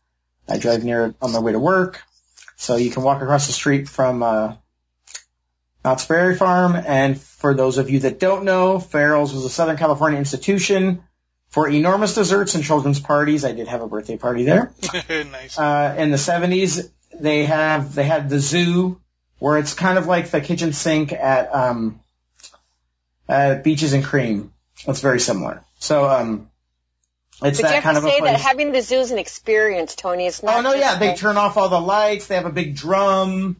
I 0.48 0.58
drive 0.58 0.82
near 0.84 1.06
it 1.06 1.14
on 1.20 1.32
my 1.32 1.40
way 1.40 1.52
to 1.52 1.58
work, 1.58 2.02
so 2.56 2.76
you 2.76 2.90
can 2.90 3.02
walk 3.02 3.22
across 3.22 3.46
the 3.46 3.52
street 3.52 3.88
from 3.88 4.22
uh, 4.22 4.54
Knott's 5.84 6.06
Berry 6.06 6.36
Farm. 6.36 6.74
And 6.74 7.20
for 7.20 7.54
those 7.54 7.78
of 7.78 7.90
you 7.90 8.00
that 8.00 8.18
don't 8.18 8.44
know, 8.44 8.78
Farrell's 8.78 9.32
was 9.32 9.44
a 9.44 9.50
Southern 9.50 9.76
California 9.76 10.18
institution 10.18 11.02
for 11.50 11.68
enormous 11.68 12.14
desserts 12.14 12.54
and 12.54 12.64
children's 12.64 13.00
parties. 13.00 13.44
I 13.44 13.52
did 13.52 13.68
have 13.68 13.80
a 13.82 13.88
birthday 13.88 14.16
party 14.16 14.44
there. 14.44 14.72
nice. 15.08 15.58
Uh, 15.58 15.94
in 15.98 16.10
the 16.10 16.16
70s, 16.16 16.90
they 17.14 17.44
have, 17.44 17.94
they 17.94 18.04
had 18.04 18.28
the 18.28 18.38
zoo 18.38 19.00
where 19.38 19.58
it's 19.58 19.74
kind 19.74 19.98
of 19.98 20.06
like 20.06 20.30
the 20.30 20.40
kitchen 20.40 20.72
sink 20.72 21.12
at, 21.12 21.54
um, 21.54 22.00
at 23.28 23.62
Beaches 23.64 23.92
and 23.92 24.04
Cream. 24.04 24.52
It's 24.86 25.00
very 25.00 25.20
similar. 25.20 25.62
So, 25.78 26.08
um, 26.08 26.50
it's 27.42 27.60
But 27.60 27.68
you 27.68 27.74
that 27.74 27.74
have 27.74 27.82
kind 27.84 27.94
to 27.96 27.98
of 27.98 28.04
a 28.04 28.08
say 28.10 28.18
place. 28.20 28.32
that 28.32 28.40
having 28.40 28.72
the 28.72 28.80
zoo 28.82 28.98
is 28.98 29.10
an 29.12 29.18
experience, 29.18 29.94
Tony. 29.94 30.26
It's 30.26 30.42
not. 30.42 30.56
Oh 30.56 30.60
no, 30.62 30.70
just 30.76 30.80
yeah, 30.80 30.98
they 30.98 31.14
turn 31.14 31.36
off 31.36 31.56
all 31.56 31.68
the 31.68 31.80
lights. 31.80 32.26
They 32.26 32.34
have 32.34 32.46
a 32.46 32.50
big 32.52 32.74
drum. 32.74 33.56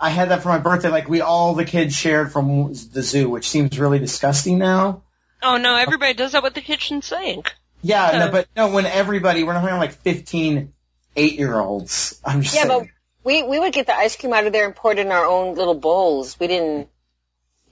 I 0.00 0.10
had 0.10 0.30
that 0.30 0.42
for 0.42 0.48
my 0.48 0.58
birthday. 0.58 0.88
Like 0.88 1.08
we 1.08 1.20
all 1.20 1.54
the 1.54 1.64
kids 1.64 1.94
shared 1.94 2.32
from 2.32 2.72
the 2.72 3.02
zoo, 3.02 3.30
which 3.30 3.48
seems 3.48 3.78
really 3.78 4.00
disgusting 4.00 4.58
now. 4.58 5.02
Oh 5.40 5.56
no, 5.56 5.76
everybody 5.76 6.14
does 6.14 6.32
that 6.32 6.42
with 6.42 6.54
the 6.54 6.60
kitchen 6.60 7.00
sink. 7.02 7.52
Yeah, 7.80 8.10
So- 8.10 8.18
no, 8.18 8.30
but 8.32 8.48
no, 8.56 8.70
when 8.70 8.86
everybody, 8.86 9.44
we're 9.44 9.52
not 9.52 9.60
talking 9.60 9.76
like 9.78 9.92
15 9.92 10.72
eight 11.16 11.38
year 11.38 11.58
olds. 11.58 12.20
I'm 12.24 12.42
just 12.42 12.54
Yeah, 12.54 12.64
saying. 12.66 12.80
but 12.80 12.88
we 13.24 13.42
we 13.42 13.58
would 13.60 13.72
get 13.72 13.86
the 13.86 13.94
ice 13.96 14.16
cream 14.16 14.32
out 14.32 14.46
of 14.46 14.52
there 14.52 14.66
and 14.66 14.74
pour 14.74 14.92
it 14.92 14.98
in 14.98 15.10
our 15.12 15.26
own 15.26 15.54
little 15.54 15.74
bowls. 15.74 16.38
We 16.40 16.46
didn't 16.48 16.88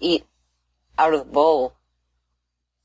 eat 0.01 0.25
out 0.99 1.15
of 1.15 1.21
the 1.27 1.33
bowl. 1.33 1.75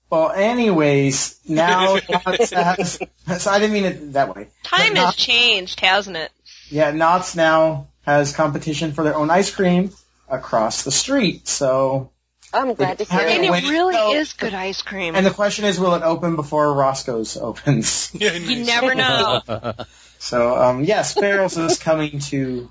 Well, 0.10 0.32
anyways, 0.32 1.39
now 1.47 1.97
Knott's 2.10 2.51
has, 2.51 2.99
so 3.39 3.51
I 3.51 3.60
didn't 3.60 3.74
mean 3.74 3.86
it 3.86 4.14
that 4.14 4.36
way. 4.36 4.49
Time 4.64 4.80
But 4.80 4.82
has 4.82 4.93
Knott's- 4.93 5.16
changed, 5.18 5.80
hasn't 5.80 6.16
it? 6.18 6.32
Yeah, 6.70 6.91
Knott's 6.91 7.36
now 7.36 7.88
has 8.06 8.32
competition 8.34 8.93
for 8.93 9.03
their 9.03 9.16
own 9.16 9.30
ice 9.32 9.49
cream 9.53 9.91
across 10.30 10.84
the 10.84 10.91
street. 10.91 11.47
So, 11.47 12.12
I'm 12.53 12.76
glad 12.76 12.99
to 12.99 13.03
hear 13.03 13.20
And 13.20 13.30
And 13.30 13.43
it. 13.45 13.49
it 13.49 13.64
it 13.66 13.70
really 13.70 13.93
felt- 13.95 14.16
is 14.16 14.34
good 14.34 14.53
ice 14.53 14.82
cream. 14.84 15.16
and 15.16 15.26
the 15.26 15.32
question 15.32 15.66
is, 15.66 15.80
will 15.80 15.95
it 15.95 16.03
open 16.03 16.36
before 16.36 16.72
Roscoe's 16.74 17.36
opens? 17.36 18.12
You 18.14 18.64
never 18.64 18.93
know. 18.95 19.41
So, 20.20 20.55
um, 20.55 20.84
yes, 20.84 21.13
Farrell's 21.13 21.57
is 21.57 21.78
coming 21.80 22.20
to 22.20 22.70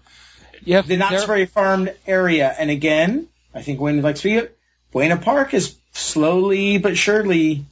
Yeah, 0.64 0.82
the 0.82 0.97
Knott's 0.97 1.18
there- 1.18 1.26
Berry 1.26 1.47
Farm 1.47 1.88
area. 2.07 2.55
And 2.59 2.70
again, 2.70 3.28
I 3.55 3.62
think 3.62 3.80
Wayne 3.80 3.97
would 3.97 4.05
like 4.05 4.16
to 4.16 4.18
speak 4.20 4.34
it. 4.36 4.59
Buena 4.92 5.16
Park 5.16 5.55
is 5.55 5.76
slowly 5.92 6.78
but 6.78 6.97
surely 6.97 7.64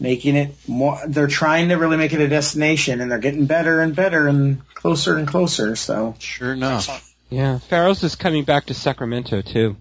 making 0.00 0.36
it 0.36 0.54
more, 0.66 1.00
they're 1.06 1.28
trying 1.28 1.68
to 1.68 1.76
really 1.76 1.96
make 1.96 2.12
it 2.12 2.20
a 2.20 2.28
destination 2.28 3.00
and 3.00 3.10
they're 3.10 3.18
getting 3.18 3.46
better 3.46 3.80
and 3.80 3.94
better 3.94 4.26
and 4.26 4.60
closer 4.74 5.16
and 5.16 5.28
closer. 5.28 5.76
So, 5.76 6.16
Sure 6.18 6.52
enough. 6.52 7.08
Yeah, 7.30 7.58
Farrell's 7.58 8.02
is 8.02 8.16
coming 8.16 8.44
back 8.44 8.66
to 8.66 8.74
Sacramento 8.74 9.42
too. 9.42 9.76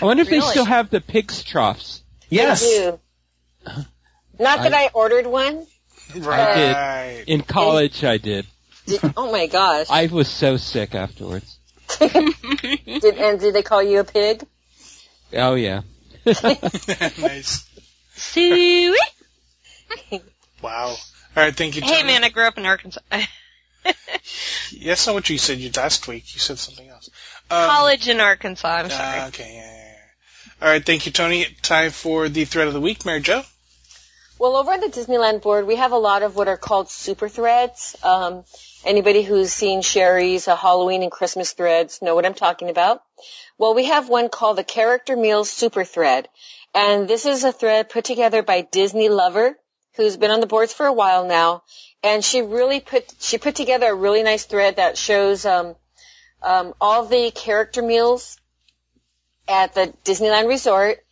I 0.00 0.04
wonder 0.04 0.22
if 0.22 0.30
they 0.30 0.40
still 0.40 0.64
have 0.64 0.90
the 0.90 1.00
pigs 1.00 1.42
troughs. 1.42 2.02
yes. 2.28 2.64
Not 4.38 4.62
that 4.62 4.74
I, 4.74 4.90
ordered 4.92 5.26
one. 5.26 5.66
Right. 6.16 7.24
In 7.26 7.42
college, 7.42 8.04
I 8.04 8.18
did. 8.18 8.46
Did, 8.86 9.00
oh 9.16 9.32
my 9.32 9.46
gosh! 9.46 9.86
I 9.90 10.06
was 10.06 10.28
so 10.28 10.56
sick 10.56 10.94
afterwards. 10.94 11.58
Did, 11.98 13.04
and 13.18 13.40
did 13.40 13.54
they 13.54 13.62
call 13.62 13.82
you 13.82 14.00
a 14.00 14.04
pig? 14.04 14.44
Oh 15.32 15.54
yeah. 15.54 15.82
nice. 16.26 17.68
Suey. 18.14 18.94
Wow. 20.62 20.88
All 21.36 21.42
right, 21.42 21.54
thank 21.54 21.76
you. 21.76 21.82
Hey 21.82 22.02
man, 22.04 22.24
I 22.24 22.30
grew 22.30 22.44
up 22.44 22.58
in 22.58 22.64
Arkansas. 22.66 23.00
That's 23.84 25.06
not 25.06 25.14
what 25.14 25.28
you 25.28 25.38
said 25.38 25.58
you 25.58 25.70
last 25.76 26.08
week. 26.08 26.34
You 26.34 26.40
said 26.40 26.58
something 26.58 26.88
else. 26.88 27.10
Um, 27.50 27.68
College 27.68 28.08
in 28.08 28.20
Arkansas. 28.20 28.68
I'm 28.68 28.90
sorry. 28.90 29.20
uh, 29.20 29.28
okay. 29.28 29.54
Yeah, 29.54 29.60
yeah, 29.60 29.76
yeah. 29.76 30.66
All 30.66 30.68
right. 30.68 30.84
Thank 30.84 31.06
you, 31.06 31.12
Tony. 31.12 31.44
Time 31.60 31.90
for 31.90 32.28
the 32.28 32.44
thread 32.44 32.66
of 32.68 32.72
the 32.72 32.80
week, 32.80 33.04
Mary 33.04 33.20
Jo. 33.20 33.42
Well, 34.36 34.56
over 34.56 34.72
at 34.72 34.80
the 34.80 34.88
Disneyland 34.88 35.42
board, 35.42 35.64
we 35.64 35.76
have 35.76 35.92
a 35.92 35.96
lot 35.96 36.24
of 36.24 36.34
what 36.34 36.48
are 36.48 36.56
called 36.56 36.90
super 36.90 37.28
threads. 37.28 37.94
Um, 38.02 38.44
anybody 38.84 39.22
who's 39.22 39.52
seen 39.52 39.80
Sherry's 39.80 40.48
uh, 40.48 40.56
Halloween 40.56 41.04
and 41.04 41.12
Christmas 41.12 41.52
threads 41.52 42.02
know 42.02 42.16
what 42.16 42.26
I'm 42.26 42.34
talking 42.34 42.68
about. 42.68 43.02
Well, 43.58 43.74
we 43.74 43.84
have 43.84 44.08
one 44.08 44.28
called 44.28 44.58
the 44.58 44.64
Character 44.64 45.16
Meals 45.16 45.50
Super 45.50 45.84
Thread. 45.84 46.28
And 46.74 47.06
this 47.06 47.26
is 47.26 47.44
a 47.44 47.52
thread 47.52 47.88
put 47.88 48.04
together 48.04 48.42
by 48.42 48.62
Disney 48.62 49.08
Lover, 49.08 49.56
who's 49.94 50.16
been 50.16 50.32
on 50.32 50.40
the 50.40 50.48
boards 50.48 50.72
for 50.72 50.86
a 50.86 50.92
while 50.92 51.28
now. 51.28 51.62
And 52.02 52.24
she 52.24 52.42
really 52.42 52.80
put, 52.80 53.04
she 53.20 53.38
put 53.38 53.54
together 53.54 53.86
a 53.86 53.94
really 53.94 54.24
nice 54.24 54.44
thread 54.44 54.76
that 54.76 54.98
shows, 54.98 55.46
um, 55.46 55.76
um, 56.42 56.74
all 56.80 57.06
the 57.06 57.30
character 57.30 57.82
meals 57.82 58.36
at 59.46 59.74
the 59.74 59.94
Disneyland 60.04 60.48
Resort 60.48 61.03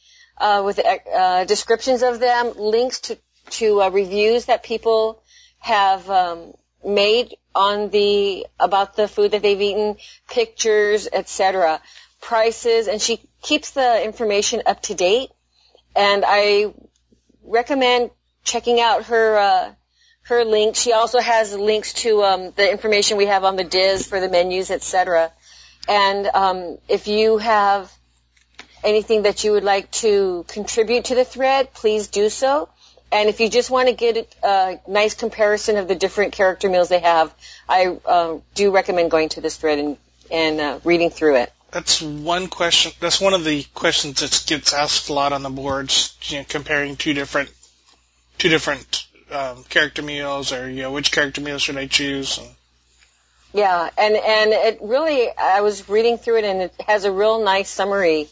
uh, 0.43 0.63
with 0.65 0.81
uh, 0.81 1.45
descriptions 1.45 2.03
of 2.03 2.19
them, 2.19 2.53
links 2.57 3.01
to 3.01 3.19
to 3.51 3.83
uh, 3.83 3.91
reviews 3.91 4.47
that 4.47 4.63
people 4.63 5.23
have 5.59 6.09
um, 6.11 6.53
made 6.85 7.37
on 7.55 7.91
the 7.91 8.47
about 8.59 8.97
the 8.97 9.07
food 9.07 9.31
that 9.33 9.43
they've 9.43 9.61
eaten, 9.61 9.97
pictures, 10.29 11.09
etc., 11.13 11.81
prices, 12.21 12.89
and 12.89 13.01
she 13.01 13.21
keeps 13.41 13.71
the 13.71 14.05
information 14.05 14.63
up 14.67 14.83
to 14.83 14.95
date. 14.95 15.31
And 15.95 16.25
I 16.27 16.75
recommend 17.45 18.11
checking 18.43 18.81
out 18.81 19.05
her 19.05 19.37
uh, 19.39 19.75
her 20.23 20.45
link. 20.45 20.75
She 20.75 20.93
also 20.93 21.21
has 21.21 21.55
links 21.55 21.93
to 22.05 22.23
um, 22.25 22.53
the 22.57 22.69
information 22.69 23.17
we 23.17 23.27
have 23.27 23.45
on 23.45 23.57
the 23.57 23.65
DIS 23.65 24.07
for 24.09 24.19
the 24.19 24.29
menus, 24.29 24.71
etc. 24.73 25.33
And 25.89 26.27
um, 26.27 26.79
if 26.89 27.07
you 27.07 27.39
have 27.39 27.93
anything 28.85 29.23
that 29.23 29.45
you 29.45 29.53
would 29.53 29.65
like 29.65 29.91
to 29.91 30.45
contribute 30.49 31.07
to 31.07 31.15
the 31.15 31.25
thread, 31.25 31.73
please 31.73 32.09
do 32.09 32.29
so. 32.29 32.69
And 33.11 33.29
if 33.29 33.41
you 33.41 33.51
just 33.51 33.71
want 33.71 33.89
to 33.89 33.95
get 33.95 34.35
a 34.43 34.81
nice 34.89 35.15
comparison 35.15 35.77
of 35.77 35.87
the 35.87 35.95
different 35.95 36.33
character 36.33 36.69
meals 36.69 36.89
they 36.89 37.01
have, 37.01 37.33
I 37.69 37.99
uh, 38.07 38.39
do 38.55 38.71
recommend 38.71 39.11
going 39.11 39.29
to 39.31 39.43
this 39.43 39.57
thread 39.57 39.79
and, 39.79 39.97
and 40.31 40.61
uh, 40.61 40.79
reading 40.83 41.11
through 41.11 41.37
it. 41.37 41.53
That's 41.73 42.01
one 42.01 42.49
question. 42.49 42.93
That's 43.01 43.21
one 43.21 43.35
of 43.35 43.45
the 43.45 43.65
questions 43.75 44.21
that 44.21 44.45
gets 44.47 44.73
asked 44.73 45.09
a 45.09 45.13
lot 45.13 45.33
on 45.33 45.43
the 45.43 45.51
boards. 45.51 46.17
You 46.25 46.39
know, 46.39 46.45
comparing 46.49 46.97
two 46.97 47.15
different 47.15 47.51
two 48.39 48.49
different 48.49 49.07
um, 49.31 49.65
character 49.65 50.03
meals, 50.03 50.53
or 50.53 50.69
you 50.69 50.83
know, 50.83 50.93
which 50.93 51.13
character 51.13 51.41
meal 51.41 51.59
should 51.59 51.79
I 51.79 51.87
choose? 51.87 52.39
And, 52.39 52.49
Yeah, 53.55 53.89
and 53.97 54.15
and 54.15 54.53
it 54.53 54.79
really, 54.83 55.29
I 55.31 55.63
was 55.63 55.89
reading 55.89 56.19
through 56.19 56.39
it, 56.39 56.45
and 56.45 56.63
it 56.63 56.75
has 56.87 57.05
a 57.05 57.13
real 57.13 57.43
nice 57.43 57.71
summary 57.71 58.29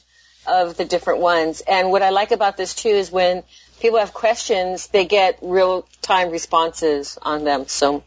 of 0.51 0.77
the 0.77 0.85
different 0.85 1.21
ones. 1.21 1.63
And 1.67 1.91
what 1.91 2.03
I 2.03 2.11
like 2.11 2.33
about 2.33 2.57
this 2.57 2.75
too 2.75 2.89
is 2.89 3.11
when 3.11 3.43
people 3.81 3.99
have 3.99 4.13
questions, 4.13 4.89
they 4.89 5.05
get 5.05 5.39
real 5.43 5.87
time 6.03 6.31
responses 6.31 7.19
on 7.21 7.45
them. 7.45 7.67
So. 7.67 8.05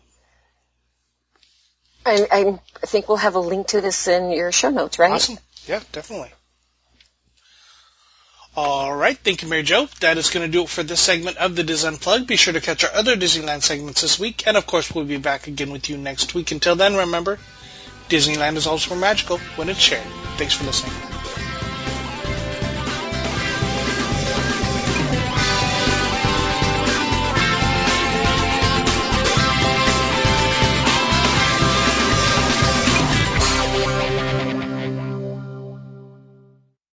I, 2.05 2.27
I 2.29 2.85
think 2.85 3.07
we'll 3.07 3.17
have 3.17 3.35
a 3.35 3.39
link 3.39 3.67
to 3.67 3.79
this 3.79 4.09
in 4.09 4.31
your 4.31 4.51
show 4.51 4.69
notes, 4.69 4.99
right? 4.99 5.13
Awesome. 5.13 5.37
Yeah, 5.65 5.79
definitely. 5.93 6.31
All 8.55 8.95
right. 8.95 9.17
Thank 9.17 9.41
you, 9.41 9.47
Mary 9.47 9.63
Jo. 9.63 9.87
That 10.01 10.17
is 10.17 10.29
going 10.29 10.45
to 10.45 10.51
do 10.51 10.63
it 10.63 10.69
for 10.69 10.83
this 10.83 10.99
segment 10.99 11.37
of 11.37 11.55
the 11.55 11.63
DIS 11.63 11.85
Unplugged. 11.85 12.27
Be 12.27 12.35
sure 12.35 12.53
to 12.53 12.61
catch 12.61 12.83
our 12.83 12.93
other 12.93 13.15
Disneyland 13.15 13.63
segments 13.63 14.01
this 14.01 14.19
week. 14.19 14.45
And 14.45 14.57
of 14.57 14.67
course, 14.67 14.93
we'll 14.93 15.05
be 15.05 15.17
back 15.17 15.47
again 15.47 15.71
with 15.71 15.89
you 15.89 15.97
next 15.97 16.35
week. 16.35 16.51
Until 16.51 16.75
then, 16.75 16.95
remember, 16.95 17.39
Disneyland 18.09 18.57
is 18.57 18.67
also 18.67 18.91
more 18.91 18.99
magical 19.01 19.39
when 19.55 19.69
it's 19.69 19.79
shared. 19.79 20.05
Thanks 20.37 20.53
for 20.53 20.65
listening. 20.65 21.22